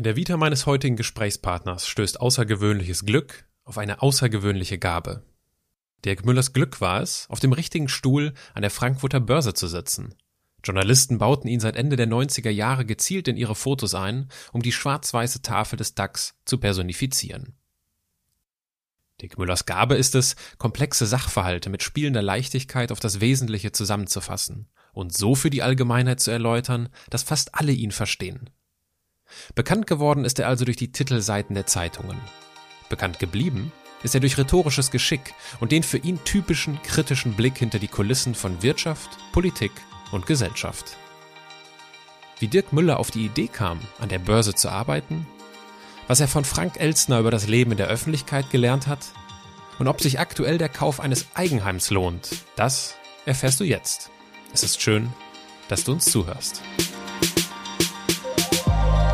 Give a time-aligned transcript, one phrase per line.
[0.00, 5.22] In der Vita meines heutigen Gesprächspartners stößt außergewöhnliches Glück auf eine außergewöhnliche Gabe.
[6.06, 10.14] Dirk Müllers Glück war es, auf dem richtigen Stuhl an der Frankfurter Börse zu sitzen.
[10.64, 14.72] Journalisten bauten ihn seit Ende der 90er Jahre gezielt in ihre Fotos ein, um die
[14.72, 17.52] schwarz-weiße Tafel des DAX zu personifizieren.
[19.20, 25.14] Dirk Müllers Gabe ist es, komplexe Sachverhalte mit spielender Leichtigkeit auf das Wesentliche zusammenzufassen und
[25.14, 28.48] so für die Allgemeinheit zu erläutern, dass fast alle ihn verstehen.
[29.54, 32.18] Bekannt geworden ist er also durch die Titelseiten der Zeitungen.
[32.88, 37.78] Bekannt geblieben ist er durch rhetorisches Geschick und den für ihn typischen kritischen Blick hinter
[37.78, 39.72] die Kulissen von Wirtschaft, Politik
[40.12, 40.96] und Gesellschaft.
[42.38, 45.26] Wie Dirk Müller auf die Idee kam, an der Börse zu arbeiten,
[46.06, 49.12] was er von Frank Elstner über das Leben in der Öffentlichkeit gelernt hat
[49.78, 54.10] und ob sich aktuell der Kauf eines Eigenheims lohnt, das erfährst du jetzt.
[54.52, 55.12] Es ist schön,
[55.68, 56.62] dass du uns zuhörst.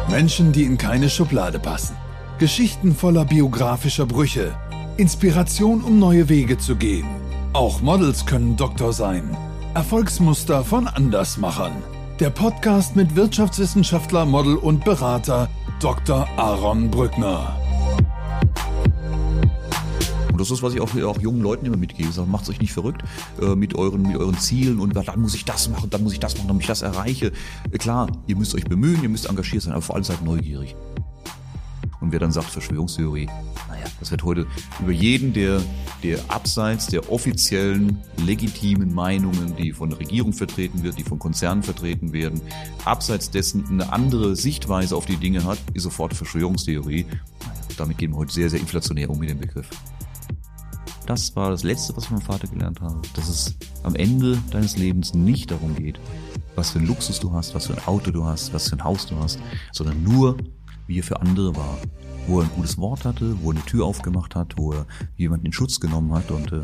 [0.09, 1.97] Menschen, die in keine Schublade passen.
[2.39, 4.55] Geschichten voller biografischer Brüche.
[4.97, 7.07] Inspiration, um neue Wege zu gehen.
[7.53, 9.37] Auch Models können Doktor sein.
[9.75, 11.83] Erfolgsmuster von Andersmachern.
[12.21, 15.49] Der Podcast mit Wirtschaftswissenschaftler, Model und Berater
[15.81, 16.27] Dr.
[16.37, 17.57] Aaron Brückner.
[20.37, 22.13] Und das ist, was ich auch, auch jungen Leuten immer mitgebe.
[22.13, 23.03] Sage, macht euch nicht verrückt
[23.41, 26.21] äh, mit, euren, mit euren Zielen und dann muss ich das machen, dann muss ich
[26.21, 27.33] das machen, damit ich das erreiche.
[27.71, 30.77] Äh, klar, ihr müsst euch bemühen, ihr müsst engagiert sein, aber vor allem seid neugierig.
[32.03, 33.31] Und wer dann sagt Verschwörungstheorie,
[33.67, 34.47] naja, das wird heute
[34.79, 35.63] über jeden, der,
[36.03, 41.63] der abseits der offiziellen, legitimen Meinungen, die von der Regierung vertreten wird, die von Konzernen
[41.63, 42.43] vertreten werden,
[42.85, 47.07] abseits dessen eine andere Sichtweise auf die Dinge hat, ist sofort Verschwörungstheorie.
[47.41, 49.71] Naja, damit gehen wir heute sehr, sehr inflationär um mit dem Begriff.
[51.07, 53.01] Das war das Letzte, was ich vom Vater gelernt habe.
[53.15, 53.55] Dass es
[53.85, 56.01] am Ende deines Lebens nicht darum geht,
[56.57, 58.83] was für ein Luxus du hast, was für ein Auto du hast, was für ein
[58.83, 59.39] Haus du hast,
[59.73, 60.37] sondern nur,
[60.89, 61.79] wie er für andere war.
[62.27, 64.87] Wo er ein gutes Wort hatte, wo er eine Tür aufgemacht hat, wo er
[65.17, 66.29] jemanden in Schutz genommen hat.
[66.33, 66.63] Und äh,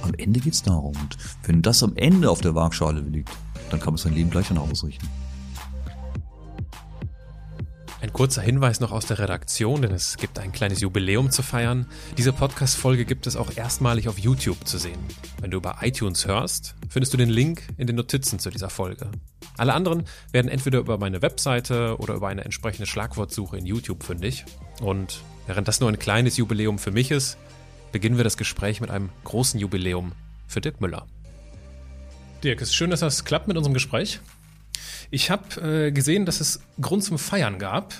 [0.00, 0.96] am Ende geht's darum.
[0.96, 3.30] Und wenn das am Ende auf der Waagschale liegt,
[3.70, 5.06] dann kann man sein Leben gleich danach ausrichten.
[8.04, 11.86] Ein kurzer Hinweis noch aus der Redaktion, denn es gibt ein kleines Jubiläum zu feiern.
[12.18, 14.98] Diese Podcast-Folge gibt es auch erstmalig auf YouTube zu sehen.
[15.40, 19.10] Wenn du über iTunes hörst, findest du den Link in den Notizen zu dieser Folge.
[19.56, 24.44] Alle anderen werden entweder über meine Webseite oder über eine entsprechende Schlagwortsuche in YouTube fündig.
[24.82, 27.38] Und während das nur ein kleines Jubiläum für mich ist,
[27.90, 30.12] beginnen wir das Gespräch mit einem großen Jubiläum
[30.46, 31.06] für Dirk Müller.
[32.42, 34.20] Dirk, es ist schön, dass das klappt mit unserem Gespräch.
[35.14, 37.94] Ich habe äh, gesehen, dass es Grund zum Feiern gab.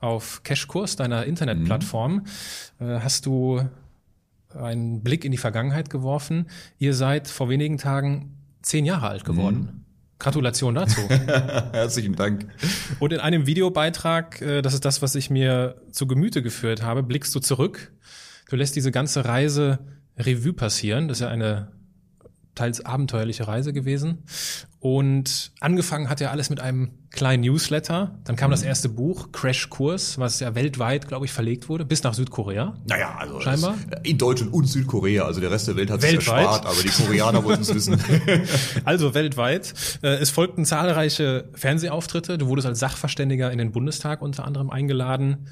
[0.00, 2.26] Auf Cashkurs, deiner Internetplattform,
[2.80, 2.84] mhm.
[2.84, 3.62] äh, hast du
[4.52, 6.48] einen Blick in die Vergangenheit geworfen.
[6.80, 9.56] Ihr seid vor wenigen Tagen zehn Jahre alt geworden.
[9.56, 9.84] Mhm.
[10.18, 11.00] Gratulation dazu.
[11.08, 12.48] Herzlichen Dank.
[12.98, 17.04] Und in einem Videobeitrag, äh, das ist das, was ich mir zu Gemüte geführt habe,
[17.04, 17.92] blickst du zurück.
[18.50, 19.78] Du lässt diese ganze Reise
[20.18, 21.06] Revue passieren.
[21.06, 21.70] Das ist ja eine
[22.54, 24.24] teils abenteuerliche Reise gewesen.
[24.78, 28.18] Und angefangen hat er alles mit einem kleinen Newsletter.
[28.24, 28.52] Dann kam mhm.
[28.52, 32.74] das erste Buch, Crash Kurs, was ja weltweit, glaube ich, verlegt wurde, bis nach Südkorea.
[32.86, 33.76] Naja, also scheinbar.
[34.02, 35.24] in Deutschland und Südkorea.
[35.24, 37.98] Also der Rest der Welt hat es erspart, aber die Koreaner wollten es wissen.
[38.84, 39.72] also weltweit.
[40.02, 42.36] Äh, es folgten zahlreiche Fernsehauftritte.
[42.36, 45.48] Du wurdest als Sachverständiger in den Bundestag unter anderem eingeladen.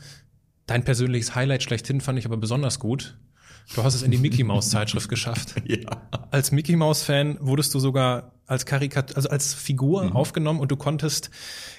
[0.67, 3.17] Dein persönliches Highlight schlechthin fand ich aber besonders gut.
[3.75, 5.55] Du hast es in die Mickey Mouse Zeitschrift geschafft.
[5.67, 6.03] Ja.
[6.31, 10.13] Als Mickey Mouse Fan wurdest du sogar als Karikat also als Figur mhm.
[10.17, 11.31] aufgenommen und du konntest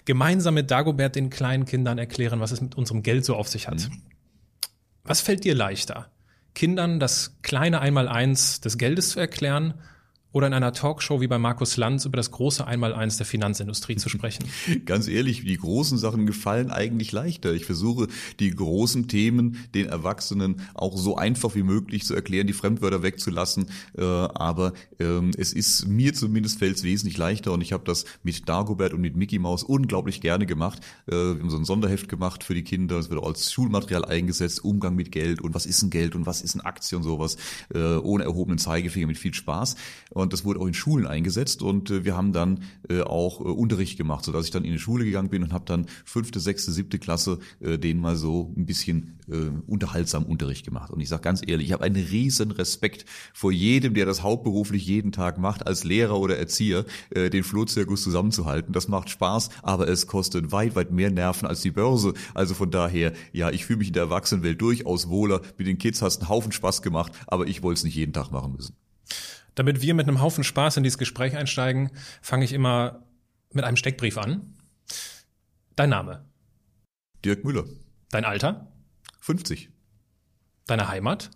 [0.06, 3.68] gemeinsam mit Dagobert den kleinen Kindern erklären, was es mit unserem Geld so auf sich
[3.68, 3.90] hat.
[3.90, 4.02] Mhm.
[5.04, 6.10] Was fällt dir leichter?
[6.54, 9.74] Kindern das kleine Einmaleins des Geldes zu erklären
[10.34, 14.10] oder in einer Talkshow wie bei Markus Lanz über das große Einmaleins der Finanzindustrie zu
[14.10, 14.46] sprechen?
[14.86, 17.54] Ganz ehrlich, die großen Sachen gefallen eigentlich leichter.
[17.54, 18.08] Ich versuche,
[18.40, 23.68] die großen Themen den Erwachsenen auch so einfach wie möglich zu erklären, die Fremdwörter wegzulassen.
[23.98, 28.06] Äh, aber ähm, es ist mir zumindest fällt es wesentlich leichter und ich habe das
[28.24, 30.80] mit Dagobert und mit Mickey Mouse unglaublich gerne gemacht.
[31.08, 32.98] Äh, wir haben so ein Sonderheft gemacht für die Kinder.
[32.98, 36.26] Es wird auch als Schulmaterial eingesetzt, Umgang mit Geld und was ist ein Geld und
[36.26, 37.36] was ist eine Aktie und sowas.
[37.74, 39.76] Äh, ohne erhobenen Zeigefinger mit viel Spaß.
[40.30, 43.98] Das wurde auch in Schulen eingesetzt und äh, wir haben dann äh, auch äh, Unterricht
[43.98, 47.00] gemacht, sodass ich dann in die Schule gegangen bin und habe dann fünfte, sechste, siebte
[47.00, 49.20] Klasse denen mal so ein bisschen
[49.68, 50.92] unterhaltsam Unterricht gemacht.
[50.92, 54.86] Und ich sage ganz ehrlich, ich habe einen riesen Respekt vor jedem, der das hauptberuflich
[54.86, 58.74] jeden Tag macht, als Lehrer oder Erzieher, den Flohzirkus zusammenzuhalten.
[58.74, 62.14] Das macht Spaß, aber es kostet weit, weit mehr Nerven als die Börse.
[62.34, 65.42] Also von daher, ja, ich fühle mich in der Erwachsenenwelt durchaus wohler.
[65.58, 68.32] Mit den Kids hast einen Haufen Spaß gemacht, aber ich wollte es nicht jeden Tag
[68.32, 68.76] machen müssen.
[69.56, 73.06] Damit wir mit einem Haufen Spaß in dieses Gespräch einsteigen, fange ich immer
[73.52, 74.58] mit einem Steckbrief an.
[75.76, 76.26] Dein Name?
[77.24, 77.66] Dirk Müller.
[78.10, 78.72] Dein Alter?
[79.20, 79.70] 50.
[80.68, 81.32] Deine Heimat?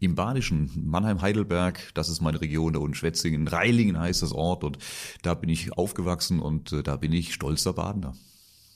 [0.00, 4.78] Im Badischen, Mannheim-Heidelberg, das ist meine Region, da unten Schwetzingen, Reilingen heißt das Ort und
[5.22, 8.14] da bin ich aufgewachsen und äh, da bin ich stolzer Badener.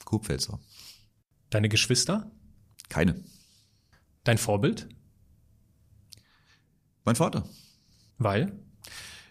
[0.04, 0.60] Kurpfälzer.
[1.50, 2.30] Deine Geschwister?
[2.88, 3.24] Keine.
[4.22, 4.88] Dein Vorbild?
[7.04, 7.48] Mein Vater.
[8.18, 8.52] Weil?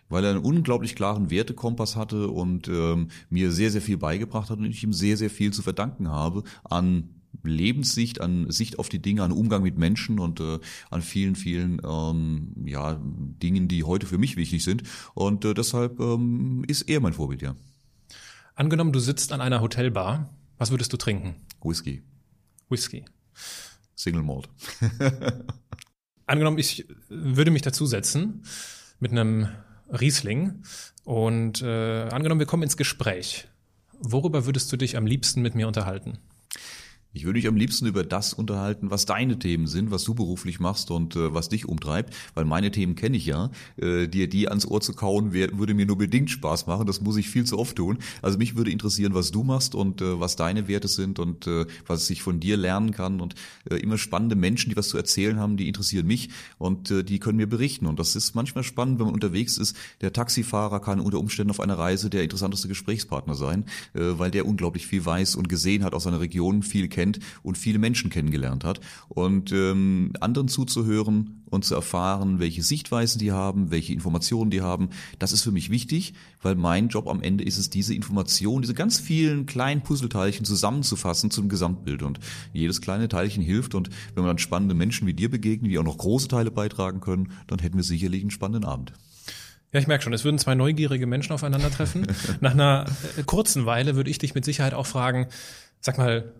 [0.09, 4.59] Weil er einen unglaublich klaren Wertekompass hatte und ähm, mir sehr, sehr viel beigebracht hat
[4.59, 7.09] und ich ihm sehr, sehr viel zu verdanken habe an
[7.43, 10.59] Lebenssicht, an Sicht auf die Dinge, an Umgang mit Menschen und äh,
[10.89, 14.83] an vielen, vielen ähm, ja, Dingen, die heute für mich wichtig sind.
[15.13, 17.55] Und äh, deshalb ähm, ist er mein Vorbild, ja.
[18.55, 21.35] Angenommen, du sitzt an einer Hotelbar, was würdest du trinken?
[21.61, 22.03] Whisky.
[22.69, 23.03] Whisky.
[23.95, 24.49] Single Malt.
[26.25, 28.43] Angenommen, ich würde mich dazusetzen
[28.99, 29.49] mit einem
[29.89, 30.63] Riesling
[31.03, 33.47] und äh, angenommen, wir kommen ins Gespräch.
[33.99, 36.17] Worüber würdest du dich am liebsten mit mir unterhalten?
[37.15, 40.59] Ich würde mich am liebsten über das unterhalten, was deine Themen sind, was du beruflich
[40.59, 43.51] machst und äh, was dich umtreibt, weil meine Themen kenne ich ja.
[43.77, 46.85] Äh, dir die ans Ohr zu kauen, wär, würde mir nur bedingt Spaß machen.
[46.85, 47.99] Das muss ich viel zu oft tun.
[48.21, 51.65] Also mich würde interessieren, was du machst und äh, was deine Werte sind und äh,
[51.87, 53.21] was ich von dir lernen kann.
[53.21, 53.35] Und
[53.69, 57.19] äh, immer spannende Menschen, die was zu erzählen haben, die interessieren mich und äh, die
[57.19, 57.85] können mir berichten.
[57.85, 59.77] Und das ist manchmal spannend, wenn man unterwegs ist.
[60.01, 63.63] Der Taxifahrer kann unter Umständen auf einer Reise der interessanteste Gesprächspartner sein,
[63.93, 67.19] äh, weil der unglaublich viel weiß und gesehen hat aus seiner Region, viel kennt kennt
[67.43, 68.79] und viele Menschen kennengelernt hat.
[69.09, 74.89] Und ähm, anderen zuzuhören und zu erfahren, welche Sichtweisen die haben, welche Informationen die haben,
[75.19, 78.73] das ist für mich wichtig, weil mein Job am Ende ist es, diese Informationen, diese
[78.73, 82.01] ganz vielen kleinen Puzzleteilchen zusammenzufassen zum Gesamtbild.
[82.01, 82.19] Und
[82.53, 83.75] jedes kleine Teilchen hilft.
[83.75, 87.01] Und wenn man dann spannende Menschen wie dir begegnen, die auch noch große Teile beitragen
[87.01, 88.93] können, dann hätten wir sicherlich einen spannenden Abend.
[89.71, 92.07] Ja, ich merke schon, es würden zwei neugierige Menschen aufeinandertreffen.
[92.39, 92.85] Nach einer
[93.17, 95.27] äh, kurzen Weile würde ich dich mit Sicherheit auch fragen,
[95.81, 96.33] sag mal,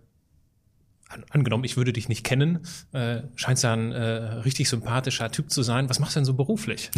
[1.30, 4.02] angenommen, ich würde dich nicht kennen, äh, scheinst ja ein äh,
[4.42, 5.88] richtig sympathischer Typ zu sein.
[5.88, 6.90] Was machst du denn so beruflich?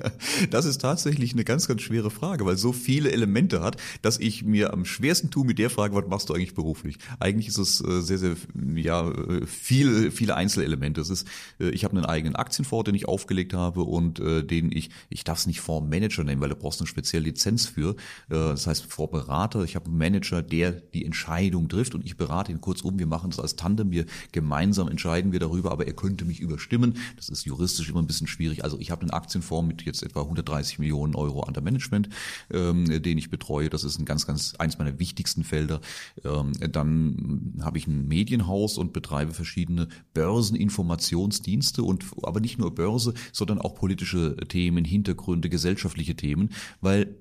[0.50, 4.44] das ist tatsächlich eine ganz, ganz schwere Frage, weil so viele Elemente hat, dass ich
[4.44, 6.98] mir am schwersten tue mit der Frage, was machst du eigentlich beruflich?
[7.18, 8.36] Eigentlich ist es äh, sehr, sehr,
[8.76, 11.00] ja, äh, viel, viele Einzelelemente.
[11.00, 11.26] Es ist,
[11.58, 15.24] äh, ich habe einen eigenen Aktienfonds, den ich aufgelegt habe und äh, den ich, ich
[15.24, 17.90] darf es nicht Fondsmanager nennen, weil da brauchst du eine spezielle Lizenz für.
[17.90, 17.94] Äh,
[18.28, 19.64] das heißt Fondsberater.
[19.64, 22.98] Ich habe einen Manager, der die Entscheidung trifft und ich berate ihn kurzum.
[22.98, 23.90] Wir machen das als Tandem.
[23.90, 26.94] Wir gemeinsam entscheiden wir darüber, aber er könnte mich überstimmen.
[27.16, 28.64] Das ist juristisch immer ein bisschen schwierig.
[28.64, 32.08] Also ich habe einen Aktienfonds mit jetzt etwa 130 Millionen Euro an der Management,
[32.50, 33.70] ähm, den ich betreue.
[33.70, 35.80] Das ist ein ganz, ganz eins meiner wichtigsten Felder.
[36.24, 43.14] Ähm, dann habe ich ein Medienhaus und betreibe verschiedene Börseninformationsdienste und aber nicht nur Börse,
[43.32, 46.50] sondern auch politische Themen, Hintergründe, gesellschaftliche Themen,
[46.80, 47.16] weil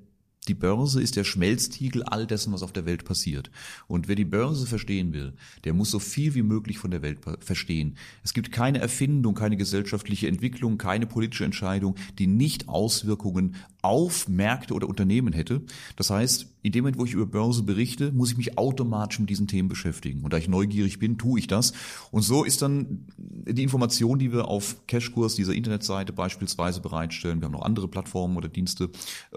[0.48, 3.50] die Börse ist der Schmelztiegel all dessen, was auf der Welt passiert.
[3.88, 5.34] Und wer die Börse verstehen will,
[5.64, 7.98] der muss so viel wie möglich von der Welt verstehen.
[8.24, 14.74] Es gibt keine Erfindung, keine gesellschaftliche Entwicklung, keine politische Entscheidung, die nicht Auswirkungen auf Märkte
[14.74, 15.62] oder Unternehmen hätte.
[15.96, 19.30] Das heißt, in dem Moment, wo ich über Börse berichte, muss ich mich automatisch mit
[19.30, 20.24] diesen Themen beschäftigen.
[20.24, 21.74] Und da ich neugierig bin, tue ich das.
[22.10, 27.46] Und so ist dann die Information, die wir auf Cashkurs, dieser Internetseite beispielsweise bereitstellen, wir
[27.46, 28.90] haben noch andere Plattformen oder Dienste,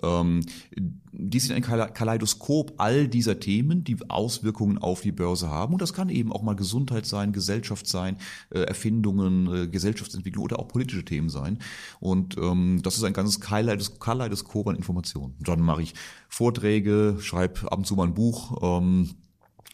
[0.03, 0.41] ähm,
[1.13, 5.75] die sind ein Kaleidoskop all dieser Themen, die Auswirkungen auf die Börse haben.
[5.75, 8.17] Und das kann eben auch mal Gesundheit sein, Gesellschaft sein,
[8.51, 11.59] äh, Erfindungen, äh, Gesellschaftsentwicklung oder auch politische Themen sein.
[12.01, 13.99] Und ähm, das ist ein ganzes Kaleidoskop
[14.45, 15.37] an Informationen.
[15.41, 15.95] Dann mache ich
[16.29, 18.59] Vorträge, schreibe ab und zu mal ein Buch.
[18.63, 19.11] Ähm,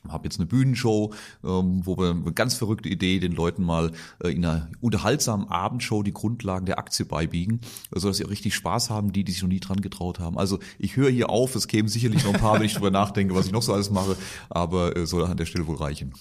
[0.08, 3.92] habe jetzt eine Bühnenshow, ähm, wo wir eine ganz verrückte Idee den Leuten mal
[4.22, 8.54] äh, in einer unterhaltsamen Abendshow die Grundlagen der Aktie beibiegen, so dass sie auch richtig
[8.54, 10.38] Spaß haben, die, die sich noch nie dran getraut haben.
[10.38, 13.34] Also ich höre hier auf, es kämen sicherlich noch ein paar, wenn ich drüber nachdenke,
[13.34, 14.16] was ich noch so alles mache,
[14.50, 16.12] aber äh, soll an der Stelle wohl reichen.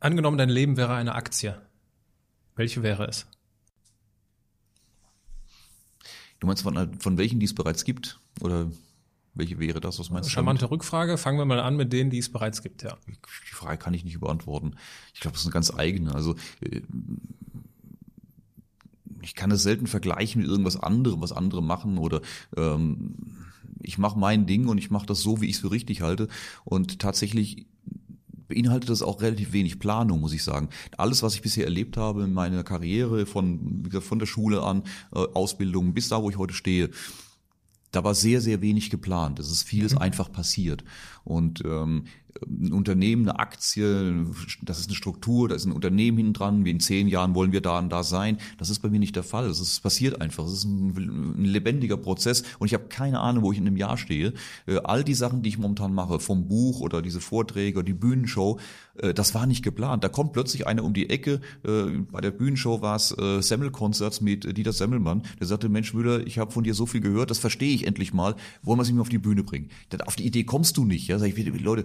[0.00, 1.60] Angenommen, dein Leben wäre eine Aktie.
[2.56, 3.26] Welche wäre es?
[6.40, 8.18] Du meinst von, von welchen, die es bereits gibt?
[8.40, 8.70] Oder
[9.34, 9.98] welche wäre das?
[9.98, 10.32] Was meinst du?
[10.32, 10.70] Charmante?
[10.70, 11.16] Rückfrage.
[11.18, 12.96] Fangen wir mal an mit denen, die es bereits gibt, ja.
[13.06, 14.74] Die Frage kann ich nicht beantworten.
[15.14, 16.14] Ich glaube, das ist eine ganz eigene.
[16.14, 16.80] Also äh,
[19.22, 22.22] ich kann es selten vergleichen mit irgendwas anderem, was andere machen oder
[22.56, 23.14] ähm,
[23.82, 26.28] ich mache mein Ding und ich mache das so, wie ich es für richtig halte.
[26.64, 27.66] Und tatsächlich
[28.50, 30.68] beinhaltet das auch relativ wenig Planung, muss ich sagen.
[30.98, 34.82] Alles, was ich bisher erlebt habe in meiner Karriere, von, von der Schule an,
[35.14, 36.90] äh, Ausbildung bis da, wo ich heute stehe,
[37.92, 39.38] da war sehr, sehr wenig geplant.
[39.38, 39.98] Es ist vieles mhm.
[39.98, 40.84] einfach passiert.
[41.24, 42.04] Und ähm,
[42.46, 44.26] ein Unternehmen, eine Aktie,
[44.62, 47.52] das ist eine Struktur, da ist ein Unternehmen hinten dran, wie in zehn Jahren wollen
[47.52, 48.38] wir da und da sein.
[48.58, 49.48] Das ist bei mir nicht der Fall.
[49.48, 50.44] Das passiert einfach.
[50.44, 50.88] Das ist ein,
[51.36, 54.32] ein lebendiger Prozess und ich habe keine Ahnung, wo ich in einem Jahr stehe.
[54.66, 57.94] Äh, all die Sachen, die ich momentan mache, vom Buch oder diese Vorträge oder die
[57.94, 58.58] Bühnenshow,
[58.96, 60.04] äh, das war nicht geplant.
[60.04, 61.40] Da kommt plötzlich einer um die Ecke.
[61.64, 63.08] Äh, bei der Bühnenshow war es
[63.40, 65.22] Semmelkonzerts mit Dieter Semmelmann.
[65.38, 68.12] Der sagte, Mensch Müller, ich habe von dir so viel gehört, das verstehe ich endlich
[68.12, 68.36] mal.
[68.62, 69.70] Wollen wir es ihm auf die Bühne bringen?
[70.06, 71.08] Auf die Idee kommst du nicht.
[71.08, 71.84] Ja, sag ich, Leute,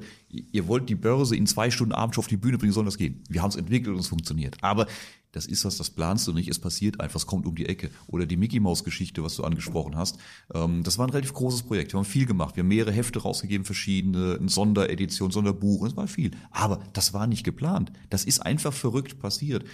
[0.52, 3.24] ihr wollt die Börse in zwei Stunden abends auf die Bühne bringen, soll das gehen?
[3.30, 4.58] Wir haben es entwickelt und es funktioniert.
[4.62, 4.88] Aber
[5.36, 7.92] das ist was, das planst du nicht, es passiert einfach, es kommt um die Ecke.
[8.08, 10.18] Oder die Mickey Maus Geschichte, was du angesprochen hast.
[10.54, 11.94] Ähm, das war ein relativ großes Projekt.
[11.94, 12.56] Wir haben viel gemacht.
[12.56, 16.32] Wir haben mehrere Hefte rausgegeben, verschiedene, eine Sonderedition, Sonderbuch, und es war viel.
[16.52, 17.92] Aber das war nicht geplant.
[18.10, 19.66] Das ist einfach verrückt passiert.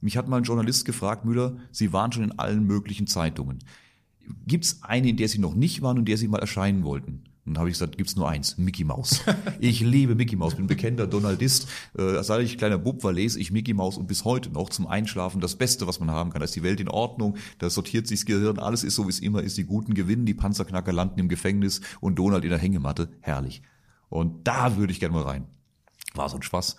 [0.00, 3.60] Mich hat mal ein Journalist gefragt, Müller, Sie waren schon in allen möglichen Zeitungen.
[4.46, 6.82] Gibt es eine, in der Sie noch nicht waren und in der Sie mal erscheinen
[6.82, 7.22] wollten?
[7.46, 9.22] Und dann habe ich gesagt, gibt's nur eins, Mickey Mouse.
[9.60, 11.68] Ich liebe Mickey Mouse, bin bekennender Donaldist.
[11.96, 14.86] Äh, seit ich kleiner Bub war, lese ich Mickey Mouse und bis heute noch zum
[14.86, 16.40] Einschlafen das Beste, was man haben kann.
[16.40, 19.10] Da ist die Welt in Ordnung, da sortiert sich das Gehirn, alles ist so, wie
[19.10, 19.56] es immer ist.
[19.56, 23.08] Die Guten gewinnen, die Panzerknacker landen im Gefängnis und Donald in der Hängematte.
[23.20, 23.62] Herrlich.
[24.08, 25.46] Und da würde ich gerne mal rein.
[26.14, 26.76] War so ein Spaß.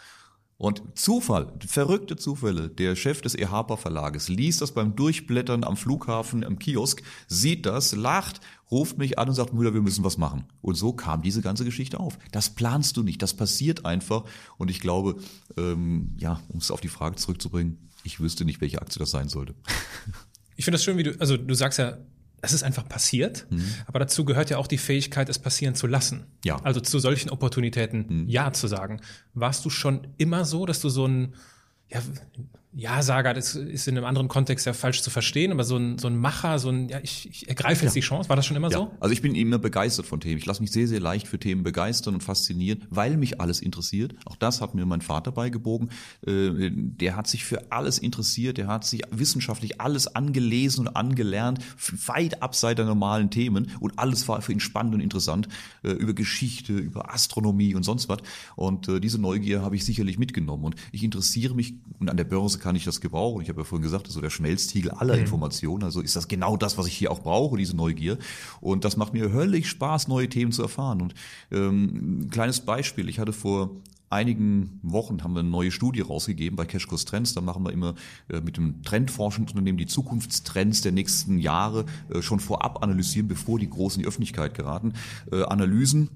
[0.57, 2.69] Und Zufall, verrückte Zufälle.
[2.69, 7.95] Der Chef des EHPA Verlages liest das beim Durchblättern am Flughafen, am Kiosk, sieht das,
[7.95, 10.45] lacht, ruft mich an und sagt, Müller, wir müssen was machen.
[10.61, 12.17] Und so kam diese ganze Geschichte auf.
[12.31, 14.23] Das planst du nicht, das passiert einfach.
[14.57, 15.17] Und ich glaube,
[15.57, 19.29] ähm, ja, um es auf die Frage zurückzubringen, ich wüsste nicht, welche Aktie das sein
[19.29, 19.53] sollte.
[20.55, 21.99] Ich finde das schön, wie du, also du sagst ja,
[22.41, 23.65] es ist einfach passiert, mhm.
[23.87, 26.25] aber dazu gehört ja auch die Fähigkeit, es passieren zu lassen.
[26.43, 26.57] Ja.
[26.63, 28.27] Also zu solchen Opportunitäten mhm.
[28.27, 29.01] Ja zu sagen.
[29.33, 31.33] Warst du schon immer so, dass du so ein,
[31.89, 32.01] ja,
[32.77, 36.07] ja-Sager, das ist in einem anderen Kontext ja falsch zu verstehen, aber so ein, so
[36.07, 38.01] ein Macher, so ein, ja, ich, ich ergreife jetzt ja.
[38.01, 38.29] die Chance.
[38.29, 38.77] War das schon immer ja.
[38.77, 38.91] so?
[38.99, 40.37] Also ich bin immer begeistert von Themen.
[40.37, 44.13] Ich lasse mich sehr, sehr leicht für Themen begeistern und faszinieren, weil mich alles interessiert.
[44.25, 45.89] Auch das hat mir mein Vater beigebogen.
[46.25, 51.59] Äh, der hat sich für alles interessiert, der hat sich wissenschaftlich alles angelesen und angelernt,
[52.05, 55.47] weit abseits der normalen Themen und alles war für ihn spannend und interessant,
[55.83, 58.19] äh, über Geschichte, über Astronomie und sonst was.
[58.55, 62.25] Und äh, diese Neugier habe ich sicherlich mitgenommen und ich interessiere mich und an der
[62.25, 63.41] Börse kann ich das gebrauchen.
[63.41, 65.21] Ich habe ja vorhin gesagt, das ist so der Schmelztiegel aller mhm.
[65.21, 65.85] Informationen.
[65.85, 68.17] Also ist das genau das, was ich hier auch brauche, diese Neugier.
[68.59, 71.01] Und das macht mir höllisch Spaß, neue Themen zu erfahren.
[71.01, 71.13] Und
[71.49, 73.07] ähm, ein kleines Beispiel.
[73.07, 73.71] Ich hatte vor
[74.09, 77.33] einigen Wochen haben wir eine neue Studie rausgegeben bei Cashkurs Trends.
[77.33, 77.95] Da machen wir immer
[78.27, 83.69] äh, mit dem Trendforschungsunternehmen die Zukunftstrends der nächsten Jahre äh, schon vorab analysieren, bevor die
[83.69, 84.91] groß in die Öffentlichkeit geraten.
[85.31, 86.09] Äh, Analysen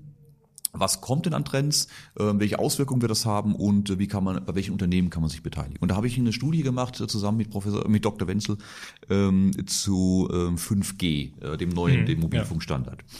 [0.73, 1.87] was kommt denn an Trends,
[2.17, 5.21] äh, welche Auswirkungen wird das haben und äh, wie kann man, bei welchen Unternehmen kann
[5.21, 5.77] man sich beteiligen.
[5.79, 8.27] Und da habe ich eine Studie gemacht, äh, zusammen mit Professor, mit Dr.
[8.27, 8.57] Wenzel,
[9.09, 13.01] ähm, zu ähm, 5G, dem neuen, mhm, dem Mobilfunkstandard.
[13.01, 13.17] Ja.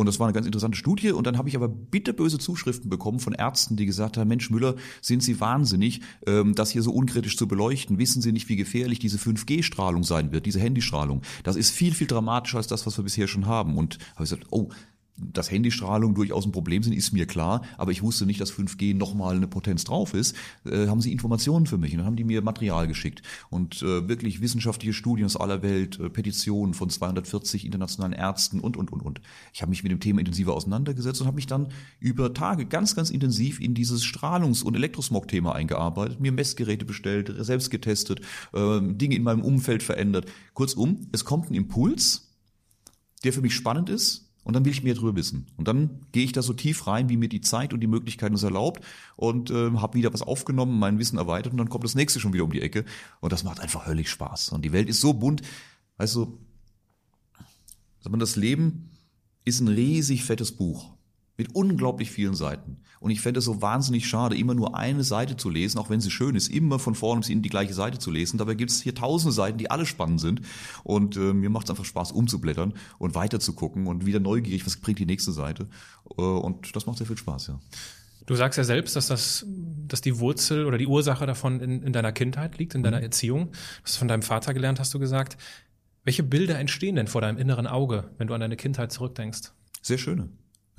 [0.00, 1.12] Und das war eine ganz interessante Studie.
[1.12, 4.76] Und dann habe ich aber bitterböse Zuschriften bekommen von Ärzten, die gesagt haben, Mensch Müller,
[5.02, 7.98] sind Sie wahnsinnig, ähm, das hier so unkritisch zu beleuchten?
[7.98, 11.20] Wissen Sie nicht, wie gefährlich diese 5G-Strahlung sein wird, diese Handystrahlung?
[11.42, 13.76] Das ist viel, viel dramatischer als das, was wir bisher schon haben.
[13.76, 14.70] Und habe ich gesagt, oh,
[15.32, 18.94] dass Handystrahlung durchaus ein Problem sind, ist mir klar, aber ich wusste nicht, dass 5G
[18.94, 20.36] nochmal eine Potenz drauf ist.
[20.64, 24.08] Äh, haben sie Informationen für mich und dann haben die mir Material geschickt und äh,
[24.08, 29.02] wirklich wissenschaftliche Studien aus aller Welt, äh, Petitionen von 240 internationalen Ärzten und, und, und,
[29.02, 29.20] und.
[29.52, 32.94] Ich habe mich mit dem Thema intensiver auseinandergesetzt und habe mich dann über Tage ganz,
[32.94, 38.20] ganz intensiv in dieses Strahlungs- und Elektrosmog-Thema eingearbeitet, mir Messgeräte bestellt, selbst getestet,
[38.52, 40.26] äh, Dinge in meinem Umfeld verändert.
[40.54, 42.30] Kurzum, es kommt ein Impuls,
[43.24, 45.46] der für mich spannend ist, und dann will ich mehr drüber wissen.
[45.56, 48.34] Und dann gehe ich da so tief rein, wie mir die Zeit und die Möglichkeiten
[48.34, 51.94] es erlaubt und äh, habe wieder was aufgenommen, mein Wissen erweitert und dann kommt das
[51.94, 52.84] nächste schon wieder um die Ecke.
[53.20, 54.48] Und das macht einfach höllisch Spaß.
[54.48, 55.42] Und die Welt ist so bunt.
[55.98, 56.36] Weißt du,
[58.00, 58.90] sagt man, das Leben
[59.44, 60.90] ist ein riesig fettes Buch
[61.40, 62.82] mit unglaublich vielen Seiten.
[63.00, 66.02] Und ich fände es so wahnsinnig schade, immer nur eine Seite zu lesen, auch wenn
[66.02, 68.36] sie schön ist, immer von vorne bis hinten die gleiche Seite zu lesen.
[68.36, 70.42] Dabei gibt es hier tausende Seiten, die alle spannend sind.
[70.84, 74.66] Und äh, mir macht es einfach Spaß, umzublättern und weiter zu gucken und wieder neugierig,
[74.66, 75.66] was bringt die nächste Seite.
[76.18, 77.60] Äh, und das macht sehr viel Spaß, ja.
[78.26, 79.46] Du sagst ja selbst, dass das,
[79.88, 83.04] dass die Wurzel oder die Ursache davon in, in deiner Kindheit liegt, in deiner mhm.
[83.04, 83.48] Erziehung.
[83.82, 85.38] Das von deinem Vater gelernt, hast du gesagt.
[86.04, 89.52] Welche Bilder entstehen denn vor deinem inneren Auge, wenn du an deine Kindheit zurückdenkst?
[89.80, 90.28] Sehr schöne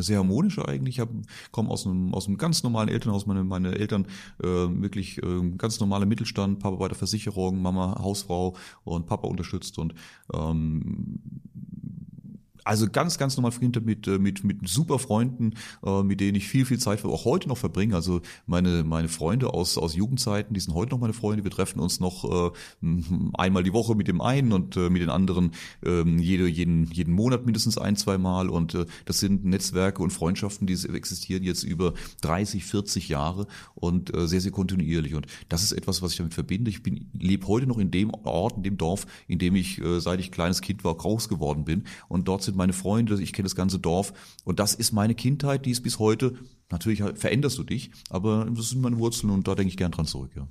[0.01, 0.99] sehr harmonische eigentlich.
[0.99, 1.07] Ich
[1.51, 3.25] komme aus einem, aus einem ganz normalen Elternhaus.
[3.25, 4.05] Meine, meine Eltern
[4.41, 9.77] äh, wirklich äh, ganz normaler Mittelstand, Papa bei der Versicherung, Mama Hausfrau und Papa unterstützt
[9.77, 9.93] und
[10.33, 11.19] ähm,
[12.63, 15.53] also ganz, ganz normal Kindheit mit, äh, mit, mit super Freunden,
[15.85, 17.95] äh, mit denen ich viel, viel Zeit auch heute noch verbringe.
[17.95, 21.43] Also meine, meine Freunde aus, aus Jugendzeiten, die sind heute noch meine Freunde.
[21.43, 22.51] Wir treffen uns noch äh,
[23.33, 25.51] einmal die Woche mit dem einen und mit den anderen
[25.85, 28.49] äh, jede, jeden, jeden Monat mindestens ein, zwei Mal.
[28.49, 34.41] Und das sind Netzwerke und Freundschaften, die existieren jetzt über 30, 40 Jahre und sehr,
[34.41, 35.15] sehr kontinuierlich.
[35.15, 36.69] Und das ist etwas, was ich damit verbinde.
[36.69, 40.19] Ich bin, lebe heute noch in dem Ort, in dem Dorf, in dem ich, seit
[40.19, 41.83] ich kleines Kind war, groß geworden bin.
[42.07, 44.13] Und dort sind meine Freunde, ich kenne das ganze Dorf.
[44.43, 46.35] Und das ist meine Kindheit, die ist bis heute.
[46.69, 50.05] Natürlich veränderst du dich, aber das sind meine Wurzeln und da denke ich gern dran
[50.05, 50.47] zurück, ja.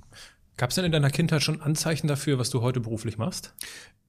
[0.57, 3.55] Gab es denn in deiner Kindheit schon Anzeichen dafür, was du heute beruflich machst?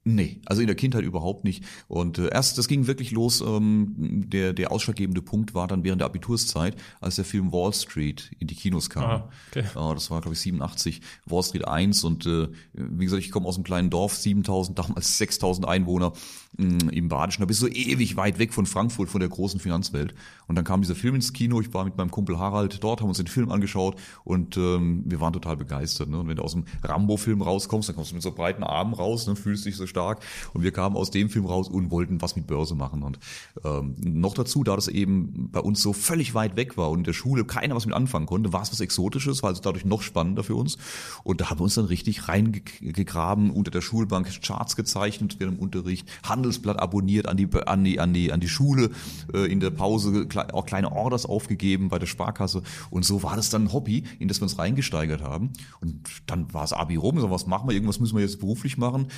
[0.05, 1.65] Nee, also in der Kindheit überhaupt nicht.
[1.87, 6.01] Und äh, erst, das ging wirklich los, ähm, der, der ausschlaggebende Punkt war dann während
[6.01, 9.05] der Abiturszeit, als der Film Wall Street in die Kinos kam.
[9.05, 9.61] Ah, okay.
[9.61, 13.47] äh, das war, glaube ich, 87, Wall Street 1 und äh, wie gesagt, ich komme
[13.47, 16.13] aus einem kleinen Dorf, 7000, damals 6000 Einwohner
[16.57, 19.29] mh, mm, im Badischen, da bist du so ewig weit weg von Frankfurt, von der
[19.29, 20.15] großen Finanzwelt.
[20.49, 23.09] Und dann kam dieser Film ins Kino, ich war mit meinem Kumpel Harald dort, haben
[23.09, 26.09] uns den Film angeschaut und ähm, wir waren total begeistert.
[26.09, 26.19] Ne?
[26.19, 29.27] Und wenn du aus dem Rambo-Film rauskommst, dann kommst du mit so breiten Armen raus,
[29.29, 29.37] ne?
[29.37, 30.21] fühlst dich so stark.
[30.55, 33.03] Und wir kamen aus dem Film raus und wollten was mit Börse machen.
[33.03, 33.19] Und
[33.65, 37.05] ähm, noch dazu, da das eben bei uns so völlig weit weg war und in
[37.05, 40.03] der Schule keiner was mit anfangen konnte, war es was Exotisches, war also dadurch noch
[40.03, 40.79] spannender für uns.
[41.25, 45.63] Und da haben wir uns dann richtig reingegraben, unter der Schulbank Charts gezeichnet während dem
[45.63, 48.91] Unterricht, Handelsblatt abonniert an die an die an die an die Schule,
[49.33, 52.63] äh, in der Pause auch kleine Orders aufgegeben bei der Sparkasse.
[52.91, 55.51] Und so war das dann ein Hobby, in das wir uns reingesteigert haben.
[55.81, 58.79] Und dann war es Abi rum, so was machen wir, irgendwas müssen wir jetzt beruflich
[58.79, 59.09] machen.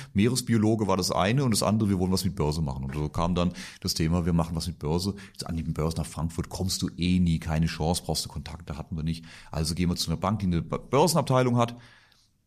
[0.65, 2.85] Meeresbiologe war das eine und das andere, wir wollen was mit Börse machen.
[2.85, 5.15] Und so kam dann das Thema, wir machen was mit Börse.
[5.31, 8.77] Jetzt an die Börse nach Frankfurt kommst du eh nie, keine Chance, brauchst du Kontakte,
[8.77, 9.25] hatten wir nicht.
[9.51, 11.75] Also gehen wir zu einer Bank, die eine Börsenabteilung hat.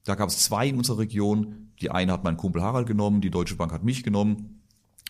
[0.05, 1.73] Da gab es zwei in unserer Region.
[1.81, 4.63] Die eine hat mein Kumpel Harald genommen, die Deutsche Bank hat mich genommen.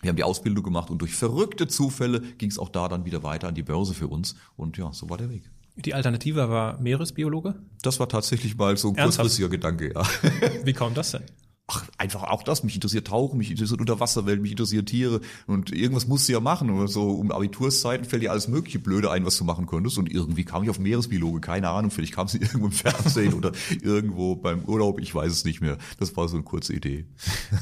[0.03, 3.23] Wir haben die Ausbildung gemacht und durch verrückte Zufälle ging es auch da dann wieder
[3.23, 4.37] weiter an die Börse für uns.
[4.57, 5.51] Und ja, so war der Weg.
[5.77, 7.55] Die Alternative war Meeresbiologe?
[7.83, 10.03] Das war tatsächlich mal so ein kurzfristiger Gedanke, ja.
[10.65, 11.23] Wie kam das denn?
[11.71, 16.07] Ach, einfach auch das, mich interessiert Tauchen, mich interessiert Unterwasserwelt, mich interessieren Tiere und irgendwas
[16.07, 16.71] musst du ja machen.
[16.71, 19.99] Und so um Abiturszeiten fällt dir alles mögliche Blöde ein, was du machen könntest.
[19.99, 23.53] Und irgendwie kam ich auf Meeresbiologe, keine Ahnung, vielleicht kam sie irgendwo im Fernsehen oder
[23.83, 25.77] irgendwo beim Urlaub, ich weiß es nicht mehr.
[25.99, 27.05] Das war so eine kurze Idee.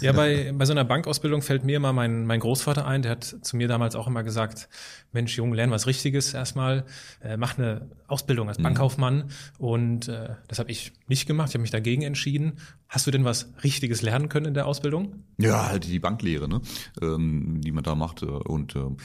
[0.01, 3.25] Ja, bei, bei so einer Bankausbildung fällt mir immer mein, mein Großvater ein, der hat
[3.25, 4.69] zu mir damals auch immer gesagt,
[5.13, 6.85] Mensch, Junge, lern was Richtiges erstmal,
[7.23, 8.65] äh, mach eine Ausbildung als mhm.
[8.65, 9.17] Bankkaufmann.
[9.17, 9.25] Mhm.
[9.59, 12.59] Und äh, das habe ich nicht gemacht, ich habe mich dagegen entschieden.
[12.89, 15.25] Hast du denn was Richtiges lernen können in der Ausbildung?
[15.39, 16.61] Ja, halt die Banklehre, ne?
[17.01, 18.23] ähm, die man da macht.
[18.23, 18.97] Äh, und ähm,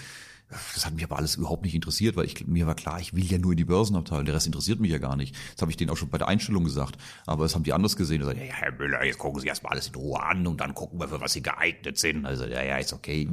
[0.73, 3.23] das hat mich aber alles überhaupt nicht interessiert, weil ich, mir war klar, ich will
[3.23, 5.35] ja nur in die Börsenabteilung, der Rest interessiert mich ja gar nicht.
[5.53, 6.97] Das habe ich denen auch schon bei der Einstellung gesagt.
[7.25, 8.19] Aber das haben die anders gesehen.
[8.19, 10.73] Die sagen, ja, Herr Müller, jetzt gucken Sie erstmal alles in Ruhe an und dann
[10.73, 12.25] gucken wir, für was Sie geeignet sind.
[12.25, 13.27] Also, ja, ja, ist okay.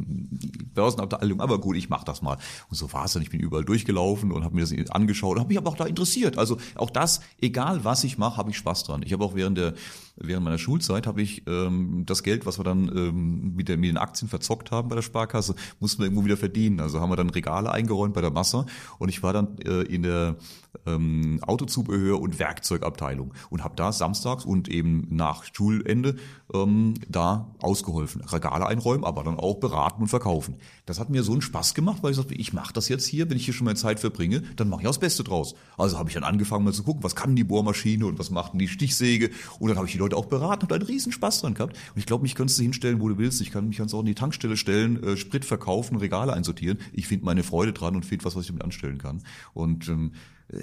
[0.74, 2.38] Börsenabteilung, aber gut, ich mach das mal.
[2.68, 3.22] Und so war es dann.
[3.22, 5.87] Ich bin überall durchgelaufen und habe mir das angeschaut und habe mich aber auch da
[5.87, 6.38] interessiert.
[6.38, 9.02] Also auch das, egal was ich mache, habe ich Spaß dran.
[9.02, 9.74] Ich habe auch während der
[10.20, 13.90] während meiner Schulzeit habe ich ähm, das Geld, was wir dann ähm, mit, der, mit
[13.90, 16.81] den Aktien verzockt haben bei der Sparkasse, mussten wir irgendwo wieder verdienen.
[16.81, 18.66] Also haben wir dann Regale eingeräumt bei der Masse.
[18.99, 20.37] Und ich war dann äh, in der
[20.86, 26.16] ähm, Autozubehör und Werkzeugabteilung und habe da samstags und eben nach Schulende
[26.52, 28.22] ähm, da ausgeholfen.
[28.22, 30.56] Regale einräumen, aber dann auch beraten und verkaufen.
[30.86, 33.28] Das hat mir so einen Spaß gemacht, weil ich sagte, ich mache das jetzt hier,
[33.28, 35.54] wenn ich hier schon mal Zeit verbringe, dann mache ich auch das Beste draus.
[35.76, 38.52] Also habe ich dann angefangen mal zu gucken, was kann die Bohrmaschine und was macht
[38.52, 41.42] denn die Stichsäge und dann habe ich die Leute auch beraten, habe einen riesen Spaß
[41.42, 43.40] dran gehabt und ich glaube, mich könntest du hinstellen, wo du willst.
[43.40, 46.78] Ich kann mich ganz auch in die Tankstelle stellen, äh, Sprit verkaufen, Regale einsortieren.
[46.92, 49.22] Ich finde meine Freude dran und finde was, was ich damit anstellen kann.
[49.52, 50.12] Und ähm,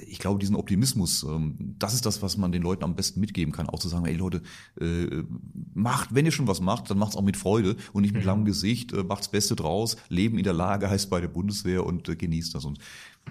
[0.07, 3.53] ich glaube, diesen Optimismus, ähm, das ist das, was man den Leuten am besten mitgeben
[3.53, 3.69] kann.
[3.69, 4.41] Auch zu sagen, ey Leute,
[4.79, 5.23] äh,
[5.73, 8.27] macht, wenn ihr schon was macht, dann macht's auch mit Freude und nicht mit mhm.
[8.27, 9.97] langem Gesicht, äh, macht's Beste draus.
[10.09, 12.65] Leben in der Lage heißt bei der Bundeswehr und äh, genießt das.
[12.65, 12.79] Und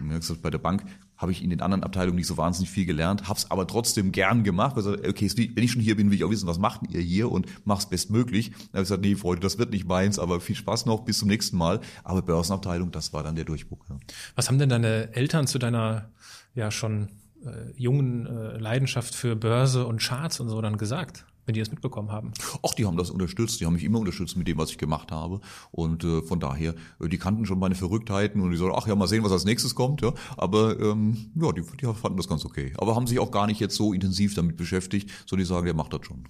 [0.08, 0.84] gesagt, bei der Bank
[1.16, 4.42] habe ich in den anderen Abteilungen nicht so wahnsinnig viel gelernt, hab's aber trotzdem gern
[4.42, 6.82] gemacht, weil ich, okay, wenn ich schon hier bin, will ich auch wissen, was macht
[6.90, 8.50] ihr hier und mach's bestmöglich.
[8.50, 11.18] Dann habe ich gesagt, nee, Freunde, das wird nicht meins, aber viel Spaß noch, bis
[11.18, 11.80] zum nächsten Mal.
[12.02, 13.84] Aber Börsenabteilung, das war dann der Durchbruch.
[13.88, 13.96] Ja.
[14.34, 16.10] Was haben denn deine Eltern zu deiner
[16.54, 17.08] ja schon
[17.44, 21.26] äh, jungen äh, Leidenschaft für Börse und Charts und so dann gesagt?
[21.46, 22.32] Wenn die das mitbekommen haben?
[22.62, 23.60] Ach, die haben das unterstützt.
[23.60, 25.40] Die haben mich immer unterstützt mit dem, was ich gemacht habe.
[25.70, 28.94] Und äh, von daher, äh, die kannten schon meine Verrücktheiten und die so, ach ja,
[28.94, 30.02] mal sehen, was als nächstes kommt.
[30.02, 32.72] Ja, aber ähm, ja, die, die fanden das ganz okay.
[32.78, 35.74] Aber haben sich auch gar nicht jetzt so intensiv damit beschäftigt, so die sagen, der
[35.74, 36.24] macht das schon.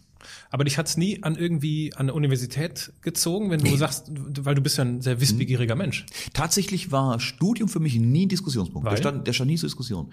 [0.50, 3.76] Aber dich hat's nie an irgendwie an eine Universität gezogen, wenn du nee.
[3.76, 5.78] sagst, weil du bist ja ein sehr wissbegieriger hm.
[5.78, 6.06] Mensch.
[6.32, 8.90] Tatsächlich war Studium für mich nie ein Diskussionspunkt.
[8.90, 10.10] Der stand, der stand nie zur Diskussion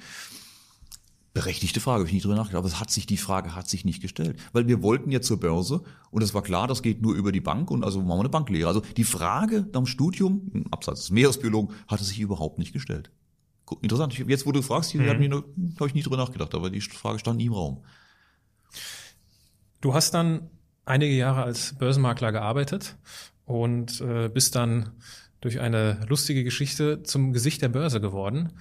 [1.34, 3.86] Berechtigte Frage, habe ich nicht drüber nachgedacht, aber es hat sich die Frage hat sich
[3.86, 7.16] nicht gestellt, weil wir wollten ja zur Börse und es war klar, das geht nur
[7.16, 8.68] über die Bank und also machen wir eine Banklehre.
[8.68, 13.12] Also die Frage nach dem Studium, abseits des Meeresbiologen, hatte sich überhaupt nicht gestellt.
[13.82, 15.08] Interessant, jetzt wo du fragst, mhm.
[15.08, 17.86] habe ich nie drüber nachgedacht, aber die Frage stand nie im Raum.
[19.80, 20.50] Du hast dann
[20.84, 22.98] einige Jahre als Börsenmakler gearbeitet
[23.46, 24.92] und äh, bist dann
[25.40, 28.54] durch eine lustige Geschichte zum Gesicht der Börse geworden.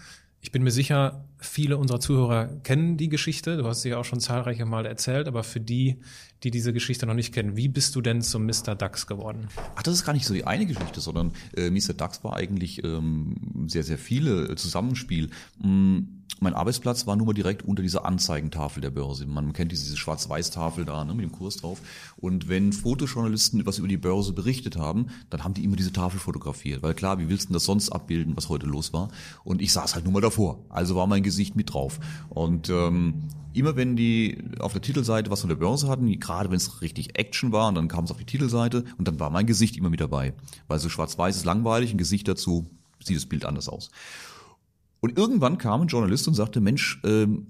[0.43, 3.59] Ich bin mir sicher, viele unserer Zuhörer kennen die Geschichte.
[3.59, 5.99] Du hast sie ja auch schon zahlreiche Mal erzählt, aber für die,
[6.43, 8.75] die diese Geschichte noch nicht kennen, wie bist du denn zum Mr.
[8.75, 9.49] Dax geworden?
[9.77, 11.93] Ach, das ist gar nicht so die eine Geschichte, sondern äh, Mr.
[11.93, 15.31] Dax war eigentlich ähm, sehr, sehr viele äh, Zusammenspiel.
[15.63, 19.27] Mm mein Arbeitsplatz war nun mal direkt unter dieser Anzeigentafel der Börse.
[19.27, 21.81] Man kennt diese Schwarz-Weiß-Tafel da ne, mit dem Kurs drauf.
[22.17, 26.21] Und wenn Fotojournalisten etwas über die Börse berichtet haben, dann haben die immer diese Tafel
[26.21, 26.83] fotografiert.
[26.83, 29.09] Weil klar, wie willst du das sonst abbilden, was heute los war?
[29.45, 30.65] Und ich saß halt nur mal davor.
[30.69, 31.99] Also war mein Gesicht mit drauf.
[32.29, 36.57] Und ähm, immer wenn die auf der Titelseite was von der Börse hatten, gerade wenn
[36.57, 39.47] es richtig Action war, und dann kam es auf die Titelseite und dann war mein
[39.47, 40.35] Gesicht immer mit dabei.
[40.69, 42.71] Weil so schwarz-weiß ist langweilig, ein Gesicht dazu
[43.03, 43.91] sieht das Bild anders aus.
[45.01, 47.47] Und irgendwann kam ein Journalist und sagte, Mensch, ähm,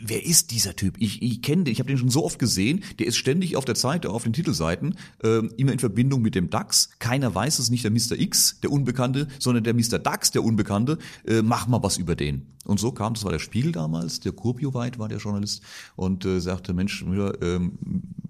[0.00, 0.96] wer ist dieser Typ?
[0.98, 2.82] Ich, ich kenne den, ich habe den schon so oft gesehen.
[2.98, 6.50] Der ist ständig auf der Seite, auf den Titelseiten, äh, immer in Verbindung mit dem
[6.50, 6.90] DAX.
[6.98, 8.18] Keiner weiß, es nicht der Mr.
[8.18, 9.98] X, der Unbekannte, sondern der Mr.
[9.98, 10.98] DAX, der Unbekannte.
[11.24, 12.55] Äh, mach mal was über den.
[12.66, 15.62] Und so kam, das war der Spiegel damals, der Kurbio-Weit war der Journalist
[15.94, 17.78] und äh, sagte, Mensch, Müller, ähm,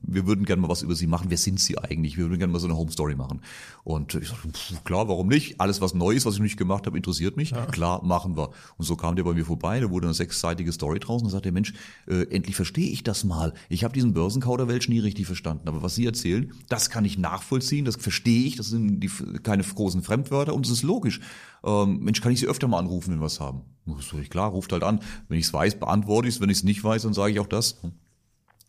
[0.06, 1.26] wir würden gerne mal was über Sie machen.
[1.28, 2.16] Wer sind Sie eigentlich?
[2.16, 3.40] Wir würden gerne mal so eine Home Story machen.
[3.82, 4.48] Und ich sagte,
[4.84, 5.60] klar, warum nicht?
[5.60, 7.50] Alles, was neu ist, was ich nicht gemacht habe, interessiert mich.
[7.50, 7.66] Ja.
[7.66, 8.50] Klar, machen wir.
[8.76, 11.50] Und so kam der bei mir vorbei, da wurde eine sechsseitige Story draußen und sagte,
[11.52, 11.74] Mensch,
[12.06, 13.52] äh, endlich verstehe ich das mal.
[13.68, 15.68] Ich habe diesen Börsenkauderwelsch nie richtig verstanden.
[15.68, 19.10] Aber was Sie erzählen, das kann ich nachvollziehen, das verstehe ich, das sind die,
[19.42, 21.20] keine großen Fremdwörter und es ist logisch.
[21.64, 23.62] Ähm, Mensch, kann ich Sie öfter mal anrufen, wenn wir was haben?
[23.98, 25.00] Ist klar, ruft halt an.
[25.28, 26.40] Wenn ich es weiß, beantworte ich es.
[26.40, 27.80] Wenn ich es nicht weiß, dann sage ich auch das.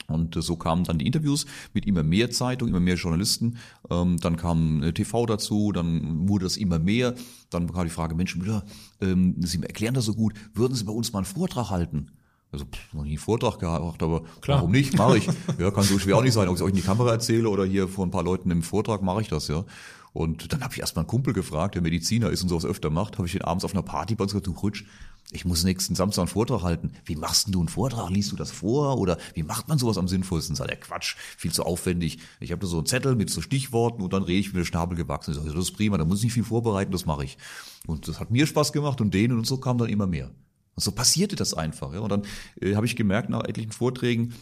[0.07, 3.57] Und so kamen dann die Interviews mit immer mehr Zeitungen, immer mehr Journalisten.
[3.89, 7.13] Ähm, dann kam äh, TV dazu, dann wurde das immer mehr.
[7.49, 8.63] Dann kam die Frage, Mensch, Müller,
[9.01, 12.11] ähm, Sie erklären das so gut, würden Sie bei uns mal einen Vortrag halten?
[12.51, 14.59] Also pff, noch nie einen Vortrag gehabt, aber Klar.
[14.59, 14.97] warum nicht?
[14.97, 15.27] Mache ich.
[15.59, 17.65] Ja, kann so schwer auch nicht sein, ob ich euch in die Kamera erzähle oder
[17.65, 19.65] hier vor ein paar Leuten im Vortrag mache ich das, ja.
[20.13, 23.17] Und dann habe ich erstmal einen Kumpel gefragt, der Mediziner ist und sowas öfter macht,
[23.17, 24.83] habe ich ihn abends auf einer Party bei uns gesagt, du Rutsch,
[25.31, 26.93] ich muss nächsten Samstag einen Vortrag halten.
[27.03, 28.09] Wie machst denn du einen Vortrag?
[28.09, 28.97] Liest du das vor?
[28.97, 30.55] Oder wie macht man sowas am sinnvollsten?
[30.55, 32.19] Sagt er, Quatsch, viel zu aufwendig.
[32.39, 34.65] Ich habe da so einen Zettel mit so Stichworten und dann rede ich mit der
[34.65, 35.31] Schnabel gewachsen.
[35.31, 37.37] Ich sage, das ist prima, da muss ich nicht viel vorbereiten, das mache ich.
[37.85, 40.31] Und das hat mir Spaß gemacht und denen und so kam dann immer mehr.
[40.75, 41.93] Und so passierte das einfach.
[41.93, 41.99] Ja.
[41.99, 42.21] Und dann
[42.61, 44.33] äh, habe ich gemerkt nach etlichen Vorträgen,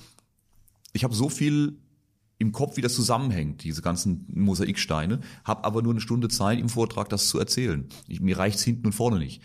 [0.93, 1.79] ich habe so viel
[2.37, 6.69] im Kopf, wie das zusammenhängt, diese ganzen Mosaiksteine, habe aber nur eine Stunde Zeit im
[6.69, 7.87] Vortrag, das zu erzählen.
[8.07, 9.41] Ich, mir reicht's hinten und vorne nicht.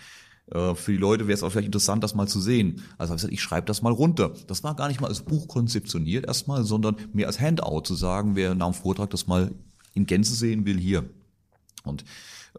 [0.51, 2.83] Äh, für die Leute wäre es auch vielleicht interessant, das mal zu sehen.
[2.99, 4.33] Also habe ich gesagt, ich schreibe das mal runter.
[4.47, 8.35] Das war gar nicht mal als Buch konzeptioniert erstmal, sondern mehr als Handout zu sagen,
[8.35, 9.53] wer nach dem Vortrag das mal
[9.95, 11.09] in Gänze sehen will, hier.
[11.85, 12.05] Und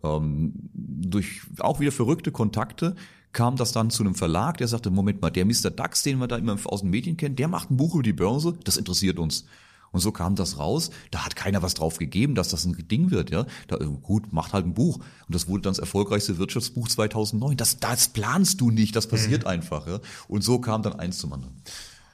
[0.04, 2.96] ähm, durch auch wieder verrückte Kontakte
[3.34, 5.70] kam das dann zu einem Verlag, der sagte, Moment mal, der Mr.
[5.70, 8.13] Dax, den wir da immer aus den Medien kennen, der macht ein Buch über die
[8.13, 9.46] Börse, das interessiert uns.
[9.91, 10.89] Und so kam das raus.
[11.12, 13.30] Da hat keiner was drauf gegeben, dass das ein Ding wird.
[13.30, 14.97] Ja, da, äh, gut, macht halt ein Buch.
[14.97, 17.58] Und das wurde dann das erfolgreichste Wirtschaftsbuch 2009.
[17.58, 19.49] Das, das planst du nicht, das passiert mhm.
[19.49, 19.88] einfach.
[19.88, 19.99] Ja?
[20.27, 21.62] Und so kam dann eins zum anderen.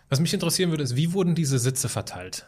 [0.09, 2.47] Was mich interessieren würde, ist, wie wurden diese Sitze verteilt?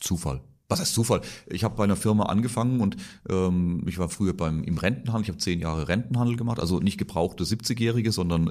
[0.00, 0.40] Zufall.
[0.68, 1.20] Was heißt Zufall?
[1.46, 2.96] Ich habe bei einer Firma angefangen und
[3.28, 5.22] ähm, ich war früher beim im Rentenhandel.
[5.24, 8.48] Ich habe zehn Jahre Rentenhandel gemacht, also nicht gebrauchte 70-Jährige, sondern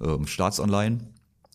[0.00, 1.12] äh, äh, Staatsanleihen.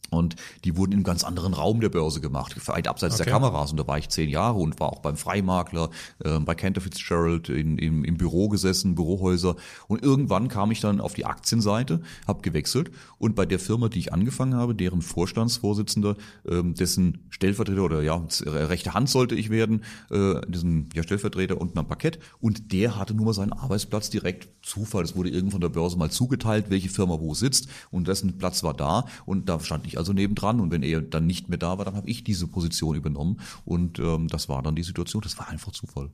[0.10, 3.26] Und die wurden in einem ganz anderen Raum der Börse gemacht, weit abseits okay.
[3.26, 3.72] der Kameras.
[3.72, 5.90] Und da war ich zehn Jahre und war auch beim Freimakler,
[6.24, 9.56] äh, bei Cantor Fitzgerald in, im, im Büro gesessen, Bürohäuser.
[9.88, 14.00] Und irgendwann kam ich dann auf die Aktienseite, habe gewechselt und bei der Firma, die
[14.00, 16.16] ich angefangen habe, deren Vorstandsvorsitzender,
[16.48, 21.78] ähm, dessen Stellvertreter oder ja, rechte Hand sollte ich werden, äh, diesen ja, Stellvertreter unten
[21.78, 22.20] am Parkett.
[22.40, 25.04] Und der hatte nur mal seinen Arbeitsplatz direkt Zufall.
[25.04, 27.68] Es wurde irgendwann von der Börse mal zugeteilt, welche Firma wo sitzt.
[27.90, 29.06] Und dessen Platz war da.
[29.26, 31.96] Und da stand ich also nebendran und wenn er dann nicht mehr da war, dann
[31.96, 35.22] habe ich diese Position übernommen und ähm, das war dann die Situation.
[35.22, 36.12] Das war einfach Zufall.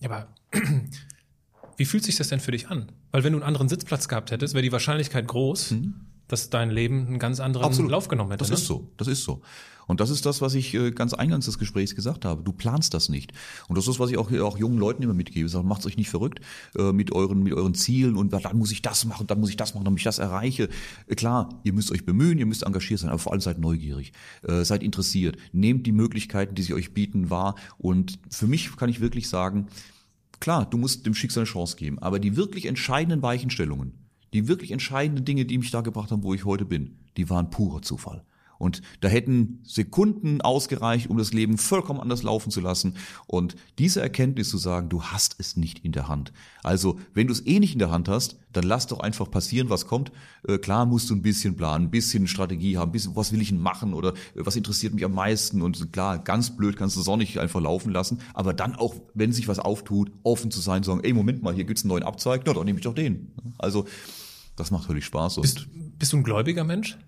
[0.00, 0.28] Ja, aber
[1.76, 2.92] wie fühlt sich das denn für dich an?
[3.10, 5.94] Weil wenn du einen anderen Sitzplatz gehabt hättest, wäre die Wahrscheinlichkeit groß, mhm.
[6.28, 7.90] dass dein Leben einen ganz anderen Absolut.
[7.90, 8.40] Lauf genommen hätte.
[8.40, 8.54] Das ne?
[8.56, 9.42] ist so, das ist so.
[9.86, 12.42] Und das ist das, was ich äh, ganz eingangs des Gesprächs gesagt habe.
[12.42, 13.32] Du planst das nicht.
[13.68, 15.48] Und das ist, was ich auch, auch jungen Leuten immer mitgebe.
[15.48, 16.40] Sage, macht euch nicht verrückt
[16.76, 19.56] äh, mit euren, mit euren Zielen und dann muss ich das machen, dann muss ich
[19.56, 20.68] das machen, damit ich das erreiche.
[21.06, 24.12] Äh, klar, ihr müsst euch bemühen, ihr müsst engagiert sein, aber vor allem seid neugierig,
[24.42, 27.54] seid interessiert, nehmt die Möglichkeiten, die sie euch bieten, wahr.
[27.78, 29.68] Und für mich kann ich wirklich sagen,
[30.40, 33.92] klar, du musst dem Schicksal eine Chance geben, aber die wirklich entscheidenden Weichenstellungen,
[34.32, 37.50] die wirklich entscheidenden Dinge, die mich da gebracht haben, wo ich heute bin, die waren
[37.50, 38.24] purer Zufall.
[38.60, 42.96] Und da hätten Sekunden ausgereicht, um das Leben vollkommen anders laufen zu lassen.
[43.26, 46.34] Und diese Erkenntnis zu sagen, du hast es nicht in der Hand.
[46.62, 49.70] Also, wenn du es eh nicht in der Hand hast, dann lass doch einfach passieren,
[49.70, 50.12] was kommt.
[50.46, 53.40] Äh, klar musst du ein bisschen planen, ein bisschen Strategie haben, ein bisschen, was will
[53.40, 55.62] ich denn machen oder äh, was interessiert mich am meisten.
[55.62, 58.20] Und klar, ganz blöd kannst du es auch nicht einfach laufen lassen.
[58.34, 61.54] Aber dann auch, wenn sich was auftut, offen zu sein, zu sagen, ey, Moment mal,
[61.54, 63.32] hier gibt's einen neuen Abzweig, na, dann nehme ich doch den.
[63.56, 63.86] Also,
[64.56, 65.40] das macht völlig Spaß.
[65.40, 65.66] Bist,
[65.98, 66.98] bist du ein gläubiger Mensch?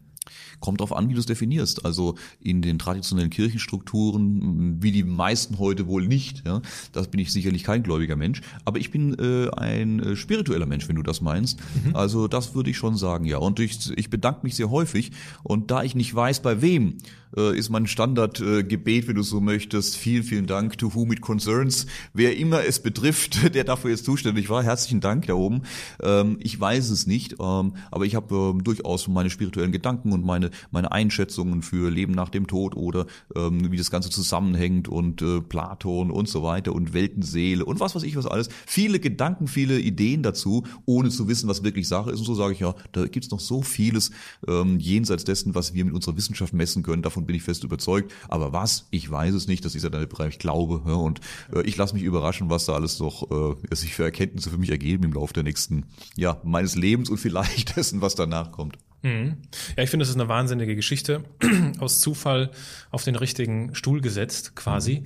[0.60, 1.84] Kommt darauf an, wie du es definierst.
[1.84, 6.44] Also in den traditionellen Kirchenstrukturen, wie die meisten heute wohl nicht.
[6.46, 8.40] Ja, das bin ich sicherlich kein gläubiger Mensch.
[8.64, 11.58] Aber ich bin äh, ein äh, spiritueller Mensch, wenn du das meinst.
[11.84, 11.96] Mhm.
[11.96, 13.38] Also das würde ich schon sagen, ja.
[13.38, 15.12] Und ich, ich bedanke mich sehr häufig.
[15.42, 16.98] Und da ich nicht weiß, bei wem,
[17.36, 19.96] äh, ist mein Standardgebet, äh, wenn du so möchtest.
[19.96, 21.86] Vielen, vielen Dank to whom it concerns.
[22.12, 25.62] Wer immer es betrifft, der dafür jetzt zuständig war, herzlichen Dank da oben.
[26.02, 30.24] Ähm, ich weiß es nicht, ähm, aber ich habe ähm, durchaus meine spirituellen Gedanken und
[30.24, 35.22] meine meine Einschätzungen für Leben nach dem Tod oder ähm, wie das Ganze zusammenhängt und
[35.22, 38.48] äh, Platon und so weiter und Weltenseele und was weiß ich was alles.
[38.66, 42.20] Viele Gedanken, viele Ideen dazu, ohne zu wissen, was wirklich Sache ist.
[42.20, 44.10] Und so sage ich ja, da gibt's noch so vieles
[44.46, 47.02] ähm, jenseits dessen, was wir mit unserer Wissenschaft messen können.
[47.02, 48.12] Davon bin ich fest überzeugt.
[48.28, 48.88] Aber was?
[48.90, 49.64] Ich weiß es nicht.
[49.64, 50.82] Das ist ja der Bereich Glaube.
[50.86, 51.20] Ja, und
[51.54, 54.70] äh, ich lasse mich überraschen, was da alles noch äh, sich für Erkenntnisse für mich
[54.70, 58.78] ergeben im Laufe der nächsten, ja, meines Lebens und vielleicht dessen, was danach kommt.
[59.02, 59.38] Mhm.
[59.76, 61.24] Ja, ich finde, das ist eine wahnsinnige Geschichte.
[61.78, 62.50] Aus Zufall
[62.90, 65.00] auf den richtigen Stuhl gesetzt, quasi.
[65.00, 65.04] Mhm.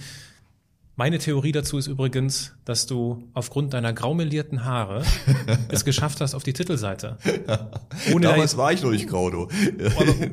[0.99, 5.05] Meine Theorie dazu ist übrigens, dass du aufgrund deiner graumelierten Haare
[5.69, 7.19] es geschafft hast auf die Titelseite.
[8.15, 9.47] Ohne Damals war ich noch nicht grau, du.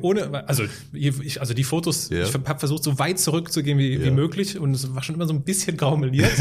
[0.00, 2.22] ohne, also, ich, also die Fotos, ja.
[2.22, 4.04] ich habe versucht, so weit zurückzugehen wie, ja.
[4.06, 6.32] wie möglich und es war schon immer so ein bisschen graumeliert.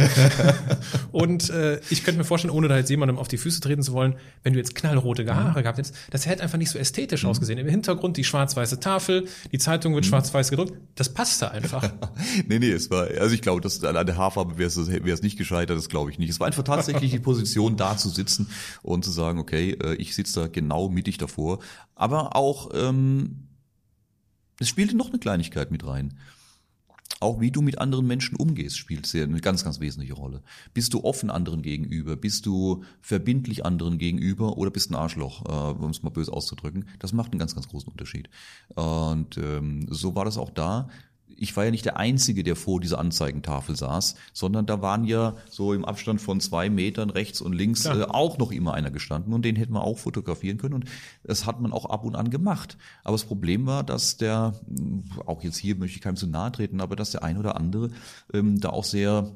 [1.12, 3.92] und äh, ich könnte mir vorstellen, ohne da jetzt jemandem auf die Füße treten zu
[3.92, 5.64] wollen, wenn du jetzt knallrote Haare mhm.
[5.64, 7.30] gehabt hättest, das hätte einfach nicht so ästhetisch mhm.
[7.30, 7.60] ausgesehen.
[7.60, 10.10] Im Hintergrund die schwarz-weiße Tafel, die Zeitung wird mhm.
[10.10, 11.92] schwarz-weiß gedruckt, das passte einfach.
[12.48, 14.68] nee, nee, es war, also ich glaube, das an der Haarfarbe wäre
[15.14, 16.30] es, nicht gescheitert, das glaube ich nicht.
[16.30, 18.48] Es war einfach tatsächlich die Position, da zu sitzen
[18.82, 21.60] und zu sagen, okay, äh, ich sitze da genau mittig davor.
[21.96, 23.48] Aber auch, ähm,
[24.60, 26.18] es spielte noch eine Kleinigkeit mit rein.
[27.20, 30.44] Auch wie du mit anderen Menschen umgehst, spielt sehr eine ganz, ganz wesentliche Rolle.
[30.74, 32.16] Bist du offen anderen gegenüber?
[32.16, 36.86] Bist du verbindlich anderen gegenüber oder bist ein Arschloch, äh, um es mal böse auszudrücken?
[37.00, 38.30] Das macht einen ganz, ganz großen Unterschied.
[38.76, 40.90] Und ähm, so war das auch da
[41.44, 45.36] ich war ja nicht der Einzige, der vor dieser Anzeigentafel saß, sondern da waren ja
[45.50, 49.34] so im Abstand von zwei Metern rechts und links äh, auch noch immer einer gestanden
[49.34, 50.86] und den hätten wir auch fotografieren können und
[51.24, 52.78] das hat man auch ab und an gemacht.
[53.04, 54.54] Aber das Problem war, dass der,
[55.26, 57.90] auch jetzt hier möchte ich keinem zu nahe treten, aber dass der ein oder andere
[58.34, 59.36] ähm, da auch sehr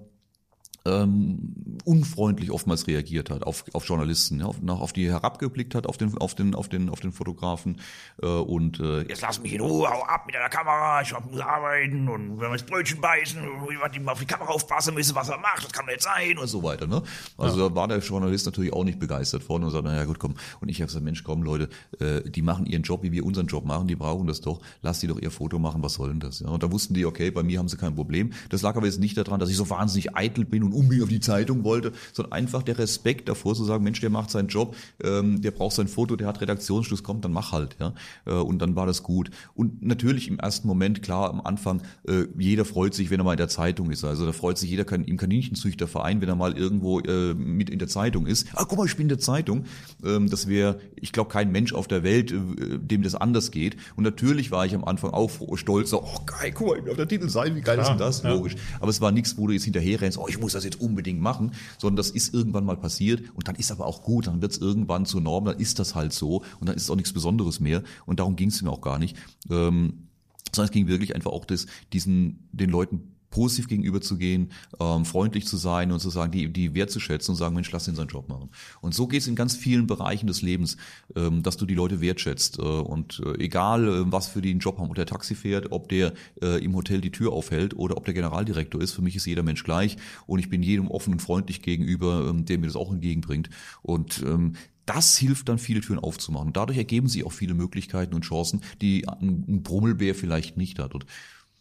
[0.87, 5.85] ähm, unfreundlich oftmals reagiert hat auf, auf Journalisten, ja, auf, nach, auf die herabgeblickt hat,
[5.87, 7.79] auf den, auf den, auf den, auf den Fotografen
[8.21, 11.41] äh, und äh, jetzt lass mich in Ruhe, hau ab mit deiner Kamera, ich muss
[11.41, 15.37] arbeiten und wenn wir das Brötchen beißen, und auf die Kamera aufpassen müssen, was er
[15.39, 16.87] macht, das kann nicht sein und so weiter.
[16.87, 17.03] Ne?
[17.37, 17.69] Also ja.
[17.69, 20.35] da war der Journalist natürlich auch nicht begeistert von und sagte, naja gut, komm.
[20.61, 21.69] Und ich habe gesagt, Mensch, komm Leute,
[21.99, 24.99] äh, die machen ihren Job, wie wir unseren Job machen, die brauchen das doch, lass
[24.99, 26.39] die doch ihr Foto machen, was soll denn das?
[26.39, 26.47] Ja?
[26.47, 28.31] Und da wussten die, okay, bei mir haben sie kein Problem.
[28.49, 31.09] Das lag aber jetzt nicht daran, dass ich so wahnsinnig eitel bin und unbedingt auf
[31.09, 34.75] die Zeitung wollte, sondern einfach der Respekt davor zu sagen, Mensch, der macht seinen Job,
[35.03, 37.93] ähm, der braucht sein Foto, der hat Redaktionsschluss, kommt, dann mach halt, ja.
[38.25, 39.31] Äh, und dann war das gut.
[39.55, 43.33] Und natürlich im ersten Moment, klar, am Anfang, äh, jeder freut sich, wenn er mal
[43.33, 44.03] in der Zeitung ist.
[44.03, 47.87] Also da freut sich jeder im Kaninchenzüchterverein, wenn er mal irgendwo äh, mit in der
[47.87, 48.47] Zeitung ist.
[48.53, 49.65] Ah, guck mal, ich bin in der Zeitung.
[50.03, 52.37] Ähm, das wäre, ich glaube, kein Mensch auf der Welt, äh,
[52.79, 53.77] dem das anders geht.
[53.95, 56.91] Und natürlich war ich am Anfang auch stolz, so, oh geil, guck mal, ich bin
[56.91, 58.23] auf der Titelseite, wie geil ja, ist denn das?
[58.23, 58.33] Ja.
[58.33, 58.55] Logisch.
[58.79, 61.21] Aber es war nichts, wo du jetzt hinterher rennst, oh, ich muss das jetzt unbedingt
[61.21, 64.51] machen, sondern das ist irgendwann mal passiert und dann ist aber auch gut, dann wird
[64.51, 67.13] es irgendwann zur Norm, dann ist das halt so und dann ist es auch nichts
[67.13, 69.17] Besonderes mehr und darum ging es mir auch gar nicht.
[69.49, 70.07] Ähm,
[70.53, 75.57] sondern es ging wirklich einfach auch das, diesen, den Leuten positiv gegenüberzugehen, ähm, freundlich zu
[75.57, 78.49] sein und zu sagen, die, die wertzuschätzen und sagen, Mensch, lass ihn seinen Job machen.
[78.81, 80.75] Und so geht es in ganz vielen Bereichen des Lebens,
[81.15, 82.57] ähm, dass du die Leute wertschätzt.
[82.57, 85.71] Äh, und äh, egal, äh, was für die einen Job haben, ob der Taxi fährt,
[85.71, 89.15] ob der äh, im Hotel die Tür aufhält oder ob der Generaldirektor ist, für mich
[89.15, 89.97] ist jeder Mensch gleich.
[90.25, 93.51] Und ich bin jedem offen und freundlich gegenüber, ähm, der mir das auch entgegenbringt.
[93.83, 94.53] Und ähm,
[94.87, 96.53] das hilft dann, viele Türen aufzumachen.
[96.53, 100.95] Dadurch ergeben sich auch viele Möglichkeiten und Chancen, die ein Brummelbär vielleicht nicht hat.
[100.95, 101.05] Und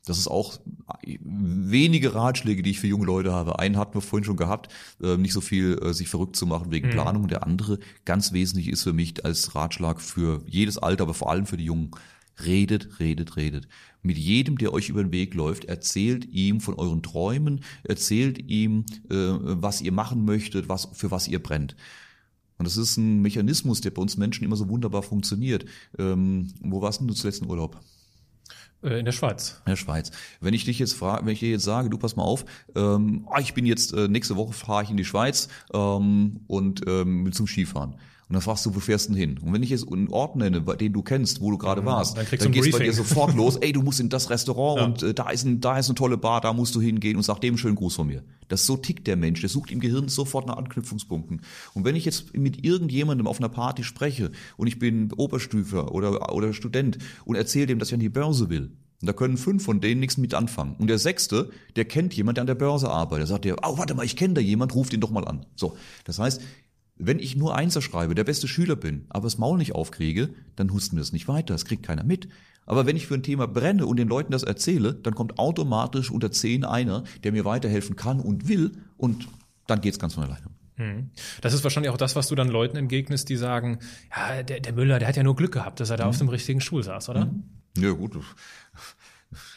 [0.06, 0.58] das ist auch
[1.20, 3.58] wenige Ratschläge, die ich für junge Leute habe.
[3.58, 6.70] Einen hatten wir vorhin schon gehabt, äh, nicht so viel äh, sich verrückt zu machen
[6.70, 6.92] wegen mhm.
[6.92, 7.28] Planung.
[7.28, 11.46] Der andere, ganz wesentlich ist für mich als Ratschlag für jedes Alter, aber vor allem
[11.46, 11.90] für die Jungen.
[12.44, 13.66] Redet, redet, redet.
[14.02, 18.84] Mit jedem, der euch über den Weg läuft, erzählt ihm von euren Träumen, erzählt ihm,
[19.10, 21.74] äh, was ihr machen möchtet, was, für was ihr brennt.
[22.58, 25.64] Und das ist ein Mechanismus, der bei uns Menschen immer so wunderbar funktioniert.
[25.98, 27.80] Ähm, wo warst denn du zuletzt im Urlaub?
[28.82, 29.60] Äh, in der Schweiz.
[29.64, 30.10] In der Schweiz.
[30.40, 33.26] Wenn ich dich jetzt frage, wenn ich dir jetzt sage, du pass mal auf, ähm,
[33.30, 37.32] ah, ich bin jetzt äh, nächste Woche fahre ich in die Schweiz ähm, und ähm,
[37.32, 37.94] zum Skifahren.
[38.28, 39.38] Und dann fragst du, wo fährst du denn hin?
[39.38, 42.16] Und wenn ich jetzt einen Ort nenne, den du kennst, wo du gerade mhm, warst,
[42.16, 44.84] dann, dann gehst du bei dir sofort los, ey, du musst in das Restaurant ja.
[44.84, 47.22] und äh, da ist ein, da ist eine tolle Bar, da musst du hingehen und
[47.22, 48.24] sag dem einen schönen Gruß von mir.
[48.48, 51.42] Das so tickt der Mensch, der sucht im Gehirn sofort nach Anknüpfungspunkten.
[51.74, 56.34] Und wenn ich jetzt mit irgendjemandem auf einer Party spreche und ich bin Oberstüfer oder,
[56.34, 59.62] oder Student und erzähle dem, dass ich an die Börse will, und da können fünf
[59.62, 60.74] von denen nichts mit anfangen.
[60.78, 63.24] Und der sechste, der kennt jemand, der an der Börse arbeitet.
[63.24, 65.44] Da sagt der, oh, warte mal, ich kenne da jemand, ruft ihn doch mal an.
[65.54, 65.76] So.
[66.04, 66.40] Das heißt,
[66.98, 70.72] wenn ich nur Einser schreibe, der beste Schüler bin, aber das Maul nicht aufkriege, dann
[70.72, 72.28] husten wir es nicht weiter, das kriegt keiner mit.
[72.64, 76.10] Aber wenn ich für ein Thema brenne und den Leuten das erzähle, dann kommt automatisch
[76.10, 79.28] unter zehn einer, der mir weiterhelfen kann und will und
[79.66, 80.46] dann geht's ganz von alleine.
[80.76, 81.10] Hm.
[81.40, 83.78] Das ist wahrscheinlich auch das, was du dann Leuten entgegnest, die sagen,
[84.14, 86.10] ja, der, der Müller, der hat ja nur Glück gehabt, dass er da mhm.
[86.10, 87.26] auf dem richtigen Stuhl saß, oder?
[87.26, 87.44] Mhm.
[87.78, 88.16] Ja, gut.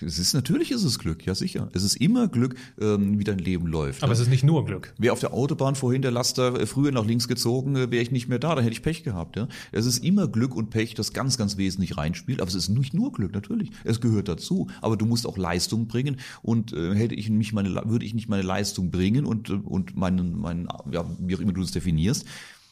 [0.06, 1.70] Es ist natürlich ist es Glück, ja sicher.
[1.74, 4.04] Es ist immer Glück, ähm, wie dein Leben läuft.
[4.04, 4.15] Aber ja.
[4.15, 4.94] es ist nicht nur Glück.
[4.98, 8.12] Wäre auf der Autobahn vorhin der Laster äh, früher nach links gezogen, äh, wäre ich
[8.12, 9.36] nicht mehr da, dann hätte ich Pech gehabt.
[9.36, 9.48] Ja.
[9.72, 12.42] Es ist immer Glück und Pech, das ganz, ganz wesentlich reinspielt.
[12.42, 13.72] Aber es ist nicht nur Glück, natürlich.
[13.84, 14.68] Es gehört dazu.
[14.82, 16.18] Aber du musst auch Leistung bringen.
[16.42, 19.96] Und äh, hätte ich mich meine, würde ich nicht meine Leistung bringen und äh, und
[19.96, 22.26] meinen, meinen, ja, wie auch immer du es definierst,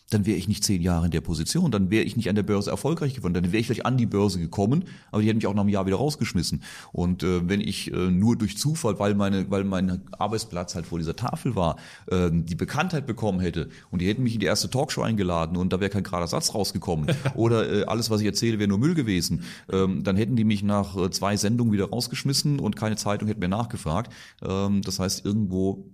[0.09, 2.43] dann wäre ich nicht zehn Jahre in der Position, dann wäre ich nicht an der
[2.43, 5.47] Börse erfolgreich geworden, dann wäre ich vielleicht an die Börse gekommen, aber die hätten mich
[5.47, 6.63] auch nach einem Jahr wieder rausgeschmissen.
[6.93, 10.97] Und äh, wenn ich äh, nur durch Zufall, weil meine, weil mein Arbeitsplatz halt vor
[10.97, 11.75] dieser Tafel war,
[12.07, 15.73] äh, die Bekanntheit bekommen hätte und die hätten mich in die erste Talkshow eingeladen und
[15.73, 18.95] da wäre kein gerader Satz rausgekommen oder äh, alles, was ich erzähle, wäre nur Müll
[18.95, 23.27] gewesen, ähm, dann hätten die mich nach äh, zwei Sendungen wieder rausgeschmissen und keine Zeitung
[23.27, 24.13] hätte mehr nachgefragt.
[24.41, 25.85] Ähm, das heißt, irgendwo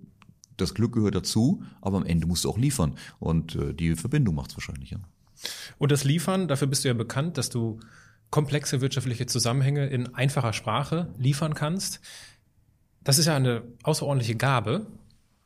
[0.57, 2.95] das Glück gehört dazu, aber am Ende musst du auch liefern.
[3.19, 4.99] Und äh, die Verbindung macht es wahrscheinlich, ja.
[5.77, 7.79] Und das Liefern, dafür bist du ja bekannt, dass du
[8.29, 12.01] komplexe wirtschaftliche Zusammenhänge in einfacher Sprache liefern kannst.
[13.03, 14.87] Das ist ja eine außerordentliche Gabe,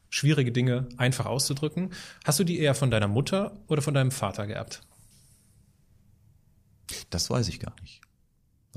[0.10, 1.91] schwierige Dinge einfach auszudrücken.
[2.24, 4.82] Hast du die eher von deiner Mutter oder von deinem Vater geerbt?
[7.10, 8.02] Das weiß ich gar nicht.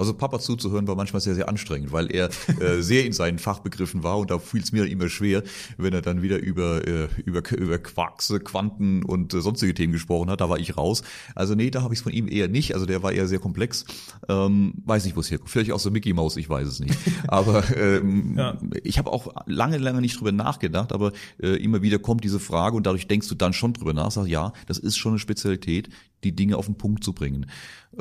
[0.00, 4.02] Also Papa zuzuhören war manchmal sehr, sehr anstrengend, weil er äh, sehr in seinen Fachbegriffen
[4.02, 5.42] war und da fiel es mir immer schwer,
[5.76, 10.30] wenn er dann wieder über, äh, über, über Quarks, Quanten und äh, sonstige Themen gesprochen
[10.30, 11.02] hat, da war ich raus.
[11.34, 13.38] Also nee, da habe ich es von ihm eher nicht, also der war eher sehr
[13.38, 13.84] komplex.
[14.28, 15.50] Ähm, weiß nicht, wo es herkommt.
[15.50, 16.96] Vielleicht auch so Mickey Mouse, ich weiß es nicht.
[17.28, 18.58] Aber ähm, ja.
[18.82, 22.76] ich habe auch lange, lange nicht drüber nachgedacht, aber äh, immer wieder kommt diese Frage
[22.76, 25.90] und dadurch denkst du dann schon drüber nach, sag ja, das ist schon eine Spezialität,
[26.24, 27.46] die Dinge auf den Punkt zu bringen.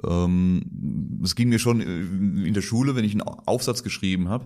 [0.04, 4.46] Ähm, es ging mir schon äh, in der Schule, wenn ich einen Aufsatz geschrieben habe,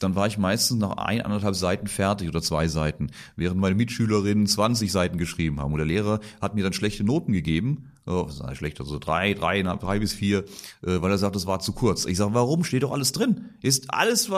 [0.00, 4.46] dann war ich meistens nach ein, anderthalb Seiten fertig oder zwei Seiten, während meine Mitschülerinnen
[4.46, 5.72] 20 Seiten geschrieben haben.
[5.72, 9.98] Und der Lehrer hat mir dann schlechte Noten gegeben, oh, schlecht, also drei, drei, drei
[9.98, 10.44] bis vier,
[10.82, 12.04] äh, weil er sagt, das war zu kurz.
[12.04, 12.64] Ich sage, warum?
[12.64, 13.50] Steht doch alles drin.
[13.62, 14.30] Ist alles,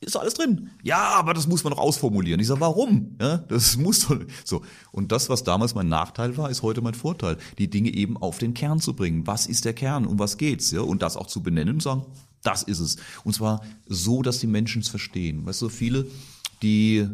[0.00, 0.70] ist doch alles drin.
[0.82, 2.40] Ja, aber das muss man noch ausformulieren.
[2.40, 3.16] Ich sage, warum?
[3.20, 4.62] Ja, das muss doch so.
[4.92, 8.38] Und das, was damals mein Nachteil war, ist heute mein Vorteil, die Dinge eben auf
[8.38, 9.26] den Kern zu bringen.
[9.26, 10.06] Was ist der Kern?
[10.06, 10.70] Um was geht's?
[10.70, 12.04] Ja, und das auch zu benennen und sagen,
[12.42, 12.96] das ist es.
[13.24, 15.46] Und zwar so, dass die Menschen es verstehen.
[15.46, 16.06] Weißt du, viele,
[16.62, 17.08] die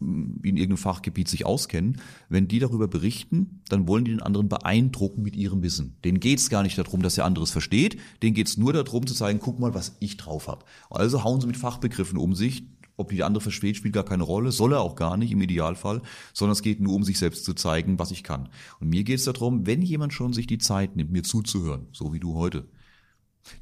[0.00, 5.22] in irgendeinem Fachgebiet sich auskennen, wenn die darüber berichten, dann wollen die den anderen beeindrucken
[5.22, 5.96] mit ihrem Wissen.
[6.04, 9.14] Denen geht's gar nicht darum, dass der andere es versteht, denen geht's nur darum zu
[9.14, 10.64] zeigen, guck mal, was ich drauf habe.
[10.90, 12.64] Also hauen sie mit Fachbegriffen um sich,
[12.96, 16.02] ob die andere versteht, spielt gar keine Rolle, soll er auch gar nicht im Idealfall,
[16.32, 18.48] sondern es geht nur um sich selbst zu zeigen, was ich kann.
[18.80, 22.12] Und mir geht es darum, wenn jemand schon sich die Zeit nimmt, mir zuzuhören, so
[22.12, 22.68] wie du heute,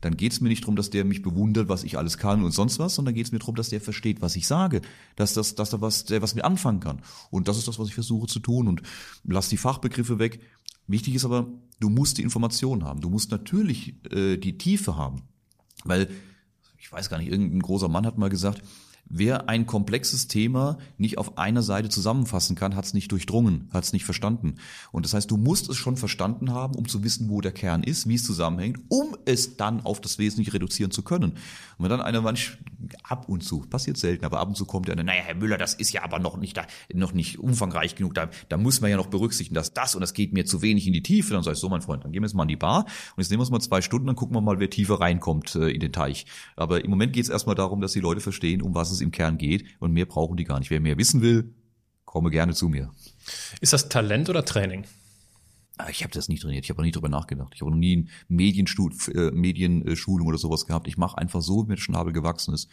[0.01, 2.53] dann geht es mir nicht darum, dass der mich bewundert, was ich alles kann und
[2.53, 4.81] sonst was, sondern geht es mir darum, dass der versteht, was ich sage,
[5.17, 7.03] dass, das, dass er was, der was mit anfangen kann.
[7.31, 8.83] Und das ist das, was ich versuche zu tun und
[9.25, 10.41] lass die Fachbegriffe weg.
[10.87, 11.47] Wichtig ist aber,
[11.81, 13.01] du musst die Information haben.
[13.01, 15.23] Du musst natürlich äh, die Tiefe haben.
[15.85, 16.09] Weil,
[16.79, 18.63] ich weiß gar nicht, irgendein großer Mann hat mal gesagt,
[19.15, 23.85] Wer ein komplexes Thema nicht auf einer Seite zusammenfassen kann, hat es nicht durchdrungen, hat
[23.85, 24.55] es nicht verstanden.
[24.91, 27.83] Und das heißt, du musst es schon verstanden haben, um zu wissen, wo der Kern
[27.83, 31.33] ist, wie es zusammenhängt, um es dann auf das Wesentliche reduzieren zu können.
[31.33, 32.57] Und wenn dann einer manch
[33.03, 35.75] ab und zu, passiert selten, aber ab und zu kommt einer, naja, Herr Müller, das
[35.75, 38.97] ist ja aber noch nicht da, noch nicht umfangreich genug, da, da muss man ja
[38.97, 41.35] noch berücksichtigen, dass das und das geht mir zu wenig in die Tiefe.
[41.35, 43.23] Dann sag ich so, mein Freund, dann gehen wir jetzt mal in die Bar und
[43.23, 45.69] jetzt nehmen wir uns mal zwei Stunden, dann gucken wir mal, wer tiefer reinkommt äh,
[45.69, 46.25] in den Teich.
[46.57, 49.11] Aber im Moment geht es erstmal darum, dass die Leute verstehen, um was es im
[49.11, 50.71] Kern geht und mehr brauchen die gar nicht.
[50.71, 51.55] Wer mehr wissen will,
[52.05, 52.91] komme gerne zu mir.
[53.61, 54.85] Ist das Talent oder Training?
[55.79, 57.53] Ah, ich habe das nicht trainiert, ich habe auch nie drüber nachgedacht.
[57.55, 60.87] Ich habe noch nie eine äh, Medienschulung oder sowas gehabt.
[60.87, 62.69] Ich mache einfach so, wie mir der Schnabel gewachsen ist.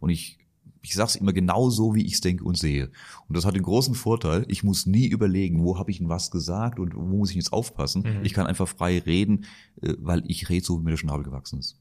[0.00, 0.38] Und ich
[0.84, 2.90] ich sage es immer genau so, wie ich es denke und sehe.
[3.26, 6.30] Und das hat den großen Vorteil, ich muss nie überlegen, wo habe ich denn was
[6.30, 8.02] gesagt und wo muss ich jetzt aufpassen.
[8.02, 8.24] Mhm.
[8.24, 9.46] Ich kann einfach frei reden,
[9.80, 11.80] äh, weil ich rede so, wie mir der Schnabel gewachsen ist.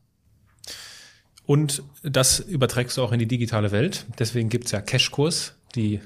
[1.46, 4.06] Und das überträgst du auch in die digitale Welt.
[4.18, 6.00] Deswegen gibt's ja Cashkurs, die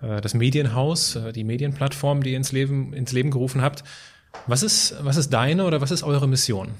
[0.00, 3.84] äh, das Medienhaus, äh, die Medienplattform, die ihr ins Leben, ins Leben gerufen habt.
[4.46, 6.70] Was ist, was ist deine oder was ist eure Mission?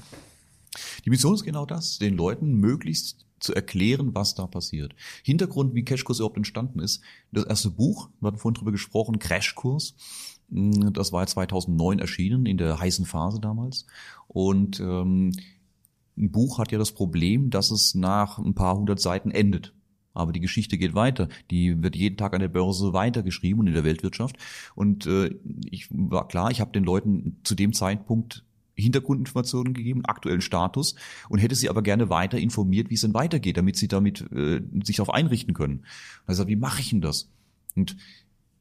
[1.05, 4.95] Die Mission ist genau das, den Leuten möglichst zu erklären, was da passiert.
[5.21, 7.01] Hintergrund, wie Cashkurs überhaupt entstanden ist.
[7.31, 9.95] Das erste Buch, wir hatten vorhin drüber gesprochen, Crashkurs.
[10.49, 13.85] Hm, das war 2009 erschienen, in der heißen Phase damals.
[14.27, 15.33] Und ähm,
[16.17, 19.73] ein Buch hat ja das Problem, dass es nach ein paar hundert Seiten endet.
[20.13, 21.27] Aber die Geschichte geht weiter.
[21.49, 24.37] Die wird jeden Tag an der Börse weitergeschrieben und in der Weltwirtschaft.
[24.75, 25.35] Und äh,
[25.69, 28.45] ich war klar, ich habe den Leuten zu dem Zeitpunkt
[28.75, 30.95] Hintergrundinformationen gegeben, aktuellen Status
[31.29, 34.61] und hätte sie aber gerne weiter informiert, wie es denn weitergeht, damit sie damit äh,
[34.83, 35.85] sich darauf einrichten können.
[36.25, 37.29] Also wie mache ich denn das?
[37.75, 37.97] Und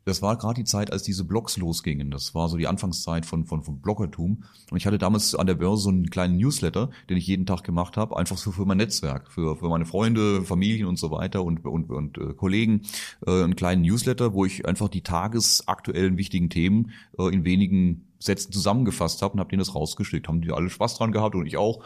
[0.05, 2.11] das war gerade die Zeit, als diese Blogs losgingen.
[2.11, 4.45] Das war so die Anfangszeit von, von, von Bloggertum.
[4.71, 7.63] Und ich hatte damals an der Börse so einen kleinen Newsletter, den ich jeden Tag
[7.63, 11.45] gemacht habe, einfach so für mein Netzwerk, für, für meine Freunde, Familien und so weiter
[11.45, 12.83] und, und, und äh, Kollegen.
[13.27, 18.53] Äh, einen kleinen Newsletter, wo ich einfach die tagesaktuellen wichtigen Themen äh, in wenigen Sätzen
[18.53, 20.29] zusammengefasst habe und habe denen das rausgeschickt.
[20.29, 21.83] Haben die alle Spaß dran gehabt und ich auch.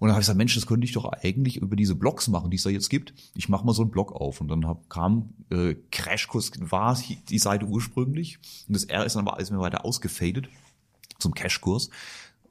[0.00, 2.50] Und dann habe ich gesagt, Mensch, das könnte ich doch eigentlich über diese Blogs machen,
[2.50, 3.12] die es da jetzt gibt.
[3.34, 4.40] Ich mache mal so einen Blog auf.
[4.40, 6.98] Und dann hab, kam äh, Crashkurs, war
[7.28, 8.38] die Seite ursprünglich.
[8.66, 10.48] Und das R ist dann aber alles mehr weiter ausgefadet
[11.18, 11.90] zum Cashkurs.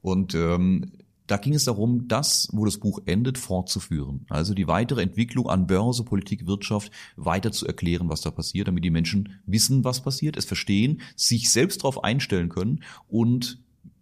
[0.02, 0.92] Und ähm,
[1.26, 4.26] da ging es darum, das, wo das Buch endet, fortzuführen.
[4.30, 8.84] Also die weitere Entwicklung an Börse, Politik, Wirtschaft weiter zu erklären, was da passiert, damit
[8.84, 13.60] die Menschen wissen, was passiert, es verstehen, sich selbst darauf einstellen können und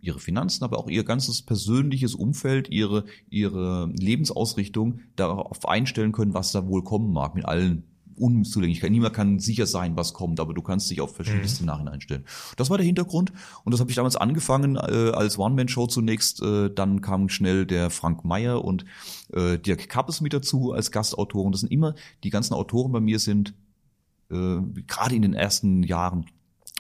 [0.08, 6.52] ihre Finanzen, aber auch ihr ganzes persönliches Umfeld, ihre, ihre Lebensausrichtung darauf einstellen können, was
[6.52, 7.84] da wohl kommen mag, mit allen
[8.18, 8.94] Unzulänglichkeiten.
[8.94, 11.50] Niemand kann sicher sein, was kommt, aber du kannst dich auf verschiedene mhm.
[11.50, 12.26] Szenarien einstellen.
[12.56, 13.32] Das war der Hintergrund
[13.64, 16.42] und das habe ich damals angefangen äh, als One-Man-Show zunächst.
[16.42, 18.86] Äh, dann kam schnell der Frank Meyer und
[19.34, 21.52] äh, Dirk Kappes mit dazu als Gastautoren.
[21.52, 23.54] Das sind immer, die ganzen Autoren bei mir sind
[24.32, 26.26] äh, gerade in den ersten Jahren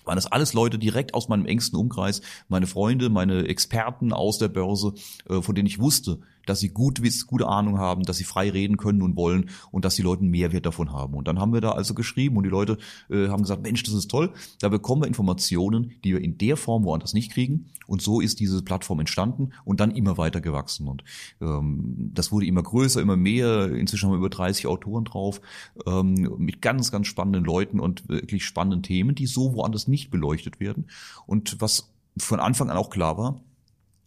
[0.08, 4.48] waren das alles Leute direkt aus meinem engsten Umkreis, meine Freunde, meine Experten aus der
[4.48, 4.94] Börse,
[5.30, 8.78] äh, von denen ich wusste, dass sie gut gute Ahnung haben, dass sie frei reden
[8.78, 11.14] können und wollen und dass die Leute einen Mehrwert davon haben.
[11.14, 12.78] Und dann haben wir da also geschrieben und die Leute
[13.10, 16.58] äh, haben gesagt, Mensch, das ist toll, da bekommen wir Informationen, die wir in der
[16.58, 17.68] Form woanders nicht kriegen.
[17.86, 20.88] Und so ist diese Plattform entstanden und dann immer weiter gewachsen.
[20.88, 21.04] Und
[21.42, 23.72] ähm, das wurde immer größer, immer mehr.
[23.72, 25.42] Inzwischen haben wir über 30 Autoren drauf,
[25.86, 30.60] ähm, mit ganz, ganz spannenden Leuten und wirklich spannenden Themen, die so woanders nicht beleuchtet
[30.60, 30.88] werden.
[31.26, 33.42] Und was von Anfang an auch klar war,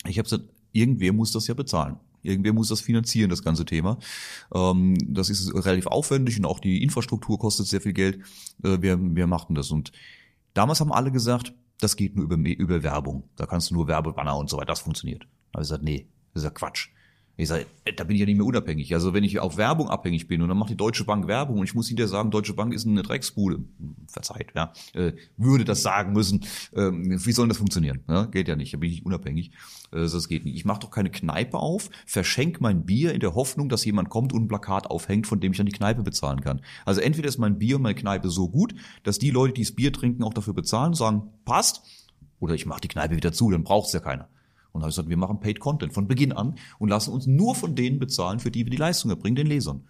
[0.06, 1.96] ich habe gesagt, irgendwer muss das ja bezahlen.
[2.22, 3.98] Irgendwer muss das finanzieren, das ganze Thema.
[4.54, 8.20] Ähm, das ist relativ aufwendig und auch die Infrastruktur kostet sehr viel Geld.
[8.62, 9.70] Äh, wir, wir machten das.
[9.70, 9.92] Und
[10.54, 13.24] damals haben alle gesagt, das geht nur über, über Werbung.
[13.36, 14.66] Da kannst du nur Werbebanner und so weiter.
[14.66, 15.22] Das funktioniert.
[15.54, 16.88] Habe ich gesagt, nee, das ist ja Quatsch.
[17.40, 18.92] Ich sage, äh, da bin ich ja nicht mehr unabhängig.
[18.94, 21.64] Also wenn ich auf Werbung abhängig bin und dann macht die Deutsche Bank Werbung und
[21.64, 23.64] ich muss hinterher sagen, Deutsche Bank ist eine Drecksbude,
[24.08, 28.00] verzeiht, ja, äh, würde das sagen müssen, ähm, wie soll das funktionieren?
[28.08, 29.52] Ja, geht ja nicht, da bin ich unabhängig.
[29.90, 30.56] Äh, das geht nicht.
[30.56, 34.32] Ich mache doch keine Kneipe auf, verschenk mein Bier in der Hoffnung, dass jemand kommt
[34.32, 36.60] und ein Plakat aufhängt, von dem ich dann die Kneipe bezahlen kann.
[36.84, 39.72] Also entweder ist mein Bier und meine Kneipe so gut, dass die Leute, die das
[39.72, 41.82] Bier trinken, auch dafür bezahlen, sagen, passt,
[42.38, 44.28] oder ich mache die Kneipe wieder zu, dann braucht's ja keiner.
[44.72, 47.26] Und da habe ich gesagt, wir machen Paid Content von Beginn an und lassen uns
[47.26, 49.82] nur von denen bezahlen, für die wir die Leistung erbringen, den Lesern.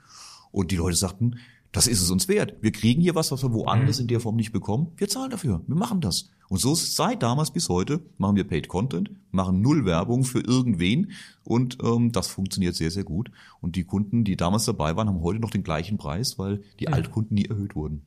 [0.52, 1.36] Und die Leute sagten,
[1.72, 2.54] das ist es uns wert.
[2.60, 4.02] Wir kriegen hier was, was wir woanders mhm.
[4.02, 4.92] in der Form nicht bekommen.
[4.96, 5.62] Wir zahlen dafür.
[5.66, 6.30] Wir machen das.
[6.50, 10.24] Und so ist es seit damals bis heute, machen wir Paid Content, machen null Werbung
[10.24, 11.12] für irgendwen
[11.44, 13.30] und ähm, das funktioniert sehr, sehr gut.
[13.60, 16.88] Und die Kunden, die damals dabei waren, haben heute noch den gleichen Preis, weil die
[16.88, 16.94] mhm.
[16.94, 18.02] Altkunden nie erhöht wurden.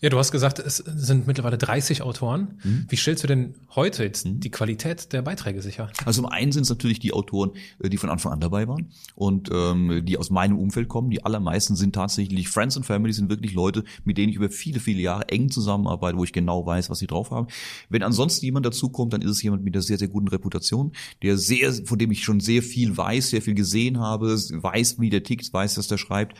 [0.00, 2.58] Ja, du hast gesagt, es sind mittlerweile 30 Autoren.
[2.62, 2.86] Mhm.
[2.88, 4.40] Wie stellst du denn heute jetzt mhm.
[4.40, 5.90] die Qualität der Beiträge sicher?
[6.04, 8.90] Also zum einen sind es natürlich die Autoren, äh, die von Anfang an dabei waren
[9.14, 11.10] und ähm, die aus meinem Umfeld kommen.
[11.10, 14.80] Die allermeisten sind tatsächlich Friends and Family, sind wirklich Leute, mit denen ich über viele,
[14.80, 17.46] viele Jahre eng zusammenarbeite, wo ich genau weiß, was sie drauf haben.
[17.88, 20.92] Wenn ansonsten jemand dazukommt, dann ist es jemand mit einer sehr, sehr guten Reputation,
[21.22, 25.10] der sehr, von dem ich schon sehr viel weiß, sehr viel gesehen habe, weiß, wie
[25.10, 26.36] der tickt, weiß, was der schreibt.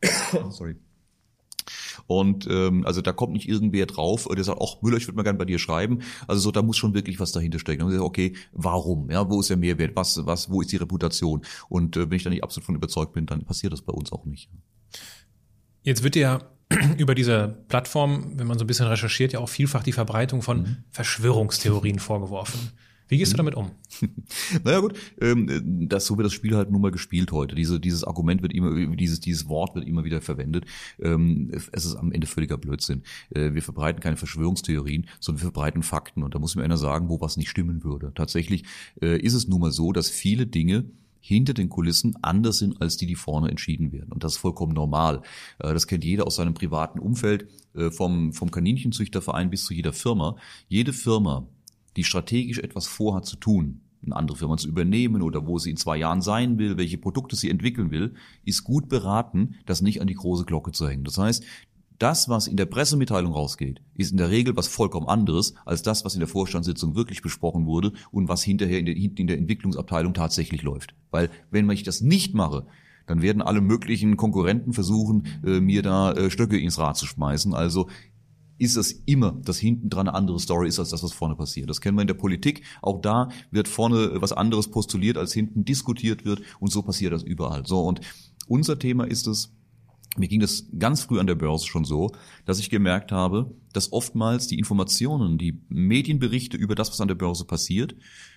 [0.50, 0.76] Sorry
[2.08, 5.22] und ähm, also da kommt nicht irgendwer drauf, der sagt, ach Müller, ich würde mal
[5.24, 6.00] gerne bei dir schreiben.
[6.26, 7.82] Also so, da muss schon wirklich was dahinter stecken.
[7.82, 9.10] Und sagt, okay, warum?
[9.10, 9.94] Ja, wo ist der Mehrwert?
[9.94, 11.42] Was, was, wo ist die Reputation?
[11.68, 14.10] Und äh, wenn ich da nicht absolut von überzeugt bin, dann passiert das bei uns
[14.10, 14.48] auch nicht.
[15.82, 16.50] Jetzt wird ja
[16.98, 20.62] über diese Plattform, wenn man so ein bisschen recherchiert, ja auch vielfach die Verbreitung von
[20.62, 20.76] mhm.
[20.90, 22.72] Verschwörungstheorien vorgeworfen.
[23.08, 23.70] Wie gehst du damit um?
[24.64, 27.54] naja gut, ähm, das so wird das Spiel halt nun mal gespielt heute.
[27.54, 30.66] Diese, dieses Argument wird immer, dieses, dieses Wort wird immer wieder verwendet.
[31.00, 33.02] Ähm, es ist am Ende völliger Blödsinn.
[33.30, 36.22] Äh, wir verbreiten keine Verschwörungstheorien, sondern wir verbreiten Fakten.
[36.22, 38.12] Und da muss mir einer sagen, wo was nicht stimmen würde.
[38.14, 38.64] Tatsächlich
[39.00, 40.84] äh, ist es nun mal so, dass viele Dinge
[41.28, 44.12] hinter den Kulissen anders sind als die, die vorne entschieden werden.
[44.12, 45.22] Und das ist vollkommen normal.
[45.58, 47.48] Äh, das kennt jeder aus seinem privaten Umfeld,
[47.90, 50.34] vom, vom Kaninchenzüchterverein bis zu jeder Firma.
[50.68, 51.46] Jede Firma
[51.98, 55.76] die strategisch etwas vorhat zu tun, eine andere Firma zu übernehmen oder wo sie in
[55.76, 58.14] zwei Jahren sein will, welche Produkte sie entwickeln will,
[58.44, 61.02] ist gut beraten, das nicht an die große Glocke zu hängen.
[61.02, 61.44] Das heißt,
[61.98, 66.04] das, was in der Pressemitteilung rausgeht, ist in der Regel was vollkommen anderes als das,
[66.04, 70.14] was in der Vorstandssitzung wirklich besprochen wurde und was hinterher in der, in der Entwicklungsabteilung
[70.14, 70.94] tatsächlich läuft.
[71.10, 72.66] Weil wenn ich das nicht mache,
[73.06, 77.54] dann werden alle möglichen Konkurrenten versuchen, äh, mir da äh, Stöcke ins Rad zu schmeißen.
[77.54, 77.88] Also
[78.58, 81.70] ist es immer, dass hinten dran eine andere Story ist als das, was vorne passiert.
[81.70, 82.62] Das kennen wir in der Politik.
[82.82, 86.42] Auch da wird vorne was anderes postuliert, als hinten diskutiert wird.
[86.60, 87.66] Und so passiert das überall.
[87.66, 87.80] So.
[87.80, 88.00] Und
[88.46, 89.52] unser Thema ist es,
[90.18, 92.12] mir ging das ganz früh an der Börse schon so,
[92.44, 97.14] dass ich gemerkt habe, dass oftmals die Informationen, die Medienberichte über das, was an der
[97.14, 97.94] Börse passiert,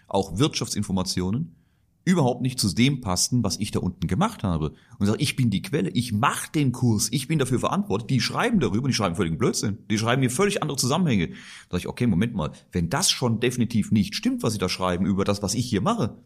[0.08, 1.56] auch Wirtschaftsinformationen,
[2.04, 4.74] überhaupt nicht zu dem passten, was ich da unten gemacht habe.
[4.98, 8.08] Und sage, ich bin die Quelle, ich mache den Kurs, ich bin dafür verantwortlich.
[8.08, 9.78] Die schreiben darüber, die schreiben völligen Blödsinn.
[9.90, 11.30] Die schreiben mir völlig andere Zusammenhänge.
[11.30, 11.36] Da
[11.72, 15.06] sage ich, okay, Moment mal, wenn das schon definitiv nicht stimmt, was sie da schreiben
[15.06, 16.18] über das, was ich hier mache,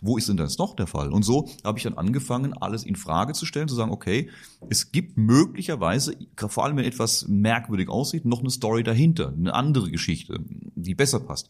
[0.00, 1.12] wo ist denn das noch der Fall?
[1.12, 4.30] Und so habe ich dann angefangen, alles in Frage zu stellen, zu sagen, okay,
[4.68, 9.90] es gibt möglicherweise, vor allem wenn etwas merkwürdig aussieht, noch eine Story dahinter, eine andere
[9.90, 10.38] Geschichte,
[10.74, 11.48] die besser passt.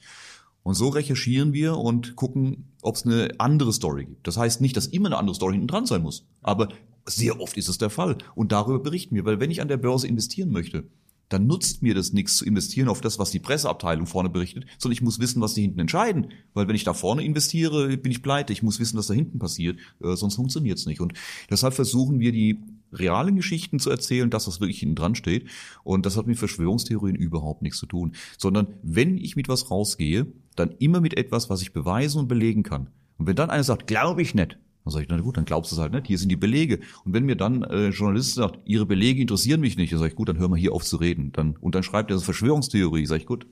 [0.62, 4.26] Und so recherchieren wir und gucken, ob es eine andere Story gibt.
[4.26, 6.68] Das heißt nicht, dass immer eine andere Story hinten dran sein muss, aber
[7.06, 8.18] sehr oft ist es der Fall.
[8.34, 10.84] Und darüber berichten wir, weil wenn ich an der Börse investieren möchte,
[11.28, 14.92] dann nutzt mir das nichts zu investieren auf das, was die Presseabteilung vorne berichtet, sondern
[14.92, 16.28] ich muss wissen, was die hinten entscheiden.
[16.54, 18.52] Weil wenn ich da vorne investiere, bin ich pleite.
[18.52, 21.00] Ich muss wissen, was da hinten passiert, äh, sonst funktioniert es nicht.
[21.00, 21.14] Und
[21.50, 22.60] deshalb versuchen wir die
[22.92, 25.48] realen Geschichten zu erzählen, das, was wirklich hinten dran steht.
[25.82, 28.14] Und das hat mit Verschwörungstheorien überhaupt nichts zu tun.
[28.38, 32.62] Sondern wenn ich mit was rausgehe, dann immer mit etwas, was ich beweisen und belegen
[32.62, 32.88] kann.
[33.18, 35.72] Und wenn dann einer sagt, glaube ich nicht, dann sage ich, na gut, dann glaubst
[35.72, 36.06] du es halt nicht.
[36.06, 36.78] Hier sind die Belege.
[37.04, 40.16] Und wenn mir dann äh, Journalist sagt, ihre Belege interessieren mich nicht, dann sage ich,
[40.16, 41.32] gut, dann hör mal hier auf zu reden.
[41.32, 43.04] Dann, und dann schreibt er das Verschwörungstheorie.
[43.04, 43.48] Sage ich, gut,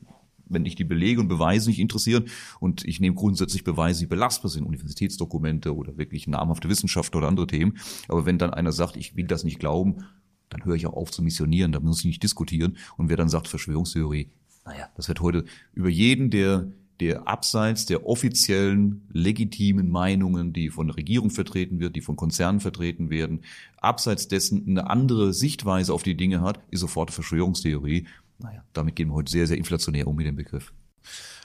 [0.46, 2.26] wenn dich die Belege und Beweise nicht interessieren
[2.60, 7.48] und ich nehme grundsätzlich Beweise, die belastbar sind, Universitätsdokumente oder wirklich namhafte Wissenschaft oder andere
[7.48, 7.78] Themen.
[8.06, 10.04] Aber wenn dann einer sagt, ich will das nicht glauben,
[10.50, 12.76] dann höre ich auch auf zu missionieren, da muss ich nicht diskutieren.
[12.96, 14.30] Und wer dann sagt Verschwörungstheorie,
[14.64, 16.68] naja, das wird heute über jeden, der
[17.00, 22.60] der abseits der offiziellen, legitimen Meinungen, die von der Regierung vertreten wird, die von Konzernen
[22.60, 23.40] vertreten werden,
[23.78, 28.06] abseits dessen eine andere Sichtweise auf die Dinge hat, ist sofort Verschwörungstheorie.
[28.38, 30.72] Naja, damit gehen wir heute sehr, sehr inflationär um mit dem Begriff.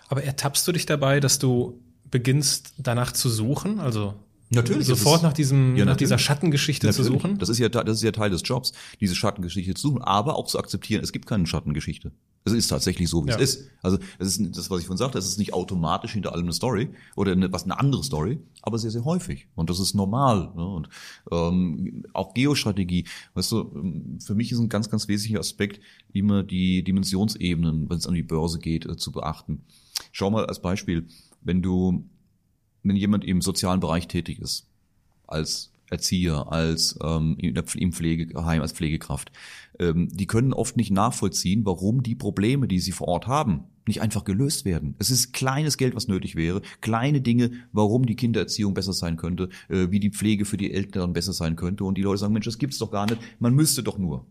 [0.08, 1.80] Aber ertappst du dich dabei, dass du
[2.10, 3.80] beginnst danach zu suchen?
[3.80, 4.16] Also
[4.52, 4.88] Natürlich.
[4.88, 7.08] Sofort ist, nach diesem, ja, nach dieser Schattengeschichte natürlich.
[7.08, 7.38] zu suchen?
[7.38, 10.48] Das ist ja, das ist ja Teil des Jobs, diese Schattengeschichte zu suchen, aber auch
[10.48, 12.12] zu akzeptieren, es gibt keine Schattengeschichte.
[12.52, 13.36] Es ist tatsächlich so, wie ja.
[13.36, 13.70] es ist.
[13.82, 16.54] Also, es ist das, was ich vorhin sagte, es ist nicht automatisch hinter allem eine
[16.54, 19.48] Story oder eine, was eine andere Story, aber sehr, sehr häufig.
[19.56, 20.52] Und das ist normal.
[20.56, 20.66] Ne?
[20.66, 20.90] Und
[21.32, 25.80] ähm, auch Geostrategie, weißt du, ähm, für mich ist ein ganz, ganz wesentlicher Aspekt,
[26.12, 29.64] immer die Dimensionsebenen, wenn es an die Börse geht, äh, zu beachten.
[30.12, 31.08] Schau mal als Beispiel,
[31.42, 32.04] wenn du
[32.84, 34.68] wenn jemand im sozialen Bereich tätig ist,
[35.28, 39.32] als Erzieher, als ähm, im Pflegeheim, als Pflegekraft,
[39.82, 44.24] die können oft nicht nachvollziehen, warum die Probleme, die sie vor Ort haben, nicht einfach
[44.24, 44.96] gelöst werden.
[45.00, 49.50] Es ist kleines Geld, was nötig wäre, kleine Dinge, warum die Kindererziehung besser sein könnte,
[49.70, 51.84] äh, wie die Pflege für die Eltern besser sein könnte.
[51.86, 54.26] Und die Leute sagen, Mensch, das gibt's doch gar nicht, man müsste doch nur.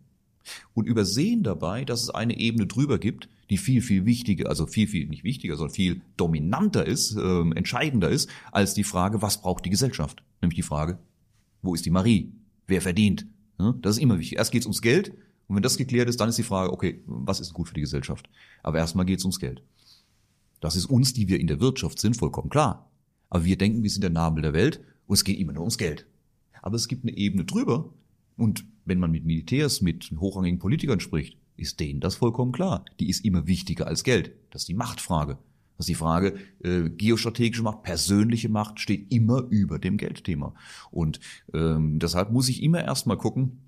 [0.74, 4.86] Und übersehen dabei, dass es eine Ebene drüber gibt, die viel, viel wichtiger, also viel,
[4.86, 9.64] viel nicht wichtiger, sondern viel dominanter ist, äh, entscheidender ist, als die Frage, was braucht
[9.64, 10.22] die Gesellschaft?
[10.40, 10.98] Nämlich die Frage,
[11.62, 12.32] wo ist die Marie?
[12.66, 13.26] Wer verdient?
[13.82, 14.38] Das ist immer wichtig.
[14.38, 15.12] Erst geht es ums Geld
[15.48, 17.80] und wenn das geklärt ist, dann ist die Frage, okay, was ist gut für die
[17.80, 18.28] Gesellschaft?
[18.62, 19.62] Aber erstmal geht es ums Geld.
[20.60, 22.90] Das ist uns, die wir in der Wirtschaft sind, vollkommen klar.
[23.30, 25.78] Aber wir denken, wir sind der Nabel der Welt und es geht immer nur ums
[25.78, 26.06] Geld.
[26.60, 27.92] Aber es gibt eine Ebene drüber
[28.36, 32.84] und wenn man mit Militärs, mit hochrangigen Politikern spricht, ist denen das vollkommen klar.
[33.00, 34.32] Die ist immer wichtiger als Geld.
[34.50, 35.38] Das ist die Machtfrage.
[35.76, 40.54] Das ist die Frage, äh, geostrategische Macht, persönliche Macht steht immer über dem Geldthema.
[40.90, 41.20] Und
[41.54, 43.58] ähm, deshalb muss ich immer erstmal gucken,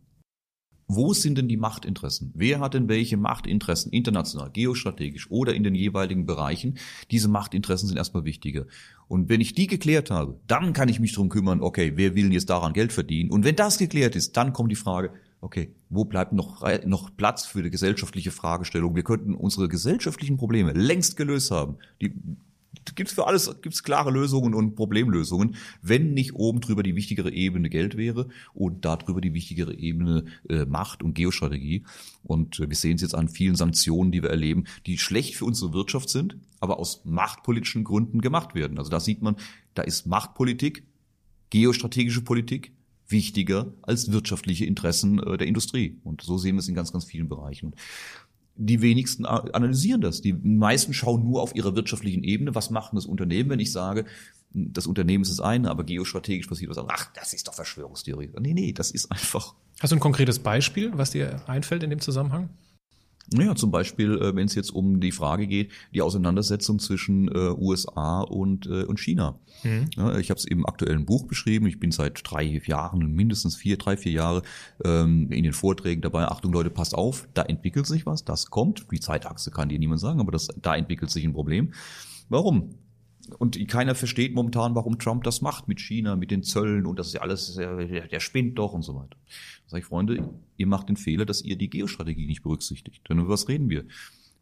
[0.94, 2.32] wo sind denn die Machtinteressen?
[2.34, 6.78] Wer hat denn welche Machtinteressen international, geostrategisch oder in den jeweiligen Bereichen?
[7.10, 8.66] Diese Machtinteressen sind erstmal wichtiger.
[9.08, 12.32] Und wenn ich die geklärt habe, dann kann ich mich drum kümmern, okay, wer will
[12.32, 13.30] jetzt daran Geld verdienen?
[13.30, 15.10] Und wenn das geklärt ist, dann kommt die Frage,
[15.40, 18.94] okay, wo bleibt noch, noch Platz für die gesellschaftliche Fragestellung?
[18.94, 21.76] Wir könnten unsere gesellschaftlichen Probleme längst gelöst haben.
[22.00, 22.12] Die,
[22.94, 27.68] gibt's für alles gibt's klare Lösungen und Problemlösungen, wenn nicht oben drüber die wichtigere Ebene
[27.68, 31.84] Geld wäre und darüber die wichtigere Ebene äh, Macht und Geostrategie.
[32.22, 35.44] Und äh, wir sehen es jetzt an vielen Sanktionen, die wir erleben, die schlecht für
[35.44, 38.78] unsere Wirtschaft sind, aber aus machtpolitischen Gründen gemacht werden.
[38.78, 39.36] Also da sieht man,
[39.74, 40.84] da ist Machtpolitik,
[41.50, 42.72] geostrategische Politik
[43.10, 45.98] wichtiger als wirtschaftliche Interessen äh, der Industrie.
[46.04, 47.66] Und so sehen wir es in ganz, ganz vielen Bereichen.
[47.66, 47.76] Und
[48.62, 50.20] die wenigsten analysieren das.
[50.20, 52.54] Die meisten schauen nur auf ihrer wirtschaftlichen Ebene.
[52.54, 54.04] Was macht das Unternehmen, wenn ich sage,
[54.52, 56.78] das Unternehmen ist das eine, aber geostrategisch passiert was.
[56.88, 58.30] Ach, das ist doch Verschwörungstheorie.
[58.38, 59.54] Nee, nee, das ist einfach.
[59.80, 62.50] Hast du ein konkretes Beispiel, was dir einfällt in dem Zusammenhang?
[63.32, 67.54] Naja, zum Beispiel, äh, wenn es jetzt um die Frage geht, die Auseinandersetzung zwischen äh,
[67.56, 69.38] USA und, äh, und China.
[69.62, 69.86] Mhm.
[69.96, 71.66] Ja, ich habe es im aktuellen Buch beschrieben.
[71.66, 74.42] Ich bin seit drei Jahren, mindestens vier, drei, vier Jahre
[74.84, 76.24] ähm, in den Vorträgen dabei.
[76.24, 78.86] Achtung Leute, passt auf, da entwickelt sich was, das kommt.
[78.90, 81.72] Die Zeitachse kann dir niemand sagen, aber das, da entwickelt sich ein Problem.
[82.28, 82.74] Warum?
[83.38, 87.08] Und keiner versteht momentan, warum Trump das macht mit China, mit den Zöllen und das
[87.08, 89.16] ist ja alles, der, spinnt doch und so weiter.
[89.66, 93.02] Sag ich, Freunde, ihr macht den Fehler, dass ihr die Geostrategie nicht berücksichtigt.
[93.08, 93.84] Denn über was reden wir?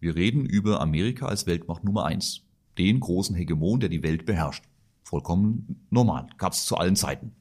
[0.01, 2.43] Wir reden über Amerika als Weltmacht Nummer eins.
[2.79, 4.65] Den großen Hegemon, der die Welt beherrscht.
[5.03, 6.29] Vollkommen normal.
[6.39, 7.33] Gab es zu allen Zeiten.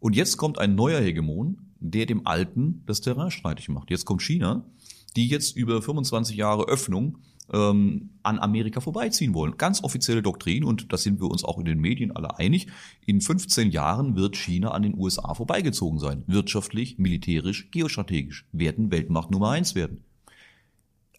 [0.00, 3.90] Und jetzt kommt ein neuer Hegemon, der dem Alten das Terrain streitig macht.
[3.90, 4.66] Jetzt kommt China,
[5.16, 7.18] die jetzt über 25 Jahre Öffnung
[7.52, 9.56] ähm, an Amerika vorbeiziehen wollen.
[9.56, 12.66] Ganz offizielle Doktrin, und da sind wir uns auch in den Medien alle einig,
[13.04, 16.24] in 15 Jahren wird China an den USA vorbeigezogen sein.
[16.26, 18.46] Wirtschaftlich, militärisch, geostrategisch.
[18.52, 20.02] Werden Weltmacht Nummer eins werden.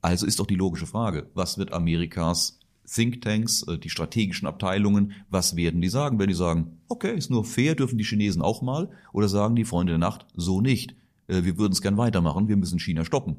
[0.01, 5.55] Also ist doch die logische Frage, was wird Amerikas Thinktanks, äh, die strategischen Abteilungen, was
[5.55, 6.19] werden die sagen?
[6.19, 8.89] Wenn die sagen, okay, ist nur fair, dürfen die Chinesen auch mal?
[9.11, 10.95] Oder sagen die Freunde der Nacht, so nicht.
[11.27, 13.37] Äh, wir würden es gern weitermachen, wir müssen China stoppen.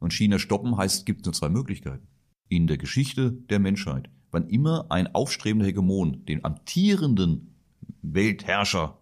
[0.00, 2.06] Und China stoppen heißt, es gibt nur zwei Möglichkeiten
[2.48, 7.54] in der Geschichte der Menschheit, wann immer ein aufstrebender Hegemon den amtierenden
[8.02, 8.98] Weltherrscher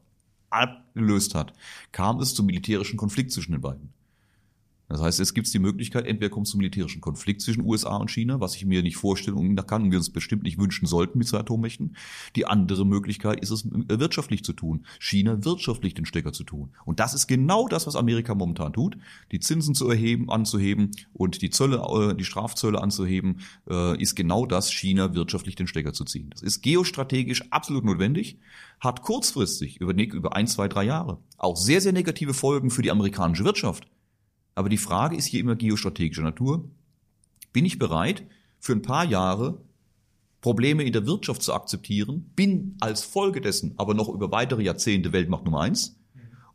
[0.51, 1.53] abgelöst hat,
[1.92, 3.92] kam es zum militärischen Konflikt zwischen den beiden.
[4.89, 8.11] Das heißt, es gibt die Möglichkeit, entweder kommt es zum militärischen Konflikt zwischen USA und
[8.11, 11.18] China, was ich mir nicht vorstellen und kann und wir uns bestimmt nicht wünschen sollten
[11.18, 11.97] mit zwei Atommächten.
[12.37, 14.87] Die andere Möglichkeit ist es, äh, wirtschaftlich zu tun.
[15.01, 16.70] China wirtschaftlich den Stecker zu tun.
[16.84, 18.97] Und das ist genau das, was Amerika momentan tut.
[19.32, 24.47] Die Zinsen zu erheben, anzuheben und die Zölle, äh, die Strafzölle anzuheben, äh, ist genau
[24.47, 26.30] das, China wirtschaftlich den Stecker zu ziehen.
[26.30, 28.39] Das ist geostrategisch absolut notwendig,
[28.78, 33.45] hat kurzfristig über ein, zwei, drei Jahre auch sehr, sehr negative Folgen für die amerikanische
[33.45, 33.87] Wirtschaft.
[34.57, 36.69] Aber die Frage ist hier immer geostrategischer Natur.
[37.53, 38.27] Bin ich bereit,
[38.59, 39.61] für ein paar Jahre
[40.41, 45.13] Probleme in der Wirtschaft zu akzeptieren, bin als Folge dessen aber noch über weitere Jahrzehnte
[45.13, 46.01] Weltmacht Nummer eins?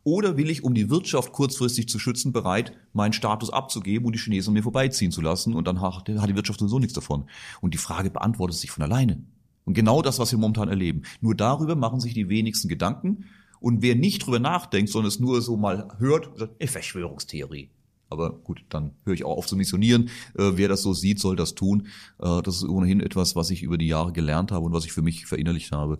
[0.04, 4.18] Oder will ich, um die Wirtschaft kurzfristig zu schützen, bereit, meinen Status abzugeben und die
[4.18, 7.26] Chinesen mir vorbeiziehen zu lassen und dann hat die Wirtschaft sowieso nichts davon.
[7.60, 9.22] Und die Frage beantwortet sich von alleine.
[9.64, 11.02] Und genau das, was wir momentan erleben.
[11.20, 13.26] Nur darüber machen sich die wenigsten Gedanken.
[13.60, 17.70] Und wer nicht drüber nachdenkt, sondern es nur so mal hört, sagt, Verschwörungstheorie.
[18.12, 20.10] Aber gut, dann höre ich auch auf zu missionieren.
[20.38, 21.88] Äh, wer das so sieht, soll das tun.
[22.20, 24.92] Äh, das ist ohnehin etwas, was ich über die Jahre gelernt habe und was ich
[24.92, 25.98] für mich verinnerlicht habe.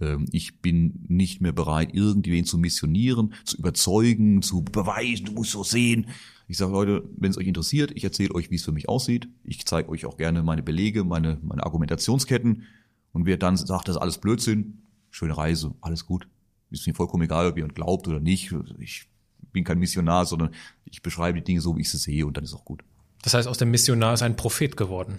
[0.00, 5.52] Ähm, ich bin nicht mehr bereit, irgendwen zu missionieren, zu überzeugen, zu beweisen, du musst
[5.52, 6.06] so sehen.
[6.48, 9.28] Ich sage, Leute, wenn es euch interessiert, ich erzähle euch, wie es für mich aussieht.
[9.44, 12.64] Ich zeige euch auch gerne meine Belege, meine, meine Argumentationsketten.
[13.12, 16.26] Und wer dann sagt, das ist alles Blödsinn, schöne Reise, alles gut.
[16.70, 18.52] Ist mir vollkommen egal, ob ihr glaubt oder nicht.
[18.78, 19.06] Ich
[19.52, 20.50] bin kein Missionar, sondern
[20.84, 22.82] ich beschreibe die Dinge so, wie ich sie sehe und dann ist auch gut.
[23.22, 25.18] Das heißt, aus dem Missionar ist ein Prophet geworden.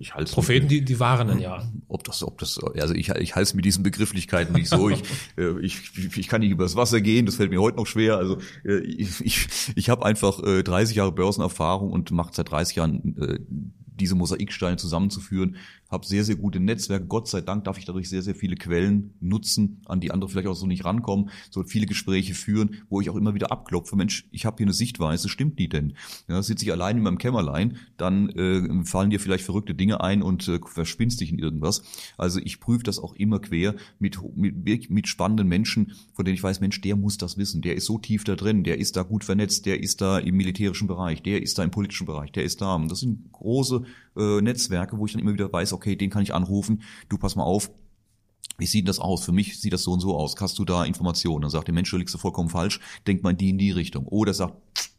[0.00, 1.66] Ich halte Propheten, die, die waren dann ja.
[1.88, 4.90] Ob das, ob das, also ich, ich halte es mit diesen Begrifflichkeiten nicht so.
[4.90, 5.02] Ich,
[5.38, 8.18] äh, ich, ich kann nicht übers Wasser gehen, das fällt mir heute noch schwer.
[8.18, 13.72] Also äh, ich, ich, ich habe einfach 30 Jahre Börsenerfahrung und mache seit 30 Jahren
[13.98, 15.56] diese Mosaiksteine zusammenzuführen
[15.88, 17.06] habe sehr, sehr gute Netzwerke.
[17.06, 20.48] Gott sei Dank darf ich dadurch sehr, sehr viele Quellen nutzen, an die andere vielleicht
[20.48, 24.26] auch so nicht rankommen, so viele Gespräche führen, wo ich auch immer wieder abklopfe, Mensch,
[24.30, 25.94] ich habe hier eine Sichtweise, stimmt die denn?
[26.28, 30.22] Ja, sitze ich allein in meinem Kämmerlein, dann äh, fallen dir vielleicht verrückte Dinge ein
[30.22, 31.82] und äh, verspinnst dich in irgendwas.
[32.16, 36.42] Also ich prüfe das auch immer quer mit, mit, mit spannenden Menschen, von denen ich
[36.42, 39.02] weiß, Mensch, der muss das wissen, der ist so tief da drin, der ist da
[39.02, 42.44] gut vernetzt, der ist da im militärischen Bereich, der ist da im politischen Bereich, der
[42.44, 42.74] ist da.
[42.74, 43.84] Und das sind große
[44.16, 47.36] äh, Netzwerke, wo ich dann immer wieder weiß, okay, den kann ich anrufen, du pass
[47.36, 47.70] mal auf,
[48.58, 49.24] wie sieht das aus?
[49.24, 50.34] Für mich sieht das so und so aus.
[50.40, 51.42] Hast du da Informationen?
[51.42, 53.70] Dann sagt der Mensch, du liegst du vollkommen falsch, denk mal in die in die
[53.70, 54.06] Richtung.
[54.06, 54.90] Oder sagt, pff,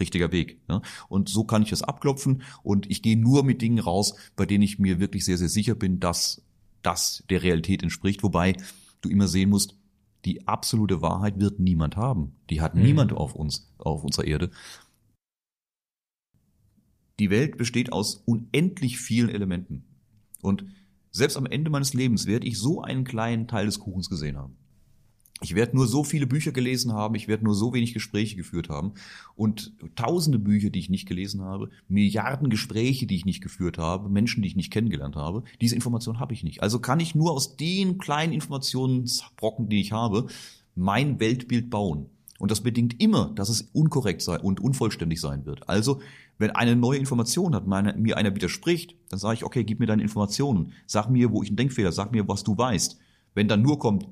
[0.00, 0.60] richtiger Weg.
[0.68, 0.82] Ja?
[1.08, 4.62] Und so kann ich das abklopfen und ich gehe nur mit Dingen raus, bei denen
[4.62, 6.42] ich mir wirklich sehr, sehr sicher bin, dass
[6.82, 8.22] das der Realität entspricht.
[8.22, 8.56] Wobei
[9.00, 9.76] du immer sehen musst,
[10.24, 12.36] die absolute Wahrheit wird niemand haben.
[12.50, 12.82] Die hat mhm.
[12.82, 14.50] niemand auf uns, auf unserer Erde.
[17.18, 19.84] Die Welt besteht aus unendlich vielen Elementen.
[20.42, 20.64] Und
[21.16, 24.58] Selbst am Ende meines Lebens werde ich so einen kleinen Teil des Kuchens gesehen haben.
[25.40, 28.68] Ich werde nur so viele Bücher gelesen haben, ich werde nur so wenig Gespräche geführt
[28.68, 28.92] haben
[29.34, 34.10] und tausende Bücher, die ich nicht gelesen habe, Milliarden Gespräche, die ich nicht geführt habe,
[34.10, 36.62] Menschen, die ich nicht kennengelernt habe, diese Information habe ich nicht.
[36.62, 40.26] Also kann ich nur aus den kleinen Informationsbrocken, die ich habe,
[40.74, 42.10] mein Weltbild bauen.
[42.38, 45.66] Und das bedingt immer, dass es unkorrekt sei und unvollständig sein wird.
[45.70, 46.00] Also,
[46.38, 49.86] wenn eine neue Information hat, meine, mir einer widerspricht, dann sage ich, okay, gib mir
[49.86, 52.98] deine Informationen, sag mir, wo ich einen Denkfehler, sag mir, was du weißt.
[53.34, 54.06] Wenn dann nur kommt,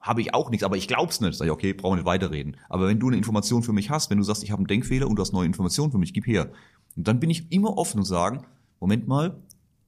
[0.00, 1.36] habe ich auch nichts, aber ich glaub's nicht.
[1.36, 2.56] Sag ich, okay, brauchen wir nicht weiterreden.
[2.68, 5.06] Aber wenn du eine Information für mich hast, wenn du sagst, ich habe einen Denkfehler
[5.06, 6.50] und du hast neue Informationen für mich, gib her.
[6.96, 8.46] Und dann bin ich immer offen und sagen,
[8.80, 9.36] Moment mal,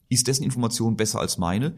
[0.08, 1.76] ist dessen Information besser als meine?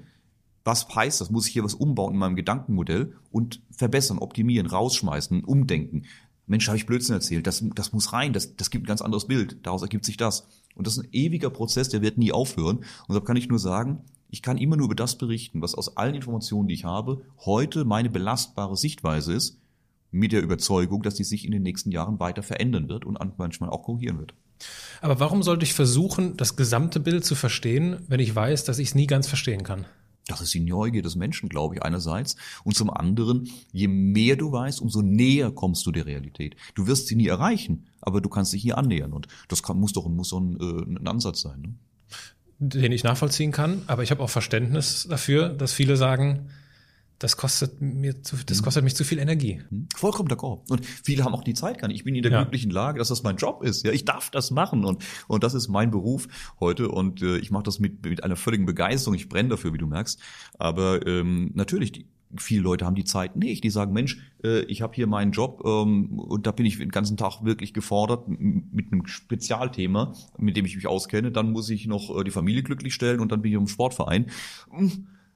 [0.65, 1.31] Was heißt das?
[1.31, 6.07] Muss ich hier was umbauen in meinem Gedankenmodell und verbessern, optimieren, rausschmeißen, umdenken?
[6.47, 7.47] Mensch, habe ich Blödsinn erzählt.
[7.47, 8.33] Das, das muss rein.
[8.33, 9.59] Das, das gibt ein ganz anderes Bild.
[9.63, 10.47] Daraus ergibt sich das.
[10.75, 12.79] Und das ist ein ewiger Prozess, der wird nie aufhören.
[12.79, 15.97] Und deshalb kann ich nur sagen, ich kann immer nur über das berichten, was aus
[15.97, 19.59] allen Informationen, die ich habe, heute meine belastbare Sichtweise ist,
[20.11, 23.71] mit der Überzeugung, dass die sich in den nächsten Jahren weiter verändern wird und manchmal
[23.71, 24.35] auch korrigieren wird.
[25.01, 28.89] Aber warum sollte ich versuchen, das gesamte Bild zu verstehen, wenn ich weiß, dass ich
[28.89, 29.87] es nie ganz verstehen kann?
[30.27, 32.37] Das ist die Neugier des Menschen, glaube ich, einerseits.
[32.65, 36.57] Und zum anderen, je mehr du weißt, umso näher kommst du der Realität.
[36.75, 39.13] Du wirst sie nie erreichen, aber du kannst dich hier annähern.
[39.13, 41.61] Und das kann, muss doch, muss doch ein, äh, ein Ansatz sein.
[41.61, 41.75] Ne?
[42.59, 46.51] den ich nachvollziehen kann, aber ich habe auch Verständnis dafür, dass viele sagen,
[47.19, 48.65] das kostet mir zu, das mhm.
[48.65, 49.63] kostet mich zu viel Energie.
[49.71, 49.89] Mhm.
[49.95, 50.71] Vollkommen d'accord.
[50.71, 51.99] Und viele haben auch die Zeit gar nicht.
[51.99, 52.43] Ich bin in der ja.
[52.43, 53.85] glücklichen Lage, dass das mein Job ist.
[53.85, 56.29] Ja, ich darf das machen und und das ist mein Beruf
[56.61, 59.15] heute und äh, ich mache das mit mit einer völligen Begeisterung.
[59.15, 60.21] Ich brenne dafür, wie du merkst.
[60.59, 62.07] Aber ähm, natürlich die
[62.37, 63.65] viele Leute haben die Zeit nicht.
[63.65, 66.91] Die sagen, Mensch, äh, ich habe hier meinen Job ähm, und da bin ich den
[66.91, 71.31] ganzen Tag wirklich gefordert mit einem Spezialthema, mit dem ich mich auskenne.
[71.31, 74.27] Dann muss ich noch äh, die Familie glücklich stellen und dann bin ich im Sportverein.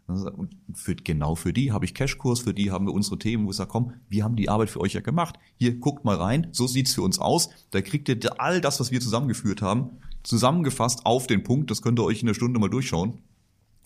[0.09, 3.51] Und für, genau für die habe ich Cashkurs, für die haben wir unsere Themen, wo
[3.51, 5.39] ich sage, komm, wir haben die Arbeit für euch ja gemacht.
[5.59, 7.51] Hier, guckt mal rein, so sieht's für uns aus.
[7.71, 9.91] Da kriegt ihr all das, was wir zusammengeführt haben,
[10.23, 11.71] zusammengefasst auf den Punkt.
[11.71, 13.19] Das könnt ihr euch in einer Stunde mal durchschauen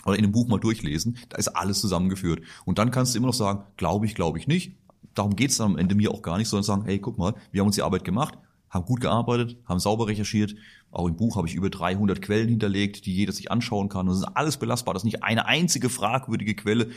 [0.04, 2.42] oder in dem Buch mal durchlesen, da ist alles zusammengeführt.
[2.64, 4.76] Und dann kannst du immer noch sagen, glaube ich, glaube ich nicht.
[5.14, 7.60] Darum geht's dann am Ende mir auch gar nicht, sondern sagen, hey, guck mal, wir
[7.60, 8.38] haben uns die Arbeit gemacht,
[8.72, 10.56] haben gut gearbeitet, haben sauber recherchiert.
[10.90, 14.08] Auch im Buch habe ich über 300 Quellen hinterlegt, die jeder sich anschauen kann.
[14.08, 14.94] Und das ist alles belastbar.
[14.94, 16.88] Das ist nicht eine einzige fragwürdige Quelle,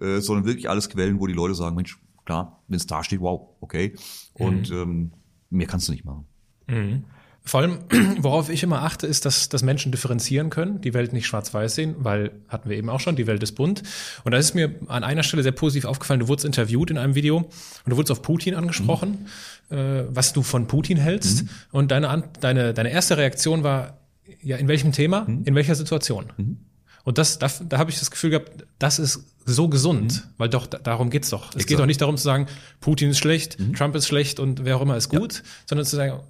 [0.00, 3.20] äh, sondern wirklich alles Quellen, wo die Leute sagen, Mensch, klar, wenn es da steht,
[3.20, 3.94] wow, okay.
[4.34, 4.76] Und mhm.
[4.76, 5.12] ähm,
[5.50, 6.24] mehr kannst du nicht machen.
[6.68, 7.04] Mhm.
[7.46, 7.78] Vor allem,
[8.18, 11.94] worauf ich immer achte, ist, dass, dass Menschen differenzieren können, die Welt nicht schwarz-weiß sehen,
[11.98, 13.82] weil hatten wir eben auch schon, die Welt ist bunt.
[14.24, 17.14] Und da ist mir an einer Stelle sehr positiv aufgefallen, du wurdest interviewt in einem
[17.14, 17.50] Video und
[17.86, 19.28] du wurdest auf Putin angesprochen,
[19.68, 19.76] mhm.
[19.76, 21.42] äh, was du von Putin hältst.
[21.42, 21.48] Mhm.
[21.70, 23.98] Und deine, deine, deine erste Reaktion war,
[24.42, 25.42] ja, in welchem Thema, mhm.
[25.44, 26.32] in welcher Situation?
[26.38, 26.58] Mhm.
[27.04, 30.30] Und das, da, da habe ich das Gefühl gehabt, das ist so gesund, mhm.
[30.38, 31.50] weil doch darum geht's doch.
[31.50, 31.68] Es Exakt.
[31.68, 32.46] geht doch nicht darum zu sagen,
[32.80, 33.74] Putin ist schlecht, mhm.
[33.74, 35.40] Trump ist schlecht und wer auch immer ist gut, ja.
[35.66, 36.20] sondern zu sagen,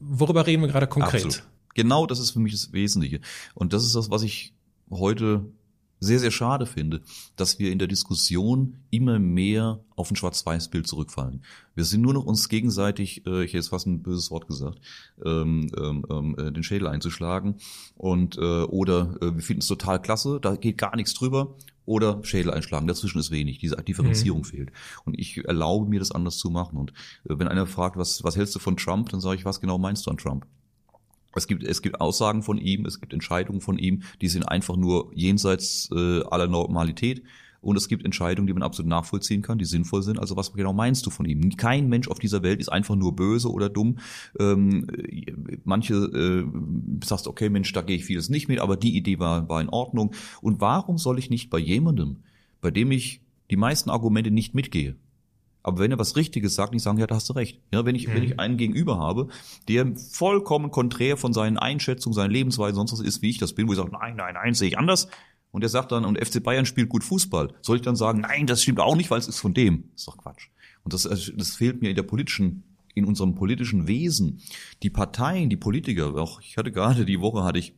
[0.00, 1.24] worüber reden wir gerade konkret?
[1.24, 1.46] Absolut.
[1.74, 3.20] Genau das ist für mich das Wesentliche.
[3.54, 4.54] Und das ist das, was ich
[4.90, 5.44] heute
[6.00, 7.00] sehr, sehr schade finde,
[7.36, 11.42] dass wir in der Diskussion immer mehr auf ein Schwarz-Weiß-Bild zurückfallen.
[11.74, 14.80] Wir sind nur noch uns gegenseitig, äh, ich hätte jetzt fast ein böses Wort gesagt,
[15.24, 17.56] ähm, ähm, ähm äh, den Schädel einzuschlagen
[17.96, 21.56] und äh, oder äh, wir finden es total klasse, da geht gar nichts drüber
[21.86, 22.86] oder Schädel einschlagen.
[22.86, 23.58] Dazwischen ist wenig.
[23.58, 24.44] Diese Differenzierung mhm.
[24.44, 24.72] fehlt.
[25.04, 26.78] Und ich erlaube mir, das anders zu machen.
[26.78, 26.90] Und
[27.28, 29.78] äh, wenn einer fragt, was, was hältst du von Trump, dann sage ich, was genau
[29.78, 30.46] meinst du an Trump?
[31.36, 34.76] Es gibt, es gibt Aussagen von ihm, es gibt Entscheidungen von ihm, die sind einfach
[34.76, 37.24] nur jenseits äh, aller Normalität.
[37.64, 40.18] Und es gibt Entscheidungen, die man absolut nachvollziehen kann, die sinnvoll sind.
[40.18, 41.56] Also was genau meinst du von ihm?
[41.56, 43.98] Kein Mensch auf dieser Welt ist einfach nur böse oder dumm.
[44.38, 44.86] Ähm,
[45.64, 46.44] manche äh,
[47.04, 49.68] sagst, okay, Mensch, da gehe ich vieles nicht mit, aber die Idee war, war in
[49.68, 50.14] Ordnung.
[50.40, 52.18] Und warum soll ich nicht bei jemandem,
[52.60, 54.96] bei dem ich die meisten Argumente nicht mitgehe,
[55.64, 57.58] aber wenn er was Richtiges sagt, nicht sagen, ja, da hast du recht.
[57.72, 58.14] Ja, wenn ich, mhm.
[58.14, 59.28] wenn ich einen Gegenüber habe,
[59.66, 63.66] der vollkommen konträr von seinen Einschätzungen, seinen Lebensweisen, sonst was ist, wie ich das bin,
[63.66, 65.08] wo ich sage, nein, nein, nein, sehe ich anders,
[65.54, 68.48] und er sagt dann, und FC Bayern spielt gut Fußball, soll ich dann sagen, nein,
[68.48, 69.84] das stimmt auch nicht, weil es ist von dem.
[69.92, 70.48] Das ist doch Quatsch.
[70.82, 74.40] Und das, äh, das fehlt mir in der politischen, in unserem politischen Wesen.
[74.82, 77.72] Die Parteien, die Politiker, auch ich hatte gerade die Woche hatte ich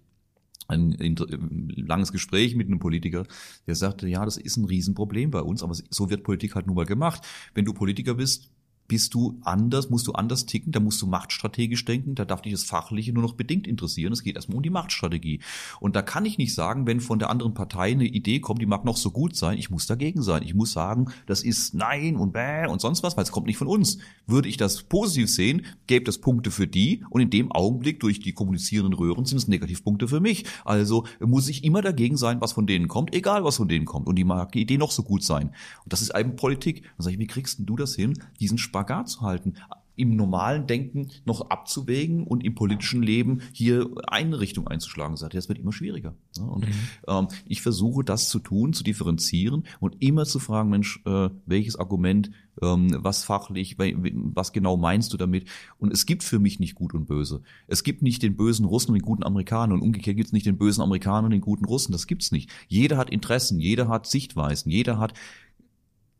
[0.68, 3.26] ein, ein langes Gespräch mit einem Politiker,
[3.66, 6.76] der sagte, ja, das ist ein Riesenproblem bei uns, aber so wird Politik halt nun
[6.76, 7.26] mal gemacht.
[7.52, 8.48] Wenn du Politiker bist,
[8.88, 12.52] bist du anders, musst du anders ticken, da musst du machtstrategisch denken, da darf dich
[12.52, 14.12] das Fachliche nur noch bedingt interessieren.
[14.12, 15.40] Es geht erstmal um die Machtstrategie.
[15.80, 18.66] Und da kann ich nicht sagen, wenn von der anderen Partei eine Idee kommt, die
[18.66, 20.42] mag noch so gut sein, ich muss dagegen sein.
[20.42, 23.58] Ich muss sagen, das ist nein und bäh und sonst was, weil es kommt nicht
[23.58, 23.98] von uns.
[24.26, 28.20] Würde ich das positiv sehen, gäbe das Punkte für die und in dem Augenblick durch
[28.20, 30.44] die kommunizierenden Röhren sind es Negativpunkte für mich.
[30.64, 34.06] Also muss ich immer dagegen sein, was von denen kommt, egal was von denen kommt.
[34.06, 35.48] Und die mag die Idee noch so gut sein.
[35.84, 36.82] Und das ist eben Politik.
[36.82, 39.54] Dann sage ich, wie kriegst denn du das hin, diesen Spagat zu halten,
[39.96, 45.16] im normalen Denken noch abzuwägen und im politischen Leben hier eine Richtung einzuschlagen.
[45.16, 46.14] Sagt, das wird immer schwieriger.
[46.38, 46.74] Und mhm.
[47.08, 51.76] ähm, ich versuche das zu tun, zu differenzieren und immer zu fragen, Mensch, äh, welches
[51.76, 55.48] Argument, ähm, was fachlich, was genau meinst du damit?
[55.78, 57.40] Und es gibt für mich nicht gut und böse.
[57.66, 60.46] Es gibt nicht den bösen Russen und den guten Amerikaner und umgekehrt gibt es nicht
[60.46, 61.92] den bösen Amerikaner und den guten Russen.
[61.92, 62.50] Das gibt's nicht.
[62.68, 65.14] Jeder hat Interessen, jeder hat Sichtweisen, jeder hat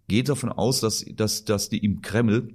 [0.09, 2.54] geht davon aus, dass, dass, dass die im Kreml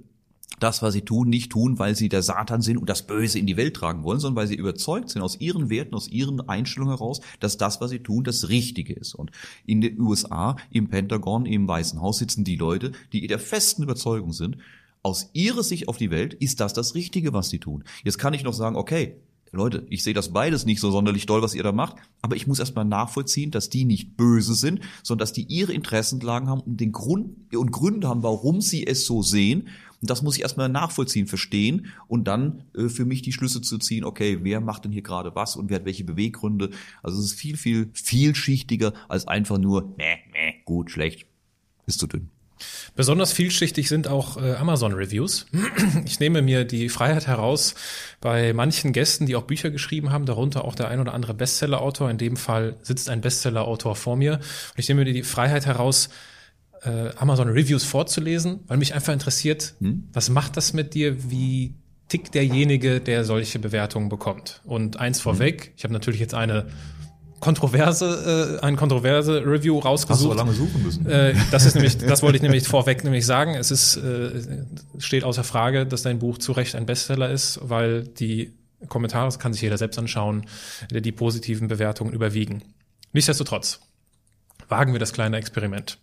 [0.62, 3.46] das, was sie tun, nicht tun, weil sie der Satan sind und das Böse in
[3.46, 6.96] die Welt tragen wollen, sondern weil sie überzeugt sind aus ihren Werten, aus ihren Einstellungen
[6.96, 9.14] heraus, dass das, was sie tun, das Richtige ist.
[9.14, 9.30] Und
[9.66, 14.32] in den USA, im Pentagon, im Weißen Haus sitzen die Leute, die der festen Überzeugung
[14.32, 14.58] sind,
[15.02, 17.82] aus ihrer Sicht auf die Welt ist das das Richtige, was sie tun.
[18.04, 19.16] Jetzt kann ich noch sagen, okay,
[19.54, 22.46] Leute, ich sehe das beides nicht so sonderlich doll, was ihr da macht, aber ich
[22.46, 26.80] muss erstmal nachvollziehen, dass die nicht böse sind, sondern dass die ihre Interessenlagen haben und
[26.80, 29.68] den Grund und Gründe haben, warum sie es so sehen.
[30.00, 33.76] Und das muss ich erstmal nachvollziehen, verstehen und dann äh, für mich die Schlüsse zu
[33.76, 36.70] ziehen, okay, wer macht denn hier gerade was und wer hat welche Beweggründe.
[37.02, 41.26] Also es ist viel, viel vielschichtiger als einfach nur, meh, meh, gut, schlecht,
[41.86, 42.30] ist zu dünn.
[42.94, 45.46] Besonders vielschichtig sind auch äh, Amazon-Reviews.
[46.04, 47.74] Ich nehme mir die Freiheit heraus,
[48.20, 52.10] bei manchen Gästen, die auch Bücher geschrieben haben, darunter auch der ein oder andere Bestseller-Autor,
[52.10, 56.08] in dem Fall sitzt ein Bestseller-Autor vor mir, und ich nehme mir die Freiheit heraus,
[56.82, 60.08] äh, Amazon-Reviews vorzulesen, weil mich einfach interessiert, hm?
[60.12, 61.74] was macht das mit dir, wie
[62.08, 64.60] tickt derjenige, der solche Bewertungen bekommt.
[64.64, 65.22] Und eins hm.
[65.22, 66.66] vorweg, ich habe natürlich jetzt eine
[67.42, 70.30] kontroverse, äh, ein kontroverse Review rausgesucht.
[70.30, 71.06] Hast du lange suchen müssen.
[71.06, 73.56] Äh, das ist nämlich, das wollte ich nämlich vorweg nämlich sagen.
[73.56, 74.64] Es ist, äh,
[74.98, 78.52] steht außer Frage, dass dein Buch zu Recht ein Bestseller ist, weil die
[78.88, 80.46] Kommentare, das kann sich jeder selbst anschauen,
[80.90, 82.62] die positiven Bewertungen überwiegen.
[83.12, 83.80] Nichtsdestotrotz,
[84.68, 85.98] wagen wir das kleine Experiment.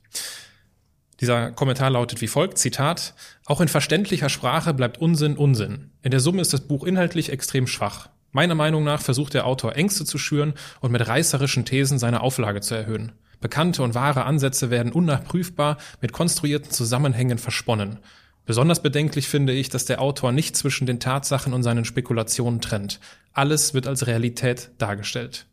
[1.21, 3.13] Dieser Kommentar lautet wie folgt, Zitat,
[3.45, 5.91] auch in verständlicher Sprache bleibt Unsinn Unsinn.
[6.01, 8.09] In der Summe ist das Buch inhaltlich extrem schwach.
[8.31, 12.61] Meiner Meinung nach versucht der Autor Ängste zu schüren und mit reißerischen Thesen seine Auflage
[12.61, 13.11] zu erhöhen.
[13.41, 17.99] Bekannte und wahre Ansätze werden unnachprüfbar mit konstruierten Zusammenhängen versponnen.
[18.45, 22.99] Besonders bedenklich finde ich, dass der Autor nicht zwischen den Tatsachen und seinen Spekulationen trennt.
[23.31, 25.45] Alles wird als Realität dargestellt.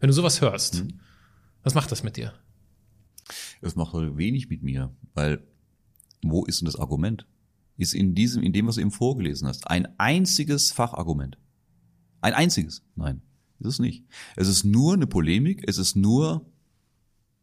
[0.00, 1.00] Wenn du sowas hörst, hm.
[1.62, 2.32] was macht das mit dir?
[3.60, 5.42] Es macht wenig mit mir, weil
[6.22, 7.26] wo ist denn das Argument?
[7.76, 11.38] Ist in diesem, in dem, was du eben vorgelesen hast, ein einziges Fachargument.
[12.24, 12.82] Ein einziges.
[12.96, 13.20] Nein,
[13.60, 14.02] ist es nicht.
[14.34, 16.46] Es ist nur eine Polemik, es ist nur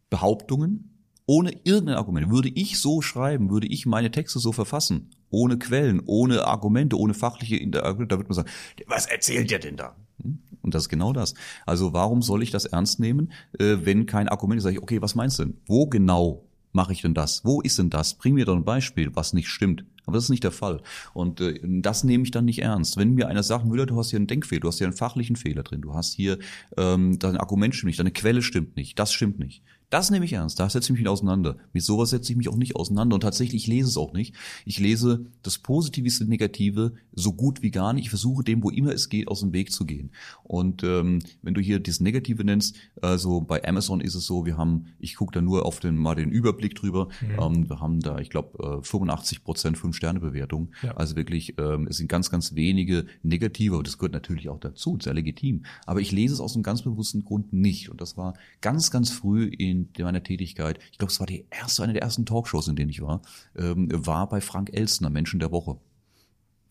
[0.09, 2.32] Behauptungen ohne irgendein Argument.
[2.32, 7.13] Würde ich so schreiben, würde ich meine Texte so verfassen, ohne Quellen, ohne Argumente, ohne
[7.13, 8.49] fachliche Interaktion, da würde man sagen,
[8.88, 9.95] was erzählt ihr denn da?
[10.23, 10.39] Hm?
[10.63, 11.36] Und das ist genau das.
[11.67, 14.63] Also warum soll ich das ernst nehmen, äh, wenn kein Argument ist?
[14.63, 15.61] Sag ich, okay, was meinst du denn?
[15.67, 17.43] Wo genau mache ich denn das?
[17.45, 18.13] Wo ist denn das?
[18.15, 19.86] Bring mir doch ein Beispiel, was nicht stimmt.
[20.05, 20.82] Aber das ist nicht der Fall.
[21.13, 22.97] Und äh, das nehme ich dann nicht ernst.
[22.97, 25.36] Wenn mir einer sagt, Müller, du hast hier einen Denkfehler, du hast hier einen fachlichen
[25.36, 26.39] Fehler drin, du hast hier
[26.78, 29.63] ähm, dein Argument stimmt nicht, deine Quelle stimmt nicht, das stimmt nicht.
[29.91, 31.57] Das nehme ich ernst, da setze ich mich auseinander.
[31.73, 34.33] Mit sowas setze ich mich auch nicht auseinander und tatsächlich ich lese es auch nicht.
[34.63, 38.05] Ich lese das Positivste, Negative so gut wie gar nicht.
[38.05, 40.11] Ich versuche dem, wo immer es geht, aus dem Weg zu gehen.
[40.43, 44.55] Und ähm, wenn du hier das Negative nennst, also bei Amazon ist es so, wir
[44.55, 47.41] haben, ich gucke da nur auf den mal den Überblick drüber, mhm.
[47.41, 50.71] ähm, wir haben da, ich glaube, 85 Prozent fünf Sterne Bewertung.
[50.83, 50.95] Ja.
[50.95, 54.97] Also wirklich, ähm, es sind ganz, ganz wenige negative, und das gehört natürlich auch dazu,
[55.01, 55.65] sehr legitim.
[55.85, 57.89] Aber ich lese es aus einem ganz bewussten Grund nicht.
[57.89, 61.45] Und das war ganz, ganz früh in in meiner Tätigkeit, ich glaube, es war die
[61.49, 63.21] erste, eine der ersten Talkshows, in denen ich war,
[63.57, 65.77] ähm, war bei Frank Elstner, Menschen der Woche.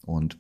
[0.05, 0.39] Und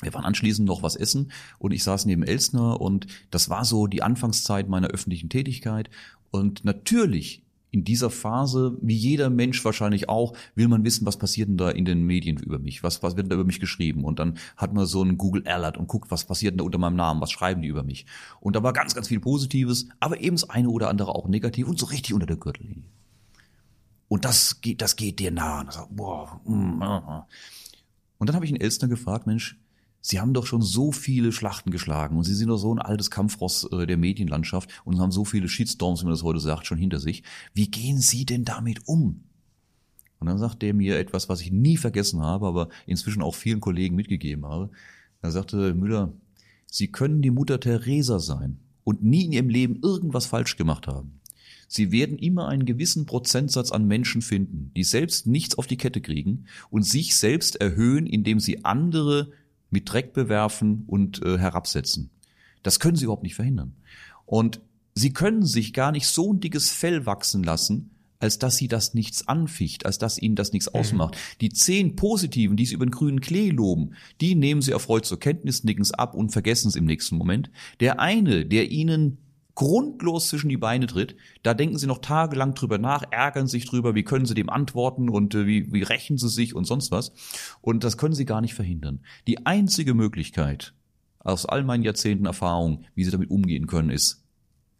[0.00, 3.86] wir waren anschließend noch was essen und ich saß neben Elstner und das war so
[3.86, 5.90] die Anfangszeit meiner öffentlichen Tätigkeit.
[6.30, 11.48] Und natürlich in dieser Phase, wie jeder Mensch wahrscheinlich auch, will man wissen, was passiert
[11.48, 12.82] denn da in den Medien über mich?
[12.82, 14.04] Was, was wird da über mich geschrieben?
[14.04, 16.78] Und dann hat man so einen Google Alert und guckt, was passiert denn da unter
[16.78, 17.20] meinem Namen?
[17.20, 18.06] Was schreiben die über mich?
[18.40, 21.68] Und da war ganz, ganz viel Positives, aber eben das eine oder andere auch negativ
[21.68, 22.84] und so richtig unter der Gürtellinie.
[24.08, 25.60] Und das geht, das geht dir nah.
[25.60, 27.28] Und, sagt, boah, mm, ah, ah.
[28.16, 29.58] und dann habe ich einen Elstner gefragt, Mensch,
[30.10, 33.10] Sie haben doch schon so viele Schlachten geschlagen und Sie sind doch so ein altes
[33.10, 36.78] Kampfross äh, der Medienlandschaft und haben so viele Shitstorms, wie man das heute sagt, schon
[36.78, 37.24] hinter sich.
[37.52, 39.24] Wie gehen Sie denn damit um?
[40.18, 43.60] Und dann sagt er mir etwas, was ich nie vergessen habe, aber inzwischen auch vielen
[43.60, 44.70] Kollegen mitgegeben habe.
[45.20, 46.14] Er sagte, Müller,
[46.64, 51.20] Sie können die Mutter Teresa sein und nie in Ihrem Leben irgendwas falsch gemacht haben.
[51.66, 56.00] Sie werden immer einen gewissen Prozentsatz an Menschen finden, die selbst nichts auf die Kette
[56.00, 59.32] kriegen und sich selbst erhöhen, indem sie andere
[59.70, 62.10] mit Dreck bewerfen und äh, herabsetzen.
[62.62, 63.74] Das können sie überhaupt nicht verhindern.
[64.26, 64.60] Und
[64.94, 67.90] sie können sich gar nicht so ein dickes Fell wachsen lassen,
[68.20, 70.80] als dass sie das nichts anficht, als dass ihnen das nichts mhm.
[70.80, 71.16] ausmacht.
[71.40, 75.20] Die zehn Positiven, die sie über den grünen Klee loben, die nehmen sie erfreut zur
[75.20, 77.50] Kenntnis, nicken es ab und vergessen es im nächsten Moment.
[77.80, 79.18] Der eine, der ihnen
[79.58, 83.96] grundlos zwischen die Beine tritt, da denken sie noch tagelang drüber nach, ärgern sich drüber,
[83.96, 87.12] wie können sie dem antworten und äh, wie, wie rächen sie sich und sonst was.
[87.60, 89.00] Und das können sie gar nicht verhindern.
[89.26, 90.74] Die einzige Möglichkeit
[91.18, 94.22] aus all meinen Jahrzehnten Erfahrung, wie sie damit umgehen können, ist,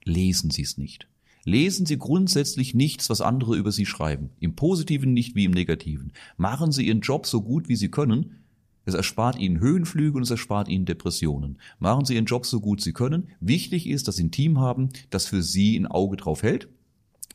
[0.04, 1.08] lesen Sie es nicht.
[1.44, 4.30] Lesen Sie grundsätzlich nichts, was andere über Sie schreiben.
[4.38, 6.12] Im Positiven nicht wie im Negativen.
[6.36, 8.44] Machen Sie Ihren Job so gut, wie Sie können.
[8.88, 11.58] Es erspart Ihnen Höhenflüge und es erspart Ihnen Depressionen.
[11.78, 13.28] Machen Sie Ihren Job so gut Sie können.
[13.38, 16.68] Wichtig ist, dass Sie ein Team haben, das für Sie ein Auge drauf hält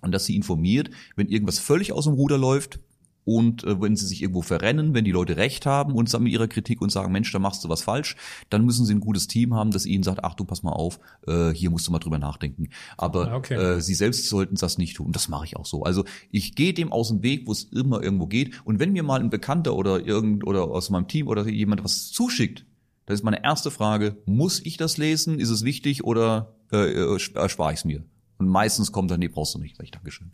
[0.02, 2.80] und dass Sie informiert, wenn irgendwas völlig aus dem Ruder läuft,
[3.26, 6.48] und äh, wenn sie sich irgendwo verrennen, wenn die Leute recht haben und mit ihrer
[6.48, 8.16] Kritik und sagen, Mensch, da machst du was falsch,
[8.50, 11.00] dann müssen sie ein gutes Team haben, das ihnen sagt, ach du, pass mal auf,
[11.28, 12.70] äh, hier musst du mal drüber nachdenken.
[12.98, 13.56] Aber ah, okay.
[13.56, 15.08] äh, sie selbst sollten das nicht tun.
[15.08, 15.84] Und das mache ich auch so.
[15.84, 18.62] Also ich gehe dem aus dem Weg, wo es immer irgendwo geht.
[18.66, 22.12] Und wenn mir mal ein Bekannter oder irgend oder aus meinem Team oder jemand was
[22.12, 22.66] zuschickt,
[23.06, 25.40] dann ist meine erste Frage, muss ich das lesen?
[25.40, 28.04] Ist es wichtig oder äh, äh erspare ich es mir?
[28.38, 29.76] Und meistens kommt dann, nee, brauchst du nicht.
[29.76, 30.32] Sag ich, Dankeschön.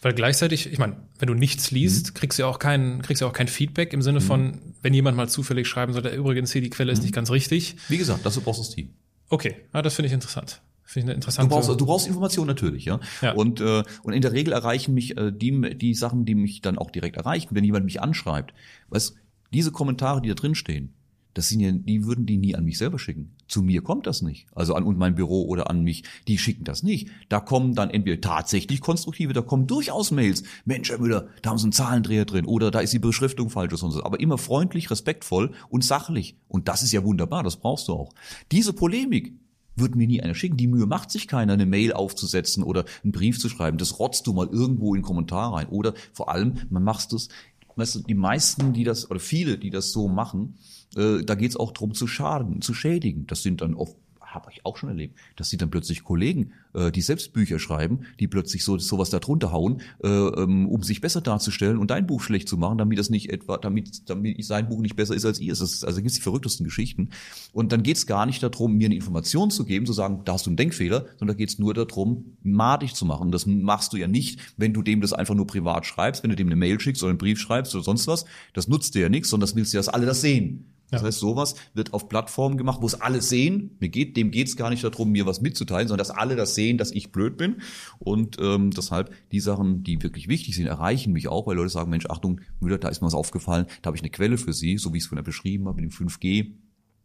[0.00, 2.14] Weil gleichzeitig, ich meine, wenn du nichts liest, mhm.
[2.14, 4.24] kriegst du ja auch kein, kriegst du auch kein Feedback im Sinne mhm.
[4.24, 7.04] von, wenn jemand mal zufällig schreiben sollte, übrigens hier die Quelle ist mhm.
[7.04, 7.76] nicht ganz richtig.
[7.88, 8.90] Wie gesagt, das brauchst du das Team.
[9.28, 10.60] Okay, ja, das finde ich interessant.
[10.84, 11.48] Finde ich eine interessante.
[11.48, 13.00] Du brauchst, du brauchst Informationen natürlich, ja.
[13.22, 13.32] ja.
[13.32, 16.76] Und äh, und in der Regel erreichen mich äh, die die Sachen, die mich dann
[16.76, 18.52] auch direkt erreichen, wenn jemand mich anschreibt.
[18.90, 19.14] Weißt,
[19.54, 20.92] diese Kommentare, die da drin stehen,
[21.34, 23.32] das sind ja, die würden die nie an mich selber schicken.
[23.48, 24.46] Zu mir kommt das nicht.
[24.54, 27.08] Also an und mein Büro oder an mich, die schicken das nicht.
[27.28, 30.42] Da kommen dann entweder tatsächlich konstruktive, da kommen durchaus Mails.
[30.64, 33.82] Mensch, Herr Müller, da haben Sie einen Zahlendreher drin oder da ist die Beschriftung falsch
[33.82, 34.04] und so.
[34.04, 36.36] Aber immer freundlich, respektvoll und sachlich.
[36.48, 38.12] Und das ist ja wunderbar, das brauchst du auch.
[38.50, 39.34] Diese Polemik,
[39.74, 40.56] wird mir nie einer schicken.
[40.56, 43.78] Die Mühe macht sich keiner, eine Mail aufzusetzen oder einen Brief zu schreiben.
[43.78, 45.68] Das rotzt du mal irgendwo in einen Kommentar rein.
[45.68, 47.28] Oder vor allem, man macht es,
[47.76, 50.58] weißt du, die meisten, die das, oder viele, die das so machen,
[50.96, 53.26] äh, da geht es auch darum zu schaden, zu schädigen.
[53.26, 53.96] Das sind dann oft
[54.34, 58.00] habe ich auch schon erlebt, dass sie dann plötzlich Kollegen, äh, die selbst Bücher schreiben,
[58.20, 62.06] die plötzlich so sowas da drunter hauen, äh, ähm, um sich besser darzustellen und dein
[62.06, 65.24] Buch schlecht zu machen, damit das nicht etwa, damit, damit sein Buch nicht besser ist
[65.24, 65.52] als ihr.
[65.52, 67.10] Ist, also gibt's die verrücktesten Geschichten.
[67.52, 70.46] Und dann geht's gar nicht darum, mir eine Information zu geben, zu sagen, da hast
[70.46, 73.26] du einen Denkfehler, sondern da geht's nur darum, madig zu machen.
[73.26, 76.30] Und das machst du ja nicht, wenn du dem das einfach nur privat schreibst, wenn
[76.30, 78.24] du dem eine Mail schickst oder einen Brief schreibst oder sonst was.
[78.54, 80.71] Das nutzt dir ja nichts, sondern das willst du, dass alle das sehen.
[80.92, 81.06] Das ja.
[81.06, 83.76] heißt, sowas wird auf Plattformen gemacht, wo es alle sehen.
[83.80, 86.54] Mir geht, dem geht es gar nicht darum, mir was mitzuteilen, sondern dass alle das
[86.54, 87.62] sehen, dass ich blöd bin.
[87.98, 91.90] Und ähm, deshalb die Sachen, die wirklich wichtig sind, erreichen mich auch, weil Leute sagen,
[91.90, 94.76] Mensch, Achtung, Müller, da ist mir was aufgefallen, da habe ich eine Quelle für Sie,
[94.76, 96.52] so wie ich es vorhin beschrieben habe, mit dem 5G.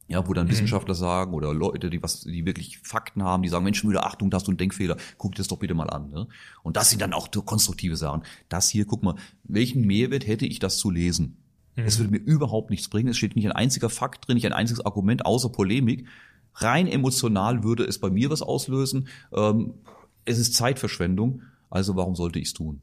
[0.09, 0.51] Ja, wo dann mhm.
[0.51, 4.29] Wissenschaftler sagen oder Leute, die was, die wirklich Fakten haben, die sagen, Mensch, Müller, Achtung,
[4.29, 6.09] da hast du einen Denkfehler, guck dir das doch bitte mal an.
[6.09, 6.27] Ne?
[6.63, 8.23] Und das sind dann auch konstruktive Sachen.
[8.47, 11.38] Das hier, guck mal, welchen Mehrwert hätte ich das zu lesen?
[11.86, 13.09] Es würde mir überhaupt nichts bringen.
[13.09, 16.07] Es steht nicht ein einziger Fakt drin, nicht ein einziges Argument außer Polemik.
[16.55, 19.07] Rein emotional würde es bei mir was auslösen.
[19.32, 19.75] Ähm,
[20.25, 21.43] es ist Zeitverschwendung.
[21.69, 22.82] Also warum sollte ich es tun?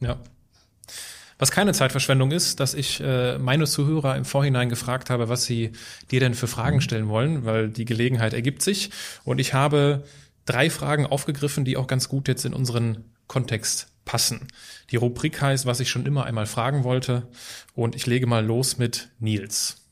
[0.00, 0.18] Ja.
[1.38, 5.72] Was keine Zeitverschwendung ist, dass ich äh, meine Zuhörer im Vorhinein gefragt habe, was sie
[6.10, 6.80] dir denn für Fragen mhm.
[6.80, 8.90] stellen wollen, weil die Gelegenheit ergibt sich.
[9.24, 10.04] Und ich habe
[10.46, 14.48] drei Fragen aufgegriffen, die auch ganz gut jetzt in unseren Kontext passen.
[14.90, 17.28] Die Rubrik heißt, was ich schon immer einmal fragen wollte.
[17.74, 19.84] Und ich lege mal los mit Nils.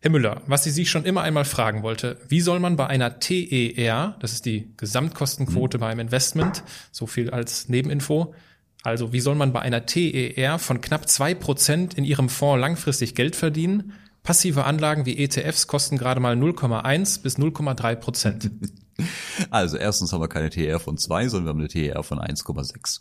[0.00, 3.18] Herr Müller, was Sie sich schon immer einmal fragen wollte, wie soll man bei einer
[3.18, 5.80] TER, das ist die Gesamtkostenquote mhm.
[5.80, 8.34] beim Investment, so viel als Nebeninfo,
[8.82, 13.14] also wie soll man bei einer TER von knapp zwei Prozent in Ihrem Fonds langfristig
[13.14, 13.92] Geld verdienen?
[14.22, 18.50] Passive Anlagen wie ETFs kosten gerade mal 0,1 bis 0,3 Prozent.
[19.50, 23.00] Also erstens haben wir keine TR von 2, sondern wir haben eine TR von 1,6.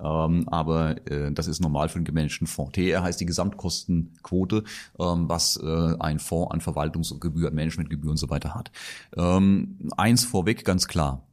[0.00, 2.72] Ähm, aber äh, das ist normal für einen gemanagten Fonds.
[2.72, 4.64] TR heißt die Gesamtkostenquote,
[4.98, 8.70] ähm, was äh, ein Fonds an Verwaltungsgebühren, Managementgebühren und so weiter hat.
[9.16, 11.26] Ähm, eins vorweg ganz klar.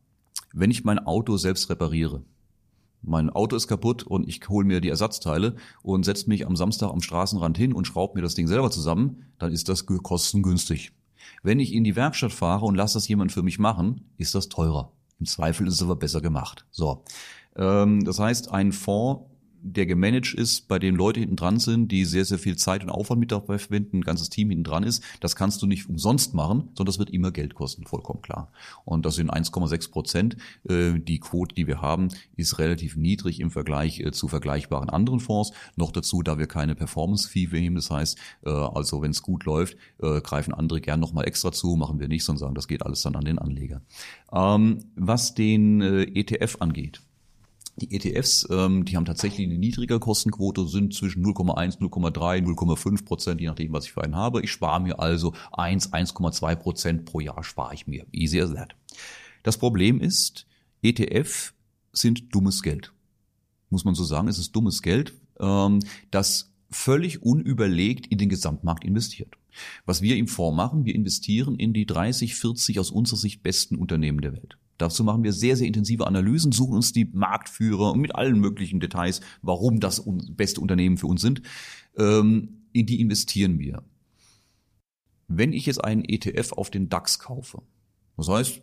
[0.54, 2.24] Wenn ich mein Auto selbst repariere,
[3.02, 6.90] mein Auto ist kaputt und ich hole mir die Ersatzteile und setze mich am Samstag
[6.90, 10.94] am Straßenrand hin und schraube mir das Ding selber zusammen, dann ist das kostengünstig.
[11.42, 14.50] Wenn ich in die Werkstatt fahre und lasse das jemand für mich machen, ist das
[14.50, 14.92] teurer.
[15.20, 16.66] Im Zweifel ist es aber besser gemacht.
[16.72, 17.04] So,
[17.56, 19.24] ähm, das heißt, ein Fonds
[19.64, 22.90] der gemanagt ist, bei dem Leute hinten dran sind, die sehr, sehr viel Zeit und
[22.90, 26.34] Aufwand mit dabei verwenden, ein ganzes Team hinten dran ist, das kannst du nicht umsonst
[26.34, 28.52] machen, sondern das wird immer Geld kosten, vollkommen klar.
[28.84, 30.38] Und das sind 1,6 Prozent.
[30.68, 35.20] Äh, die Quote, die wir haben, ist relativ niedrig im Vergleich äh, zu vergleichbaren anderen
[35.20, 35.54] Fonds.
[35.76, 39.78] Noch dazu, da wir keine Performance-Fee nehmen, das heißt, äh, also wenn es gut läuft,
[40.00, 43.16] greifen andere gern nochmal extra zu, machen wir nicht, sondern sagen, das geht alles dann
[43.16, 43.82] an den Anleger.
[44.32, 47.02] Ähm, was den ETF angeht,
[47.78, 53.42] die ETFs, ähm, die haben tatsächlich eine niedrige Kostenquote, sind zwischen 0,1, 0,3, 0,5 Prozent,
[53.42, 54.42] je nachdem, was ich für einen habe.
[54.44, 58.06] Ich spare mir also 1, 1,2 Prozent pro Jahr spare ich mir.
[58.12, 58.76] Easy as that.
[59.42, 60.46] Das Problem ist,
[60.82, 61.54] ETF
[61.92, 62.94] sind dummes Geld.
[63.70, 65.80] Muss man so sagen, es ist dummes Geld, ähm,
[66.12, 69.36] das völlig unüberlegt in den Gesamtmarkt investiert.
[69.86, 73.76] Was wir im Fonds machen, wir investieren in die 30, 40 aus unserer Sicht besten
[73.78, 74.58] Unternehmen der Welt.
[74.78, 79.22] Dazu machen wir sehr, sehr intensive Analysen, suchen uns die Marktführer mit allen möglichen Details,
[79.42, 81.42] warum das beste Unternehmen für uns sind.
[81.98, 83.84] Ähm, in die investieren wir.
[85.28, 87.62] Wenn ich jetzt einen ETF auf den DAX kaufe,
[88.18, 88.62] das heißt,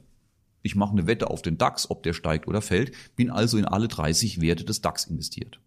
[0.63, 3.65] ich mache eine Wette auf den DAX, ob der steigt oder fällt, bin also in
[3.65, 5.61] alle 30 Werte des DAX investiert.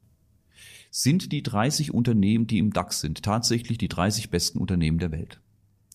[0.91, 5.41] Sind die 30 Unternehmen, die im DAX sind, tatsächlich die 30 besten Unternehmen der Welt?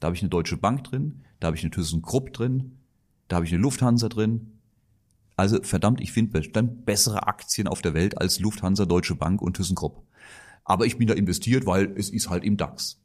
[0.01, 2.78] Da habe ich eine Deutsche Bank drin, da habe ich eine ThyssenKrupp drin,
[3.29, 4.59] da habe ich eine Lufthansa drin.
[5.37, 9.57] Also verdammt, ich finde bestimmt bessere Aktien auf der Welt als Lufthansa, Deutsche Bank und
[9.57, 10.03] ThyssenKrupp.
[10.64, 13.01] Aber ich bin da investiert, weil es ist halt im DAX.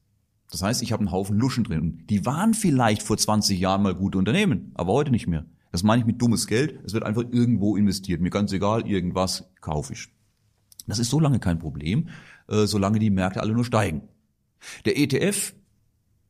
[0.51, 2.03] Das heißt, ich habe einen Haufen Luschen drin.
[2.09, 5.45] Die waren vielleicht vor 20 Jahren mal gute Unternehmen, aber heute nicht mehr.
[5.71, 6.79] Das meine ich mit dummes Geld.
[6.85, 8.21] Es wird einfach irgendwo investiert.
[8.21, 10.09] Mir ganz egal, irgendwas kaufe ich.
[10.85, 12.09] Das ist so lange kein Problem,
[12.47, 14.03] äh, solange die Märkte alle nur steigen.
[14.85, 15.53] Der ETF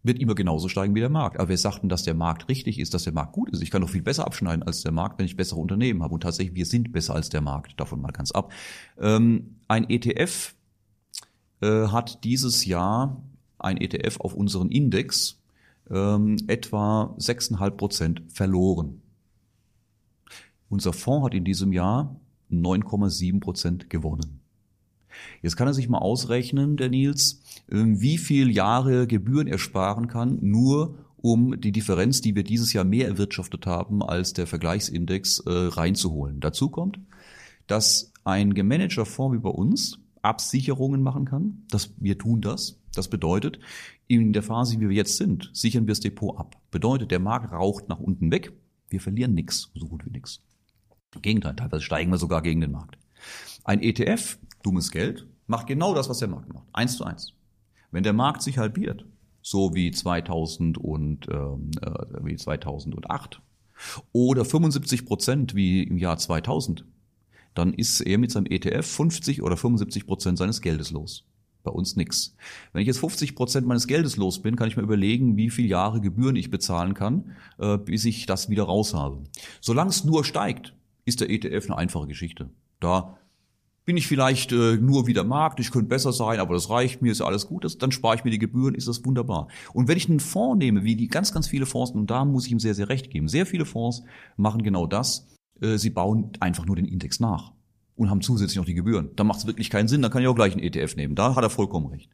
[0.04, 1.40] wird immer genauso steigen wie der Markt.
[1.40, 3.62] Aber wer sagt denn, dass der Markt richtig ist, dass der Markt gut ist?
[3.62, 6.14] Ich kann doch viel besser abschneiden als der Markt, wenn ich bessere Unternehmen habe.
[6.14, 7.80] Und tatsächlich, wir sind besser als der Markt.
[7.80, 8.52] Davon mal ganz ab.
[9.00, 10.54] Ähm, ein ETF
[11.62, 13.24] äh, hat dieses Jahr,
[13.58, 15.42] ein ETF auf unseren Index,
[15.90, 19.02] ähm, etwa 6,5 Prozent verloren.
[20.70, 22.20] Unser Fonds hat in diesem Jahr
[22.52, 24.43] 9,7 Prozent gewonnen.
[25.42, 27.42] Jetzt kann er sich mal ausrechnen, der Nils,
[27.72, 32.74] ähm, wie viel Jahre Gebühren er sparen kann, nur um die Differenz, die wir dieses
[32.74, 36.42] Jahr mehr erwirtschaftet haben als der Vergleichsindex, äh, reinzuholen.
[36.42, 37.00] Dazu kommt,
[37.68, 41.64] dass ein gemanagter Fonds wie bei uns Absicherungen machen kann.
[41.70, 42.80] Das, wir tun das.
[42.94, 43.60] Das bedeutet,
[44.08, 46.58] in der Phase, wie wir jetzt sind, sichern wir das Depot ab.
[46.72, 48.54] Bedeutet, der Markt raucht nach unten weg.
[48.90, 50.42] Wir verlieren nichts, so gut wie nichts.
[51.16, 52.98] Im Gegenteil, teilweise steigen wir sogar gegen den Markt.
[53.64, 56.68] Ein ETF, dummes Geld, macht genau das, was der Markt macht.
[56.74, 57.34] Eins zu eins.
[57.92, 59.06] Wenn der Markt sich halbiert,
[59.42, 61.92] so wie 2000 und ähm, äh,
[62.24, 63.42] wie 2008
[64.12, 66.86] oder 75 Prozent wie im Jahr 2000,
[67.54, 71.26] dann ist er mit seinem ETF 50 oder 75 Prozent seines Geldes los.
[71.64, 72.36] Bei uns nix.
[72.74, 75.70] Wenn ich jetzt 50 Prozent meines Geldes los bin, kann ich mir überlegen, wie viele
[75.70, 79.24] Jahre Gebühren ich bezahlen kann, äh, bis ich das wieder raus habe.
[79.62, 80.74] Solange es nur steigt,
[81.06, 82.50] ist der ETF eine einfache Geschichte.
[82.80, 83.18] Da
[83.86, 87.02] bin ich vielleicht äh, nur wie der Markt, ich könnte besser sein, aber das reicht
[87.02, 89.48] mir, ist alles gut, das, dann spare ich mir die Gebühren, ist das wunderbar.
[89.74, 92.46] Und wenn ich einen Fonds nehme, wie die ganz, ganz viele Fonds, und da muss
[92.46, 94.04] ich ihm sehr, sehr recht geben, sehr viele Fonds
[94.38, 95.28] machen genau das,
[95.62, 97.52] äh, sie bauen einfach nur den Index nach
[97.96, 99.10] und haben zusätzlich noch die Gebühren.
[99.16, 101.16] Da macht es wirklich keinen Sinn, dann kann ich auch gleich einen ETF nehmen.
[101.16, 102.10] Da hat er vollkommen recht.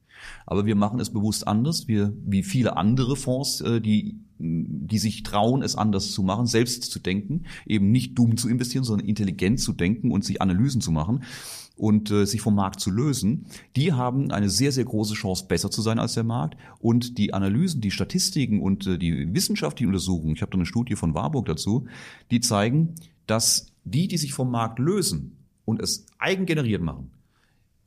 [0.46, 5.24] Aber wir machen es bewusst anders, wir, wie viele andere Fonds, äh, die, die sich
[5.24, 9.60] trauen, es anders zu machen, selbst zu denken, eben nicht dumm zu investieren, sondern intelligent
[9.60, 11.24] zu denken und sich Analysen zu machen
[11.80, 15.72] und äh, sich vom Markt zu lösen, die haben eine sehr, sehr große Chance, besser
[15.72, 16.58] zu sein als der Markt.
[16.80, 20.96] Und die Analysen, die Statistiken und äh, die wissenschaftlichen Untersuchungen, ich habe da eine Studie
[20.96, 21.88] von Warburg dazu,
[22.32, 22.96] die zeigen,
[23.28, 27.12] dass die, die sich vom Markt lösen und es eigengeneriert machen,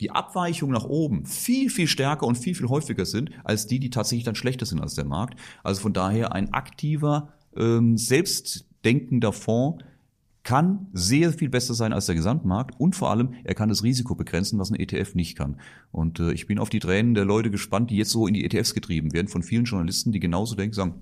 [0.01, 3.91] die Abweichungen nach oben viel, viel stärker und viel, viel häufiger sind, als die, die
[3.91, 5.39] tatsächlich dann schlechter sind als der Markt.
[5.63, 9.85] Also von daher ein aktiver, ähm, selbstdenkender Fonds,
[10.45, 14.15] kann sehr viel besser sein als der Gesamtmarkt und vor allem, er kann das Risiko
[14.15, 15.59] begrenzen, was ein ETF nicht kann.
[15.93, 18.45] Und äh, ich bin auf die Tränen der Leute gespannt, die jetzt so in die
[18.45, 20.95] ETFs getrieben werden, von vielen Journalisten, die genauso denken, sagen,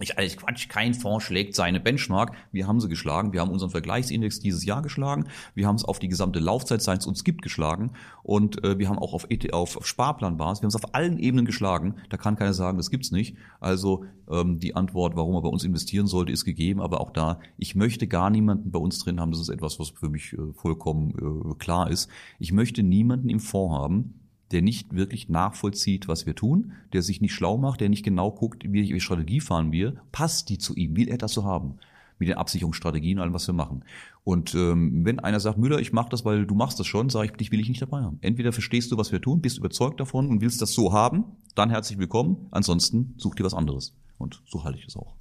[0.00, 2.34] ich alles Quatsch, kein Fonds schlägt seine Benchmark.
[2.50, 3.32] Wir haben sie geschlagen.
[3.32, 5.28] Wir haben unseren Vergleichsindex dieses Jahr geschlagen.
[5.54, 7.92] Wir haben es auf die gesamte Laufzeit, seit es uns gibt, geschlagen.
[8.22, 11.18] Und äh, wir haben auch auf, ET, auf, auf Sparplanbasis, wir haben es auf allen
[11.18, 11.96] Ebenen geschlagen.
[12.08, 13.36] Da kann keiner sagen, das gibt's nicht.
[13.60, 16.80] Also ähm, die Antwort, warum er bei uns investieren sollte, ist gegeben.
[16.80, 19.30] Aber auch da, ich möchte gar niemanden bei uns drin haben.
[19.30, 22.08] Das ist etwas, was für mich äh, vollkommen äh, klar ist.
[22.38, 24.21] Ich möchte niemanden im Fonds haben,
[24.52, 28.30] der nicht wirklich nachvollzieht, was wir tun, der sich nicht schlau macht, der nicht genau
[28.30, 31.78] guckt, welche Strategie fahren wir, passt die zu ihm, will er das so haben.
[32.18, 33.84] mit den Absicherungsstrategien, allem, was wir machen.
[34.22, 37.26] Und ähm, wenn einer sagt, Müller, ich mache das, weil du machst das schon, sage
[37.26, 38.18] ich, dich will ich nicht dabei haben.
[38.20, 41.24] Entweder verstehst du, was wir tun, bist überzeugt davon und willst das so haben,
[41.56, 42.46] dann herzlich willkommen.
[42.52, 43.96] Ansonsten such dir was anderes.
[44.18, 45.16] Und so halte ich es auch.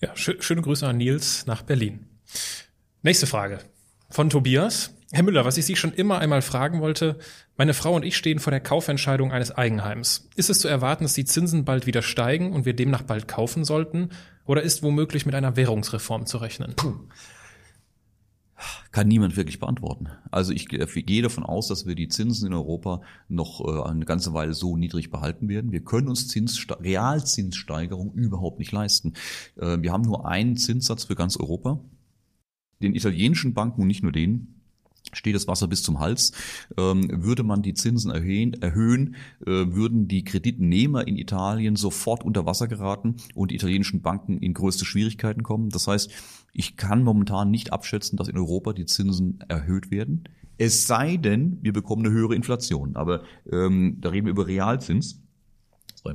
[0.00, 2.06] Ja, schö schöne Grüße an Nils nach Berlin.
[3.02, 3.58] Nächste Frage
[4.08, 4.94] von Tobias.
[5.12, 7.18] Herr Müller, was ich Sie schon immer einmal fragen wollte,
[7.60, 10.30] meine Frau und ich stehen vor der Kaufentscheidung eines Eigenheims.
[10.34, 13.66] Ist es zu erwarten, dass die Zinsen bald wieder steigen und wir demnach bald kaufen
[13.66, 14.08] sollten?
[14.46, 16.72] Oder ist womöglich mit einer Währungsreform zu rechnen?
[16.74, 16.94] Puh.
[18.92, 20.08] Kann niemand wirklich beantworten.
[20.30, 24.32] Also ich gehe davon aus, dass wir die Zinsen in Europa noch äh, eine ganze
[24.32, 25.70] Weile so niedrig behalten werden.
[25.70, 29.12] Wir können uns Zins, Realzinssteigerung überhaupt nicht leisten.
[29.60, 31.78] Äh, wir haben nur einen Zinssatz für ganz Europa.
[32.80, 34.59] Den italienischen Banken und nicht nur denen
[35.12, 36.32] steht das Wasser bis zum Hals.
[36.76, 42.46] Ähm, würde man die Zinsen erhöhen, erhöhen äh, würden die Kreditnehmer in Italien sofort unter
[42.46, 45.70] Wasser geraten und die italienischen Banken in größte Schwierigkeiten kommen.
[45.70, 46.10] Das heißt,
[46.52, 50.24] ich kann momentan nicht abschätzen, dass in Europa die Zinsen erhöht werden.
[50.58, 52.96] Es sei denn, wir bekommen eine höhere Inflation.
[52.96, 55.20] Aber ähm, da reden wir über Realzins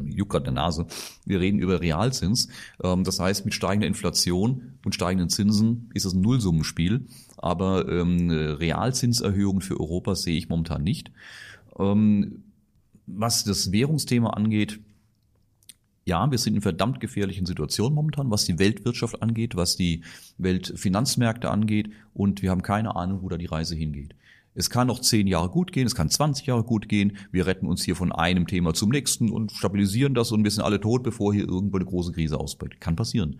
[0.05, 0.88] juckt gerade der Nase.
[1.26, 2.47] Wir reden über Realzins.
[2.84, 7.07] Ähm, das heißt, mit steigender Inflation und steigenden Zinsen ist es ein Nullsummenspiel.
[7.45, 11.11] Aber ähm, Realzinserhöhungen für Europa sehe ich momentan nicht.
[11.77, 12.43] Ähm,
[13.05, 14.80] was das Währungsthema angeht,
[16.05, 20.01] ja, wir sind in verdammt gefährlichen Situationen momentan, was die Weltwirtschaft angeht, was die
[20.39, 24.15] Weltfinanzmärkte angeht und wir haben keine Ahnung, wo da die Reise hingeht.
[24.55, 27.15] Es kann noch zehn Jahre gut gehen, es kann 20 Jahre gut gehen.
[27.31, 30.63] Wir retten uns hier von einem Thema zum nächsten und stabilisieren das und wir sind
[30.63, 32.81] alle tot, bevor hier irgendwo eine große Krise ausbricht.
[32.81, 33.39] Kann passieren.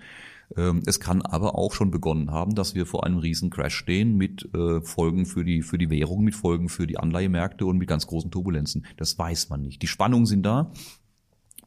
[0.56, 4.16] Ähm, es kann aber auch schon begonnen haben, dass wir vor einem riesen Crash stehen
[4.16, 7.88] mit äh, Folgen für die, für die Währung, mit Folgen für die Anleihemärkte und mit
[7.88, 8.86] ganz großen Turbulenzen.
[8.98, 9.82] Das weiß man nicht.
[9.82, 10.72] Die Spannungen sind da.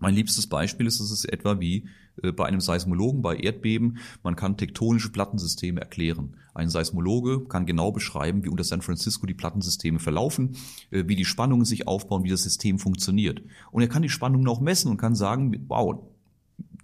[0.01, 1.89] Mein liebstes Beispiel ist, es ist etwa wie
[2.23, 3.99] äh, bei einem Seismologen bei Erdbeben.
[4.23, 6.37] Man kann tektonische Plattensysteme erklären.
[6.55, 10.57] Ein Seismologe kann genau beschreiben, wie unter San Francisco die Plattensysteme verlaufen,
[10.91, 13.43] äh, wie die Spannungen sich aufbauen, wie das System funktioniert.
[13.71, 16.01] Und er kann die Spannungen auch messen und kann sagen, wow,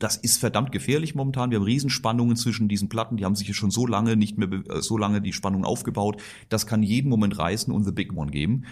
[0.05, 1.51] das ist verdammt gefährlich momentan.
[1.51, 3.17] Wir haben Riesenspannungen zwischen diesen Platten.
[3.17, 6.21] Die haben sich schon so lange nicht mehr, äh, so lange die Spannungen aufgebaut.
[6.51, 8.65] Das kann jeden Moment reißen und the big one geben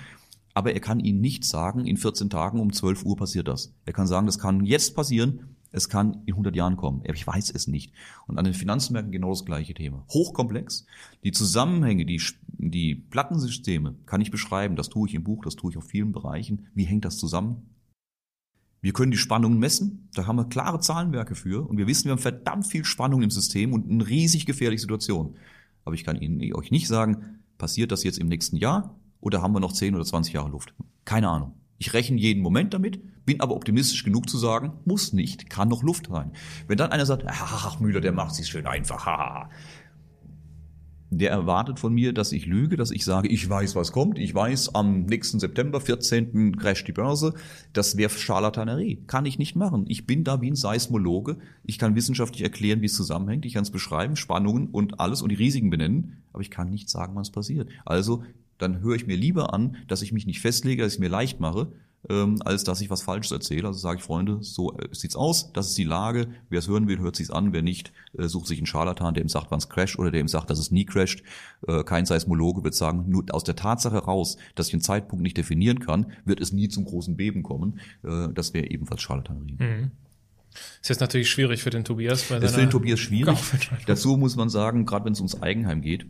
[0.54, 3.72] aber er kann Ihnen nicht sagen, in 14 Tagen um 12 Uhr passiert das.
[3.86, 7.02] Er kann sagen, das kann jetzt passieren, es kann in 100 Jahren kommen.
[7.10, 7.92] Ich weiß es nicht.
[8.26, 10.04] Und an den Finanzmärkten genau das gleiche Thema.
[10.12, 10.84] Hochkomplex.
[11.24, 14.76] Die Zusammenhänge, die, die Plattensysteme kann ich beschreiben.
[14.76, 16.66] Das tue ich im Buch, das tue ich auf vielen Bereichen.
[16.74, 17.62] Wie hängt das zusammen?
[18.82, 20.10] Wir können die Spannungen messen.
[20.14, 21.66] Da haben wir klare Zahlenwerke für.
[21.66, 25.36] Und wir wissen, wir haben verdammt viel Spannung im System und eine riesig gefährliche Situation.
[25.84, 28.98] Aber ich kann Ihnen, euch nicht sagen, passiert das jetzt im nächsten Jahr?
[29.22, 30.74] oder haben wir noch 10 oder 20 Jahre Luft?
[31.06, 31.54] Keine Ahnung.
[31.78, 35.82] Ich rechne jeden Moment damit, bin aber optimistisch genug zu sagen, muss nicht, kann noch
[35.82, 36.32] Luft rein.
[36.66, 39.48] Wenn dann einer sagt, ach Müller, der macht sich schön einfach, haha.
[41.14, 44.18] Der erwartet von mir, dass ich lüge, dass ich sage, ich weiß, was kommt.
[44.18, 46.56] Ich weiß, am nächsten September, 14.
[46.56, 47.34] crasht die Börse.
[47.74, 49.05] Das wäre Charlatanerie.
[49.06, 49.84] Kann ich nicht machen.
[49.89, 51.36] Ich bin da wie ein Seismologe.
[51.64, 53.44] Ich kann wissenschaftlich erklären, wie es zusammenhängt.
[53.44, 56.22] Ich kann es beschreiben, Spannungen und alles und die Risiken benennen.
[56.32, 57.68] Aber ich kann nicht sagen, was passiert.
[57.84, 58.24] Also
[58.56, 61.40] dann höre ich mir lieber an, dass ich mich nicht festlege, dass ich mir leicht
[61.40, 61.72] mache,
[62.08, 63.68] ähm, als dass ich was Falsches erzähle.
[63.68, 66.28] Also sage ich, Freunde, so äh, sieht's aus, das ist die Lage.
[66.48, 67.52] Wer es hören will, hört sich's an.
[67.52, 70.20] Wer nicht, äh, sucht sich einen Scharlatan, der ihm sagt, wann es crasht oder der
[70.20, 71.22] ihm sagt, dass es nie crasht.
[71.66, 75.36] Äh, kein Seismologe wird sagen, nur aus der Tatsache heraus, dass ich einen Zeitpunkt nicht
[75.36, 77.80] definieren kann, wird es nie zum großen Beben kommen.
[78.02, 79.56] Äh, das wäre ebenfalls Scharlatanerie.
[79.58, 79.90] Mhm.
[80.82, 82.24] Ist jetzt natürlich schwierig für den Tobias.
[82.24, 83.38] Bei das ist für den Tobias schwierig.
[83.86, 86.06] Dazu muss man sagen, gerade wenn es ums Eigenheim geht,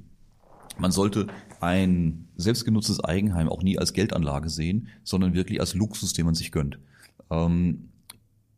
[0.79, 1.27] man sollte
[1.61, 6.51] ein selbstgenutztes Eigenheim auch nie als Geldanlage sehen, sondern wirklich als Luxus, den man sich
[6.53, 6.79] gönnt.
[7.31, 7.89] Ähm,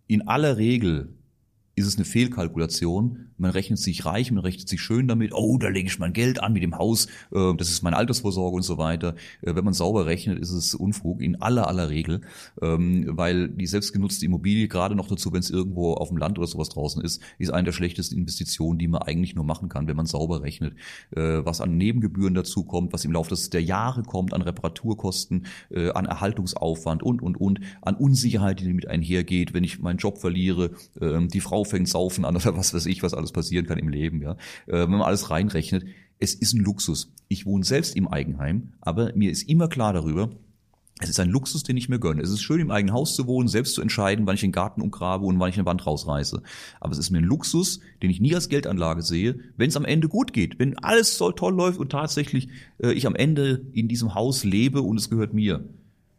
[0.07, 1.09] in aller Regel
[1.77, 3.31] ist es eine Fehlkalkulation.
[3.37, 6.41] Man rechnet sich reich, man rechnet sich schön damit, oh, da lege ich mein Geld
[6.43, 9.17] an mit dem Haus, äh, das ist meine Altersvorsorge und so weiter.
[9.43, 12.21] Äh, wenn man sauber rechnet, ist es Unfug in aller aller Regel,
[12.63, 16.47] ähm, weil die selbstgenutzte Immobilie, gerade noch dazu, wenn es irgendwo auf dem Land oder
[16.47, 19.97] sowas draußen ist, ist eine der schlechtesten Investitionen, die man eigentlich nur machen kann, wenn
[19.97, 20.75] man sauber rechnet.
[21.11, 25.47] Äh, was an Nebengebühren dazu kommt, was im Laufe der Jahre kommt, an Reparaturkosten,
[25.95, 30.71] an Erhaltungsaufwand und, und, und, an Unsicherheit, die damit einhergeht, wenn ich meinen Job verliere,
[31.01, 33.89] ähm, die Frau fängt Saufen an oder was weiß ich, was alles passieren kann im
[33.89, 34.33] Leben, ja.
[34.67, 35.85] Äh, wenn man alles reinrechnet,
[36.19, 37.13] es ist ein Luxus.
[37.29, 40.31] Ich wohne selbst im Eigenheim, aber mir ist immer klar darüber,
[41.01, 42.23] es ist ein Luxus, den ich mir gönne.
[42.23, 44.81] Es ist schön, im eigenen Haus zu wohnen, selbst zu entscheiden, wann ich den Garten
[44.81, 46.41] umgrabe und wann ich eine Wand rausreiße.
[46.81, 49.85] Aber es ist mir ein Luxus, den ich nie als Geldanlage sehe, wenn es am
[49.85, 50.61] Ende gut geht.
[50.61, 54.83] Wenn alles so toll läuft und tatsächlich äh, ich am Ende in diesem Haus lebe
[54.83, 55.69] und es gehört mir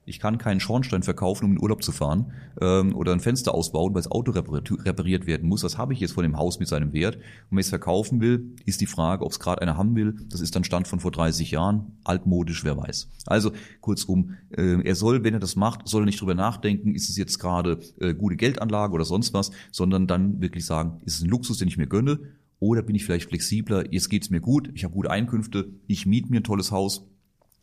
[0.06, 3.94] Ich kann keinen Schornstein verkaufen, um in Urlaub zu fahren ähm, oder ein Fenster ausbauen,
[3.94, 5.64] weil das Auto repariert werden muss.
[5.64, 7.16] Was habe ich jetzt von dem Haus mit seinem Wert?
[7.16, 10.16] Und wenn ich es verkaufen will, ist die Frage, ob es gerade einer haben will.
[10.30, 13.10] Das ist dann Stand von vor 30 Jahren, altmodisch, wer weiß.
[13.26, 13.52] Also
[13.82, 17.18] kurzum, äh, er soll, wenn er das macht, soll er nicht drüber nachdenken, ist es
[17.18, 21.30] jetzt gerade äh, gute Geldanlage oder sonst was, sondern dann wirklich sagen, ist es ein
[21.30, 22.20] Luxus, den ich mir gönne
[22.60, 26.30] oder bin ich vielleicht flexibler, jetzt geht's mir gut, ich habe gute Einkünfte, ich miete
[26.30, 27.08] mir ein tolles Haus,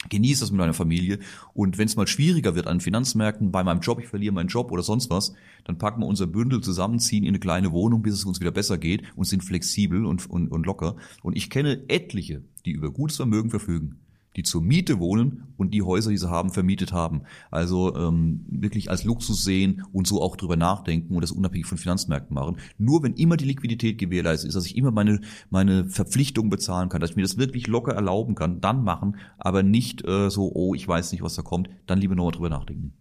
[0.08, 1.18] genieße das mit meiner Familie
[1.54, 4.70] und wenn es mal schwieriger wird an Finanzmärkten, bei meinem Job, ich verliere meinen Job
[4.70, 5.34] oder sonst was,
[5.64, 8.50] dann packen wir unser Bündel zusammen, ziehen in eine kleine Wohnung, bis es uns wieder
[8.50, 10.96] besser geht und sind flexibel und, und, und locker.
[11.22, 14.01] Und ich kenne etliche, die über gutes Vermögen verfügen,
[14.36, 17.22] die zur Miete wohnen und die Häuser, die sie haben, vermietet haben.
[17.50, 21.78] Also ähm, wirklich als Luxus sehen und so auch drüber nachdenken und das unabhängig von
[21.78, 22.56] Finanzmärkten machen.
[22.78, 27.00] Nur wenn immer die Liquidität gewährleistet ist, dass ich immer meine, meine Verpflichtung bezahlen kann,
[27.00, 30.74] dass ich mir das wirklich locker erlauben kann, dann machen, aber nicht äh, so, oh,
[30.74, 32.94] ich weiß nicht, was da kommt, dann lieber nochmal drüber nachdenken.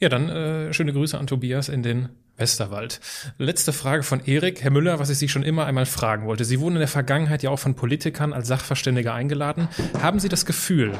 [0.00, 2.08] Ja, dann äh, schöne Grüße an Tobias in den
[2.40, 3.00] Westerwald.
[3.38, 4.62] Letzte Frage von Erik.
[4.62, 6.44] Herr Müller, was ich Sie schon immer einmal fragen wollte.
[6.44, 9.68] Sie wurden in der Vergangenheit ja auch von Politikern als Sachverständiger eingeladen.
[10.00, 10.94] Haben Sie das Gefühl,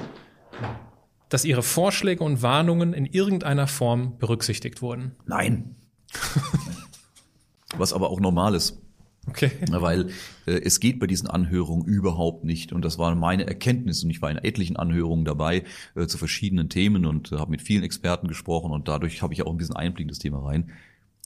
[1.30, 5.16] dass Ihre Vorschläge und Warnungen in irgendeiner Form berücksichtigt wurden?
[5.26, 5.76] Nein.
[7.78, 8.78] was aber auch normal ist.
[9.26, 9.50] Okay.
[9.70, 10.08] Weil
[10.46, 12.72] äh, es geht bei diesen Anhörungen überhaupt nicht.
[12.72, 14.04] Und das war meine Erkenntnis.
[14.04, 15.64] Und ich war in etlichen Anhörungen dabei
[15.94, 18.72] äh, zu verschiedenen Themen und äh, habe mit vielen Experten gesprochen.
[18.72, 20.70] Und dadurch habe ich auch ein bisschen Einblick in das Thema rein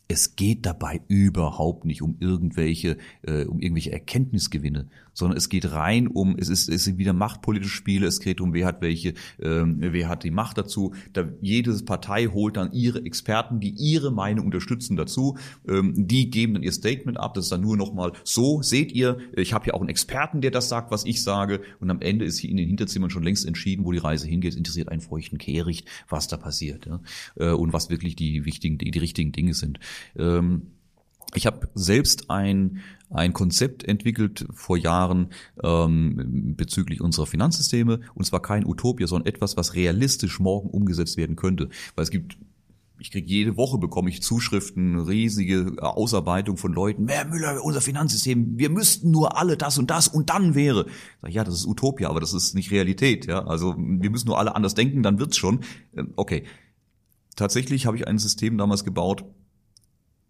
[0.09, 6.09] es geht dabei überhaupt nicht um irgendwelche, äh, um irgendwelche Erkenntnisgewinne, sondern es geht rein
[6.09, 9.79] um, es ist, es sind wieder machtpolitische Spiele, es geht um, wer hat welche, ähm,
[9.81, 10.93] wer hat die Macht dazu.
[11.13, 15.39] Da, jede Partei holt dann ihre Experten, die ihre Meinung unterstützen dazu.
[15.67, 17.35] Ähm, die geben dann ihr Statement ab.
[17.35, 20.51] Das ist dann nur nochmal so, seht ihr, ich habe ja auch einen Experten, der
[20.51, 21.63] das sagt, was ich sage.
[21.81, 24.53] Und am Ende ist hier in den Hinterzimmern schon längst entschieden, wo die Reise hingeht.
[24.53, 27.01] Es interessiert einen feuchten Kehricht, was da passiert ja?
[27.37, 29.79] Äh, und was wirklich die wichtigen, die, die richtigen Dinge sind.
[30.17, 30.71] Ähm,
[31.35, 32.81] ich habe selbst ein,
[33.11, 35.31] ein Konzept entwickelt vor Jahren
[35.63, 41.37] ähm, bezüglich unserer Finanzsysteme und zwar kein Utopia, sondern etwas, was realistisch morgen umgesetzt werden
[41.37, 41.69] könnte.
[41.95, 42.37] Weil es gibt
[42.99, 47.09] ich kriege jede Woche bekomme ich Zuschriften, riesige Ausarbeitung von Leuten.
[47.09, 50.87] Herr Müller, unser Finanzsystem, wir müssten nur alle das und das und dann wäre.
[51.21, 53.27] Sag ich, ja, das ist Utopia, aber das ist nicht Realität.
[53.27, 55.61] Ja, also wir müssen nur alle anders denken, dann wird's schon.
[55.97, 56.45] Ähm, okay,
[57.37, 59.25] tatsächlich habe ich ein System damals gebaut,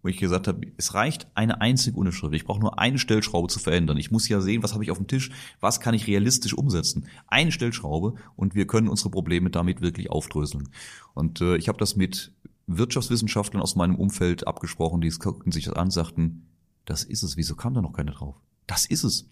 [0.05, 2.35] wo ich gesagt habe, es reicht eine einzige Unterschrift.
[2.35, 3.97] Ich brauche nur eine Stellschraube zu verändern.
[3.97, 7.07] Ich muss ja sehen, was habe ich auf dem Tisch, was kann ich realistisch umsetzen.
[7.27, 10.69] Eine Stellschraube und wir können unsere Probleme damit wirklich aufdröseln.
[11.15, 12.33] Und äh, ich habe das mit
[12.67, 16.49] Wirtschaftswissenschaftlern aus meinem Umfeld abgesprochen, die guckten sich das an, sagten,
[16.85, 18.37] das ist es, wieso kam da noch keiner drauf?
[18.67, 19.31] Das ist es.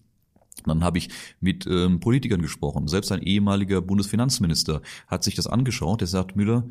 [0.65, 1.09] Dann habe ich
[1.39, 2.87] mit ähm, Politikern gesprochen.
[2.87, 6.01] Selbst ein ehemaliger Bundesfinanzminister hat sich das angeschaut.
[6.01, 6.63] Der sagt, Müller,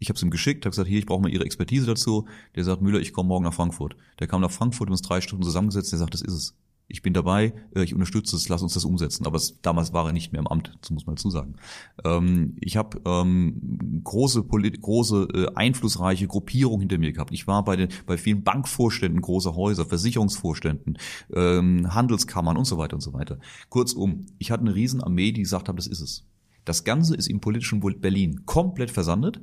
[0.00, 2.26] ich habe es ihm geschickt, habe gesagt, hier, ich brauche mal Ihre Expertise dazu.
[2.56, 3.96] Der sagt, Müller, ich komme morgen nach Frankfurt.
[4.18, 6.56] Der kam nach Frankfurt, wir uns drei Stunden zusammengesetzt, der sagt, das ist es.
[6.88, 9.26] Ich bin dabei, äh, ich unterstütze es, lass uns das umsetzen.
[9.26, 11.54] Aber es, damals war er nicht mehr im Amt, das muss man dazu sagen.
[12.02, 17.32] Ähm, ich habe ähm, große, große äh, einflussreiche Gruppierungen hinter mir gehabt.
[17.32, 20.98] Ich war bei, den, bei vielen Bankvorständen großer Häuser, Versicherungsvorständen,
[21.34, 23.38] ähm, Handelskammern und so weiter und so weiter.
[23.68, 26.26] Kurzum, ich hatte eine Riesenarmee, die gesagt haben, das ist es.
[26.64, 29.40] Das Ganze ist im politischen Berlin komplett versandet.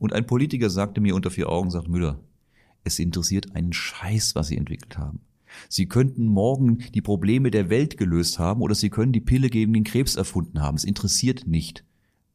[0.00, 2.18] Und ein Politiker sagte mir unter vier Augen, sagt Müller,
[2.84, 5.20] es interessiert einen Scheiß, was Sie entwickelt haben.
[5.68, 9.74] Sie könnten morgen die Probleme der Welt gelöst haben oder Sie können die Pille gegen
[9.74, 10.76] den Krebs erfunden haben.
[10.76, 11.84] Es interessiert nicht.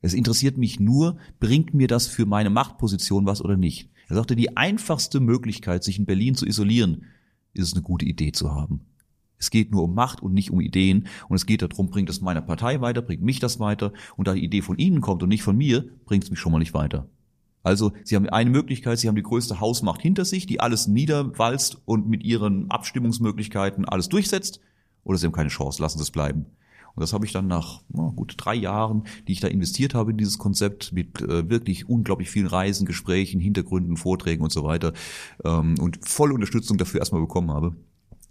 [0.02, 3.90] Es interessiert mich nur, bringt mir das für meine Machtposition was oder nicht.
[4.10, 7.06] Er sagte, die einfachste Möglichkeit, sich in Berlin zu isolieren,
[7.54, 8.82] ist es eine gute Idee zu haben.
[9.40, 11.08] Es geht nur um Macht und nicht um Ideen.
[11.30, 13.92] Und es geht darum, bringt es meiner Partei weiter, bringt mich das weiter.
[14.18, 16.52] Und da die Idee von Ihnen kommt und nicht von mir, bringt es mich schon
[16.52, 17.10] mal nicht weiter.
[17.66, 21.82] Also sie haben eine Möglichkeit, sie haben die größte Hausmacht hinter sich, die alles niederwalzt
[21.86, 24.60] und mit ihren Abstimmungsmöglichkeiten alles durchsetzt,
[25.04, 26.46] oder sie haben keine Chance, lassen sie es bleiben.
[26.94, 30.12] Und das habe ich dann nach oh, gut drei Jahren, die ich da investiert habe
[30.12, 34.94] in dieses Konzept, mit äh, wirklich unglaublich vielen Reisen, Gesprächen, Hintergründen, Vorträgen und so weiter
[35.44, 37.76] ähm, und volle Unterstützung dafür erstmal bekommen habe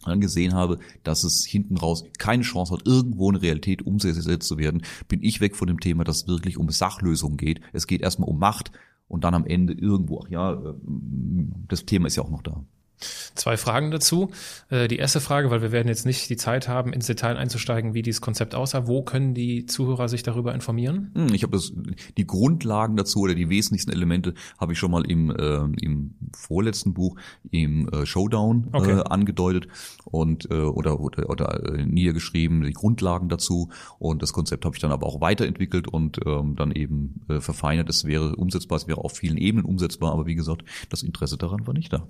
[0.05, 4.59] dann gesehen habe, dass es hinten raus keine Chance hat, irgendwo eine Realität umgesetzt zu
[4.59, 7.63] werden, bin ich weg von dem Thema, dass es wirklich um Sachlösungen geht.
[7.73, 8.71] Es geht erstmal um Macht
[9.15, 10.75] und dann am Ende irgendwo, ach ja, äh,
[11.69, 12.65] das Thema ist ja auch noch da.
[13.35, 14.31] Zwei Fragen dazu.
[14.71, 17.95] Äh, die erste Frage, weil wir werden jetzt nicht die Zeit haben, ins Detail einzusteigen,
[17.95, 18.87] wie dieses Konzept aussah.
[18.87, 21.11] Wo können die Zuhörer sich darüber informieren?
[21.15, 21.73] Hm, ich habe das,
[22.17, 26.95] die Grundlagen dazu oder die wesentlichsten Elemente habe ich schon mal im, äh, im vorletzten
[26.95, 27.17] Buch,
[27.51, 28.99] im äh, Showdown äh, okay.
[28.99, 29.69] äh, angedeutet
[30.05, 33.71] und äh, oder oder, oder äh, niedergeschrieben, die Grundlagen dazu.
[33.99, 37.89] Und das Konzept habe ich dann aber auch weiterentwickelt und ähm, dann eben äh, verfeinert.
[37.89, 41.67] Es wäre umsetzbar, es wäre auf vielen Ebenen umsetzbar, aber wie gesagt, das Interesse daran
[41.67, 42.07] war nicht da.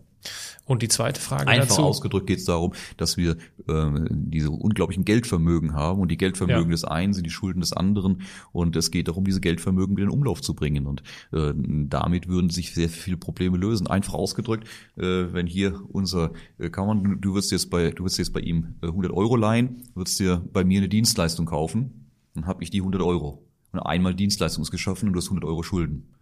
[0.65, 1.83] Und die zweite Frage Einfach dazu?
[1.83, 3.37] ausgedrückt geht es darum, dass wir
[3.69, 6.71] äh, diese unglaublichen Geldvermögen haben und die Geldvermögen ja.
[6.71, 10.13] des einen sind die Schulden des anderen und es geht darum, diese Geldvermögen wieder in
[10.13, 11.03] Umlauf zu bringen und
[11.33, 13.87] äh, damit würden sich sehr viele Probleme lösen.
[13.87, 18.19] Einfach ausgedrückt, äh, wenn hier unser äh, kann man, du wirst jetzt bei du wirst
[18.19, 22.47] jetzt bei ihm 100 äh, Euro leihen, würdest dir bei mir eine Dienstleistung kaufen, dann
[22.47, 25.63] habe ich die 100 Euro und einmal Dienstleistung ist geschaffen und du hast 100 Euro
[25.63, 26.15] Schulden.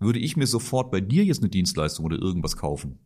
[0.00, 2.98] Würde ich mir sofort bei dir jetzt eine Dienstleistung oder irgendwas kaufen,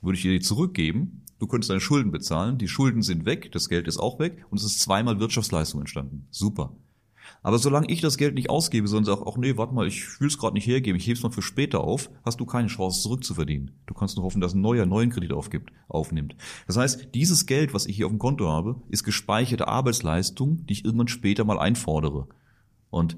[0.00, 3.68] würde ich dir die zurückgeben, du könntest deine Schulden bezahlen, die Schulden sind weg, das
[3.68, 6.26] Geld ist auch weg und es ist zweimal Wirtschaftsleistung entstanden.
[6.30, 6.76] Super.
[7.42, 10.28] Aber solange ich das Geld nicht ausgebe, sondern sage, ach nee, warte mal, ich will
[10.28, 13.70] es gerade nicht hergeben, ich heb's mal für später auf, hast du keine Chance zurückzuverdienen.
[13.86, 16.36] Du kannst nur hoffen, dass ein neuer neuen Kredit aufgibt, aufnimmt.
[16.66, 20.72] Das heißt, dieses Geld, was ich hier auf dem Konto habe, ist gespeicherte Arbeitsleistung, die
[20.74, 22.28] ich irgendwann später mal einfordere.
[22.90, 23.16] Und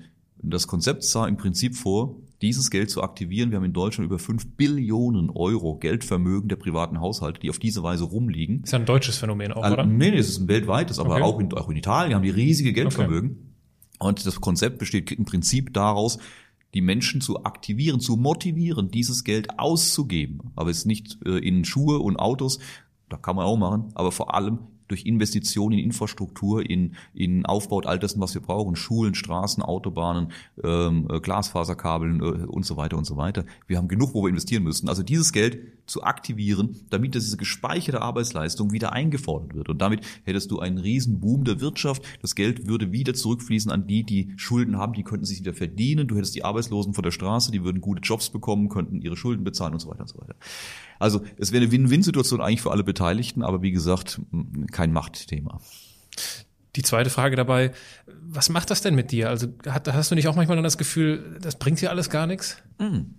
[0.51, 3.51] das Konzept sah im Prinzip vor, dieses Geld zu aktivieren.
[3.51, 7.83] Wir haben in Deutschland über 5 Billionen Euro Geldvermögen der privaten Haushalte, die auf diese
[7.83, 8.63] Weise rumliegen.
[8.63, 9.87] Das ist ja ein deutsches Phänomen auch, oder?
[9.87, 11.23] Nee, nee, es ist ein weltweites, aber okay.
[11.23, 13.31] auch, in, auch in Italien haben die riesige Geldvermögen.
[13.31, 14.09] Okay.
[14.09, 16.19] Und das Konzept besteht im Prinzip daraus,
[16.75, 20.53] die Menschen zu aktivieren, zu motivieren, dieses Geld auszugeben.
[20.57, 22.59] Aber es ist nicht äh, in Schuhe und Autos,
[23.09, 24.59] da kann man auch machen, aber vor allem
[24.93, 30.33] durch Investitionen in Infrastruktur, in, in Aufbau all dessen, was wir brauchen, Schulen, Straßen, Autobahnen,
[30.63, 33.47] ähm, äh, Glasfaserkabeln äh, und so weiter und so weiter.
[33.67, 34.91] Wir haben genug, wo wir investieren müssen.
[34.91, 39.69] Also dieses Geld zu aktivieren, damit diese gespeicherte Arbeitsleistung wieder eingefordert wird.
[39.71, 42.03] Und damit hättest du einen riesen Boom der Wirtschaft.
[42.21, 46.07] Das Geld würde wieder zurückfließen an die, die Schulden haben, die könnten sich wieder verdienen.
[46.07, 49.43] Du hättest die Arbeitslosen von der Straße, die würden gute Jobs bekommen, könnten ihre Schulden
[49.43, 50.35] bezahlen und so weiter und so weiter.
[51.03, 54.21] Also es wäre eine Win-Win-Situation eigentlich für alle Beteiligten, aber wie gesagt,
[54.71, 55.61] kein Machtthema.
[56.77, 57.73] Die zweite Frage dabei,
[58.07, 59.29] was macht das denn mit dir?
[59.29, 62.57] Also hast du nicht auch manchmal das Gefühl, das bringt dir alles gar nichts?
[62.79, 63.15] Mhm.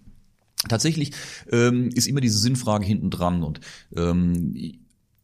[0.69, 1.11] Tatsächlich
[1.51, 3.59] ähm, ist immer diese Sinnfrage hinten dran und
[3.95, 4.55] ähm,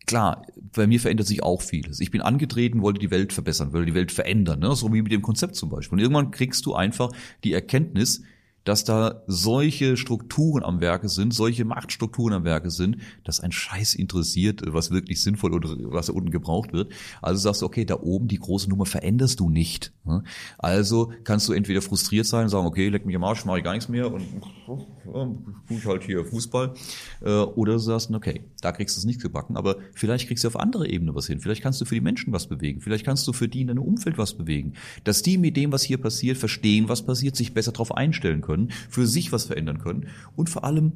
[0.06, 0.46] klar,
[0.76, 2.02] bei mir verändert sich auch vieles.
[2.02, 4.76] Ich bin angetreten, wollte die Welt verbessern, wollte die Welt verändern, ne?
[4.76, 5.98] so wie mit dem Konzept zum Beispiel.
[5.98, 7.12] Und irgendwann kriegst du einfach
[7.46, 8.22] die Erkenntnis,
[8.70, 13.96] dass da solche Strukturen am Werke sind, solche Machtstrukturen am Werke sind, dass ein Scheiß
[13.96, 16.92] interessiert, was wirklich sinnvoll oder was unten gebraucht wird.
[17.20, 19.92] Also sagst du, okay, da oben die große Nummer veränderst du nicht.
[20.06, 20.24] Ne?
[20.60, 23.64] Also kannst du entweder frustriert sein und sagen, okay, leck mich am Arsch, mache ich
[23.64, 24.22] gar nichts mehr und
[24.68, 25.32] ja,
[25.70, 26.76] ich halt hier Fußball.
[27.22, 30.48] Äh, oder du sagst, okay, da kriegst du es nicht gebacken, aber vielleicht kriegst du
[30.48, 31.40] auf andere Ebene was hin.
[31.40, 32.82] Vielleicht kannst du für die Menschen was bewegen.
[32.82, 34.74] Vielleicht kannst du für die in deinem Umfeld was bewegen.
[35.06, 38.59] Dass die mit dem, was hier passiert, verstehen, was passiert, sich besser darauf einstellen können,
[38.90, 40.08] für sich was verändern können.
[40.36, 40.92] Und vor allem,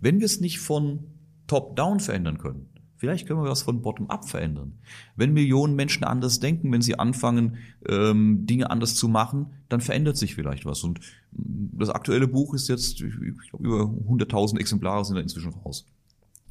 [0.00, 1.00] wenn wir es nicht von
[1.46, 2.72] top-down verändern können,
[3.02, 4.78] Vielleicht können wir was von bottom-up verändern.
[5.16, 7.56] Wenn Millionen Menschen anders denken, wenn sie anfangen,
[7.88, 10.84] ähm, Dinge anders zu machen, dann verändert sich vielleicht was.
[10.84, 11.00] Und
[11.32, 15.84] das aktuelle Buch ist jetzt, ich glaube, über 100.000 Exemplare sind da inzwischen raus.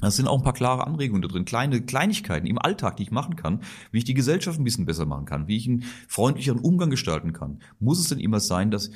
[0.02, 3.10] Das sind auch ein paar klare Anregungen da drin, kleine Kleinigkeiten im Alltag, die ich
[3.10, 6.60] machen kann, wie ich die Gesellschaft ein bisschen besser machen kann, wie ich einen freundlicheren
[6.60, 7.60] Umgang gestalten kann.
[7.80, 8.90] Muss es denn immer sein, dass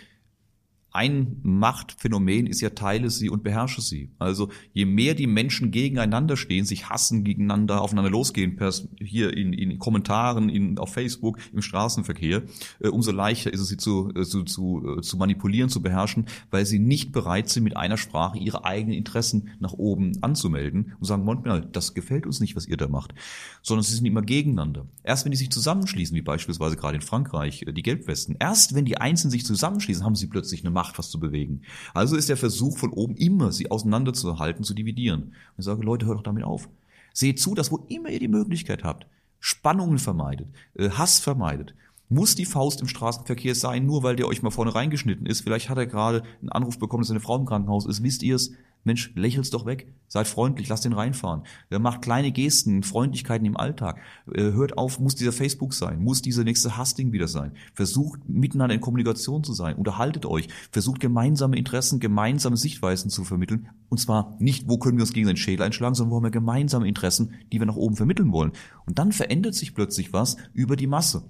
[0.96, 4.10] ein Machtphänomen ist ja teile sie und beherrsche sie.
[4.18, 8.58] Also je mehr die Menschen gegeneinander stehen, sich hassen, gegeneinander aufeinander losgehen,
[8.98, 12.44] hier in, in Kommentaren, in, auf Facebook, im Straßenverkehr,
[12.80, 16.26] äh, umso leichter ist es sie zu, äh, zu, zu, äh, zu manipulieren, zu beherrschen,
[16.50, 21.04] weil sie nicht bereit sind, mit einer Sprache ihre eigenen Interessen nach oben anzumelden und
[21.04, 23.14] sagen, manchmal, das gefällt uns nicht, was ihr da macht,
[23.60, 24.86] sondern sie sind immer gegeneinander.
[25.04, 28.96] Erst wenn die sich zusammenschließen, wie beispielsweise gerade in Frankreich die Gelbwesten, erst wenn die
[28.96, 31.62] Einzelnen sich zusammenschließen, haben sie plötzlich eine Macht Macht, was zu bewegen.
[31.94, 35.22] Also ist der Versuch von oben immer, sie auseinanderzuhalten, zu dividieren.
[35.22, 36.68] Und ich sage, Leute, hört doch damit auf.
[37.12, 39.06] Seht zu, dass wo immer ihr die Möglichkeit habt,
[39.40, 41.74] Spannungen vermeidet, äh, Hass vermeidet,
[42.08, 45.40] muss die Faust im Straßenverkehr sein, nur weil der euch mal vorne reingeschnitten ist.
[45.40, 48.02] Vielleicht hat er gerade einen Anruf bekommen, dass seine Frau im Krankenhaus ist.
[48.02, 48.52] Wisst ihr es?
[48.86, 49.92] Mensch, lächelt's doch weg.
[50.08, 51.42] Seid freundlich, lasst den reinfahren.
[51.70, 54.00] Macht kleine Gesten, Freundlichkeiten im Alltag.
[54.26, 56.00] Hört auf, muss dieser Facebook sein?
[56.00, 57.52] Muss dieser nächste Husting wieder sein?
[57.74, 59.76] Versucht miteinander in Kommunikation zu sein.
[59.76, 60.48] Unterhaltet euch.
[60.70, 63.68] Versucht gemeinsame Interessen, gemeinsame Sichtweisen zu vermitteln.
[63.88, 66.30] Und zwar nicht, wo können wir uns gegen den Schädel einschlagen, sondern wo haben wir
[66.30, 68.52] gemeinsame Interessen, die wir nach oben vermitteln wollen.
[68.86, 71.24] Und dann verändert sich plötzlich was über die Masse.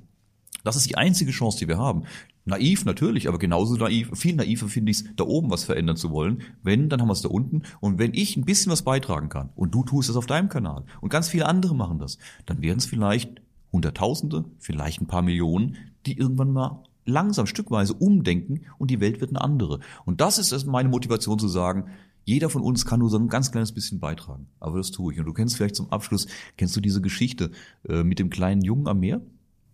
[0.65, 2.05] Das ist die einzige Chance, die wir haben.
[2.47, 6.13] Naiv natürlich, aber genauso naiv, viel naiver finde ich es, da oben was verändern zu
[6.13, 6.43] wollen.
[6.63, 7.63] Wenn, dann haben wir es da unten.
[7.81, 10.85] Und wenn ich ein bisschen was beitragen kann und du tust es auf deinem Kanal
[11.01, 13.43] und ganz viele andere machen das, dann wären es vielleicht
[13.73, 19.31] Hunderttausende, vielleicht ein paar Millionen, die irgendwann mal langsam stückweise umdenken und die Welt wird
[19.31, 19.81] eine andere.
[20.05, 21.87] Und das ist meine Motivation zu sagen,
[22.25, 24.47] jeder von uns kann nur so ein ganz kleines bisschen beitragen.
[24.61, 25.19] Aber das tue ich.
[25.19, 27.51] Und du kennst vielleicht zum Abschluss, kennst du diese Geschichte
[27.89, 29.21] äh, mit dem kleinen Jungen am Meer?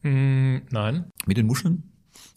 [0.02, 1.06] Mm, nein.
[1.26, 1.91] Mit den Muscheln?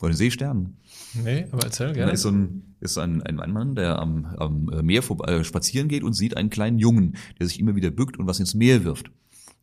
[0.05, 0.77] Oder den Seesternen?
[1.23, 2.07] Nee, aber erzähl gerne.
[2.07, 5.87] Da ist so ein, ist ein, ein Mann, der am, am Meer vor, äh, spazieren
[5.87, 8.83] geht und sieht einen kleinen Jungen, der sich immer wieder bückt und was ins Meer
[8.83, 9.09] wirft.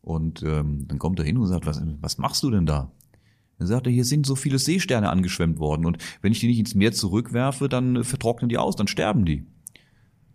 [0.00, 2.90] Und ähm, dann kommt er hin und sagt, was, was machst du denn da?
[3.58, 6.58] Dann sagt er, hier sind so viele Seesterne angeschwemmt worden und wenn ich die nicht
[6.58, 9.46] ins Meer zurückwerfe, dann vertrocknen die aus, dann sterben die.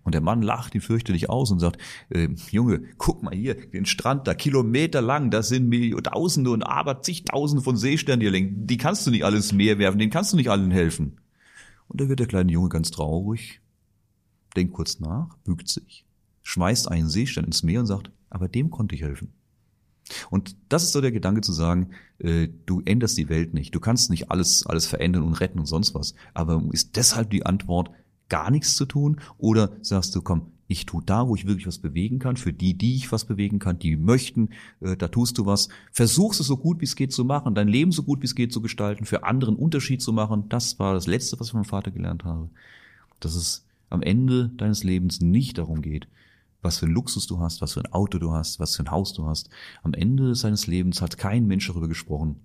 [0.08, 3.86] Und der Mann lacht ihn fürchterlich aus und sagt, äh, Junge, guck mal hier, den
[3.86, 5.70] Strand da, Kilometer lang, das sind
[6.02, 8.68] Tausende und aber zigtausende von Seesternen, die lenken.
[8.68, 11.20] Die kannst du nicht alles Meer werfen, denen kannst du nicht allen helfen.
[11.90, 13.60] Und da wird der kleine Junge ganz traurig,
[14.56, 16.06] denkt kurz nach, bügt sich,
[16.44, 19.34] schmeißt einen Seestern ins Meer und sagt, aber dem konnte ich helfen.
[20.30, 21.90] Und das ist so der Gedanke zu sagen,
[22.20, 25.66] äh, du änderst die Welt nicht, du kannst nicht alles, alles verändern und retten und
[25.66, 26.16] sonst was.
[26.34, 27.92] Aber ist deshalb die Antwort,
[28.30, 29.20] gar nichts zu tun?
[29.38, 32.74] Oder sagst du, komm, ich tu da, wo ich wirklich was bewegen kann, für die,
[32.74, 34.50] die ich was bewegen kann, die möchten,
[34.82, 35.70] äh, da tust du was.
[35.92, 38.36] Versuchst es so gut wie es geht zu machen, dein Leben so gut wie es
[38.36, 40.50] geht zu gestalten, für anderen Unterschied zu machen.
[40.50, 42.50] Das war das Letzte, was ich meinem Vater gelernt habe.
[43.20, 46.08] Dass es am Ende deines Lebens nicht darum geht,
[46.62, 48.92] was für ein Luxus du hast, was für ein Auto du hast, was für ein
[48.92, 49.50] Haus du hast.
[49.84, 52.42] Am Ende seines Lebens hat kein Mensch darüber gesprochen,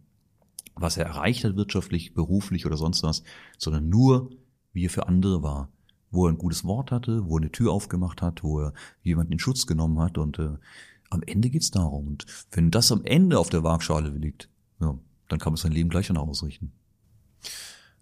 [0.77, 3.25] was er erreicht hat wirtschaftlich, beruflich oder sonst was,
[3.59, 4.31] sondern nur,
[4.73, 5.69] wie er für andere war,
[6.11, 8.73] wo er ein gutes Wort hatte, wo er eine Tür aufgemacht hat, wo er
[9.03, 10.57] jemanden in Schutz genommen hat und äh,
[11.11, 12.07] am Ende geht's darum.
[12.07, 14.49] Und wenn das am Ende auf der Waagschale liegt,
[14.81, 16.73] ja, dann kann man sein Leben gleich danach ausrichten.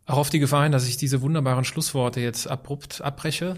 [0.06, 3.56] Auch auf die Gefahr hin, dass ich diese wunderbaren Schlussworte jetzt abrupt abbreche.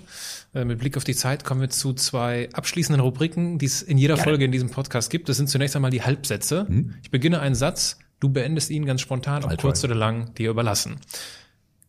[0.54, 3.96] Äh, mit Blick auf die Zeit kommen wir zu zwei abschließenden Rubriken, die es in
[3.96, 4.22] jeder ja.
[4.22, 5.28] Folge in diesem Podcast gibt.
[5.30, 6.66] Das sind zunächst einmal die Halbsätze.
[6.66, 6.94] Hm?
[7.02, 10.96] Ich beginne einen Satz, du beendest ihn ganz spontan, ob kurz oder lang, dir überlassen.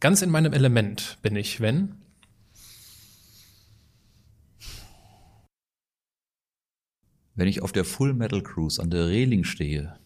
[0.03, 1.95] Ganz in meinem Element bin ich, wenn
[7.35, 9.97] Wenn ich auf der Full Metal Cruise an der Reling stehe,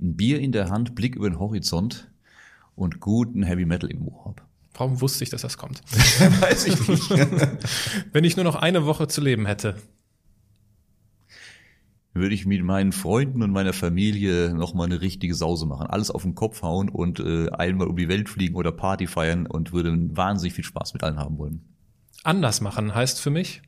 [0.00, 2.10] ein Bier in der Hand, Blick über den Horizont
[2.74, 4.42] und guten Heavy Metal im Ohr habe.
[4.74, 5.82] Warum wusste ich, dass das kommt?
[5.92, 7.08] Weiß ich nicht.
[8.12, 9.76] Wenn ich nur noch eine Woche zu leben hätte.
[12.18, 15.86] Würde ich mit meinen Freunden und meiner Familie nochmal eine richtige Sause machen.
[15.86, 19.46] Alles auf den Kopf hauen und äh, einmal um die Welt fliegen oder Party feiern
[19.46, 21.60] und würde wahnsinnig viel Spaß mit allen haben wollen.
[22.24, 23.62] Anders machen heißt für mich?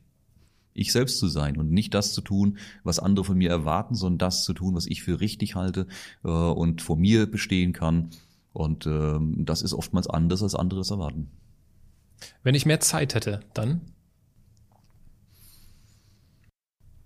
[0.73, 4.17] Ich selbst zu sein und nicht das zu tun, was andere von mir erwarten, sondern
[4.17, 5.87] das zu tun, was ich für richtig halte
[6.25, 8.09] äh, und vor mir bestehen kann.
[8.51, 11.31] Und äh, das ist oftmals anders, als andere es erwarten.
[12.43, 13.79] Wenn ich mehr Zeit hätte, dann?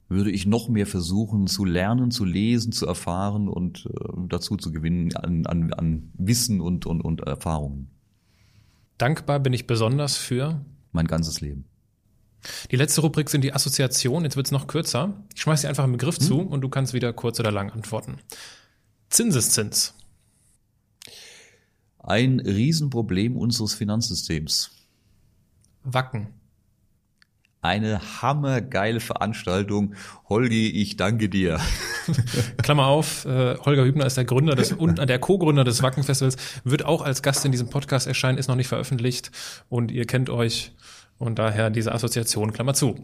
[0.08, 4.72] Würde ich noch mehr versuchen zu lernen, zu lesen, zu erfahren und äh, dazu zu
[4.72, 7.90] gewinnen an, an, an Wissen und, und, und Erfahrungen.
[8.98, 11.66] Dankbar bin ich besonders für mein ganzes Leben.
[12.72, 14.24] Die letzte Rubrik sind die Assoziationen.
[14.24, 15.14] Jetzt wird's noch kürzer.
[15.34, 16.26] Ich schmeiß dir einfach einen Begriff hm.
[16.26, 18.20] zu und du kannst wieder kurz oder lang antworten.
[19.10, 19.96] Zinseszins.
[22.00, 24.72] Ein Riesenproblem unseres Finanzsystems.
[25.84, 26.28] Wacken.
[27.66, 29.96] Eine hammergeile Veranstaltung.
[30.30, 31.60] Holgi, ich danke dir.
[32.62, 36.86] Klammer auf, äh, Holger Hübner ist der Gründer des und der Co-Gründer des Wacken-Festivals, wird
[36.86, 39.32] auch als Gast in diesem Podcast erscheinen, ist noch nicht veröffentlicht
[39.68, 40.74] und ihr kennt euch
[41.18, 43.00] und daher diese Assoziation, Klammer zu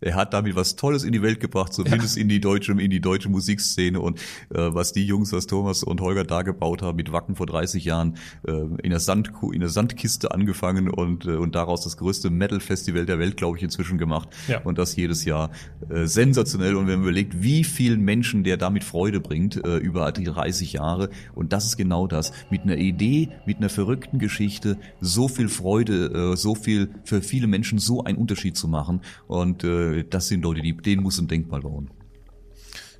[0.00, 2.22] er hat damit was Tolles in die Welt gebracht, zumindest ja.
[2.22, 4.00] in die deutsche, in die deutsche Musikszene.
[4.00, 4.18] Und
[4.50, 7.84] äh, was die Jungs, was Thomas und Holger da gebaut haben mit Wacken vor 30
[7.84, 8.16] Jahren
[8.46, 8.52] äh,
[8.82, 13.06] in der Sand in der Sandkiste angefangen und äh, und daraus das größte Metal Festival
[13.06, 14.28] der Welt, glaube ich, inzwischen gemacht.
[14.48, 14.60] Ja.
[14.64, 15.50] und das jedes Jahr.
[15.88, 16.76] Äh, sensationell.
[16.76, 20.74] Und wenn man überlegt, wie vielen Menschen der damit Freude bringt äh, über die 30
[20.74, 21.10] Jahre.
[21.34, 22.32] Und das ist genau das.
[22.50, 27.46] Mit einer Idee, mit einer verrückten Geschichte so viel Freude, äh, so viel für viele
[27.46, 29.00] Menschen so einen Unterschied zu machen.
[29.26, 31.90] Und äh, das sind Leute, die, denen muss ein Denkmal bauen.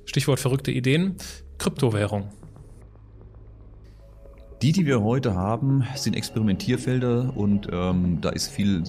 [0.05, 1.15] Stichwort verrückte Ideen.
[1.57, 2.29] Kryptowährung.
[4.61, 8.83] Die, die wir heute haben, sind Experimentierfelder und ähm, da ist viel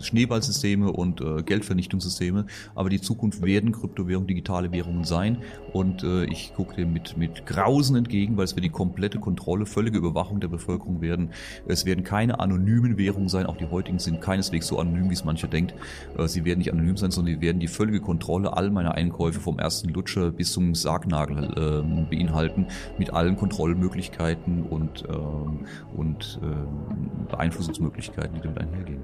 [0.00, 2.46] Schneeballsysteme und äh, Geldvernichtungssysteme.
[2.74, 5.42] Aber die Zukunft werden Kryptowährungen, digitale Währungen sein.
[5.74, 9.66] Und äh, ich gucke dem mit, mit Grausen entgegen, weil es wird die komplette Kontrolle,
[9.66, 11.32] völlige Überwachung der Bevölkerung werden.
[11.68, 13.44] Es werden keine anonymen Währungen sein.
[13.44, 15.74] Auch die heutigen sind keineswegs so anonym, wie es manche denkt.
[16.16, 19.40] Äh, sie werden nicht anonym sein, sondern sie werden die völlige Kontrolle all meiner Einkäufe
[19.40, 22.68] vom ersten Lutscher bis zum Sargnagel äh, beinhalten.
[22.96, 25.66] Mit allen Kontrollmöglichkeiten und und, ähm,
[25.96, 29.02] und ähm, Beeinflussungsmöglichkeiten, die damit einhergehen.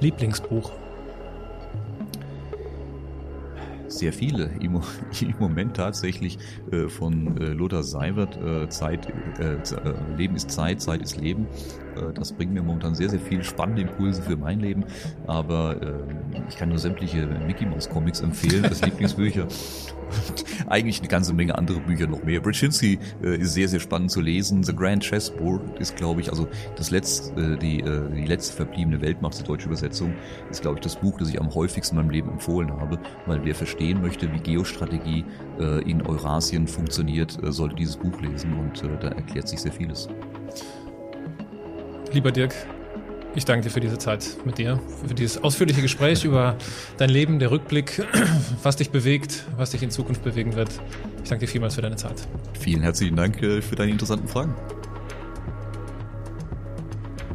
[0.00, 0.72] Lieblingsbuch?
[3.92, 4.50] sehr viele.
[4.60, 4.80] Im,
[5.38, 6.38] Moment tatsächlich
[6.70, 9.06] äh, von äh, Lothar Seiwert, äh, Zeit,
[9.38, 11.46] äh, äh, Leben ist Zeit, Zeit ist Leben.
[11.96, 14.84] Äh, das bringt mir momentan sehr, sehr viele spannende Impulse für mein Leben.
[15.26, 19.42] Aber ähm, ich kann nur sämtliche Mickey Mouse Comics empfehlen, als Lieblingsbücher.
[19.42, 22.40] Und eigentlich eine ganze Menge andere Bücher noch mehr.
[22.40, 24.62] Brzezinski äh, ist sehr, sehr spannend zu lesen.
[24.62, 29.38] The Grand Chessboard ist, glaube ich, also das letzte, äh, die, die letzte verbliebene Weltmacht,
[29.38, 30.14] die deutsche Übersetzung,
[30.50, 33.44] ist, glaube ich, das Buch, das ich am häufigsten in meinem Leben empfohlen habe, weil
[33.44, 35.24] wer verstehen möchte, wie Geostrategie
[35.84, 40.08] in Eurasien funktioniert, sollte dieses Buch lesen und da erklärt sich sehr vieles.
[42.12, 42.54] Lieber Dirk,
[43.34, 46.58] ich danke dir für diese Zeit mit dir, für dieses ausführliche Gespräch über
[46.98, 48.06] dein Leben, der Rückblick,
[48.62, 50.68] was dich bewegt, was dich in Zukunft bewegen wird.
[51.22, 52.28] Ich danke dir vielmals für deine Zeit.
[52.60, 54.54] Vielen herzlichen Dank äh, für deine interessanten Fragen.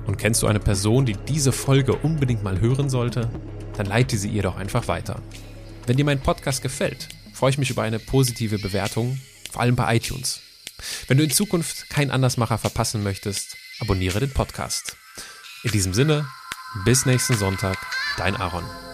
[0.05, 3.31] Und kennst du eine Person, die diese Folge unbedingt mal hören sollte?
[3.77, 5.23] Dann leite sie ihr doch einfach weiter.
[5.87, 9.19] Wenn dir mein Podcast gefällt, freue ich mich über eine positive Bewertung,
[9.51, 10.41] vor allem bei iTunes.
[11.07, 14.97] Wenn du in Zukunft keinen Andersmacher verpassen möchtest, abonniere den Podcast.
[15.63, 16.27] In diesem Sinne,
[16.85, 17.77] bis nächsten Sonntag,
[18.17, 18.86] dein Aaron.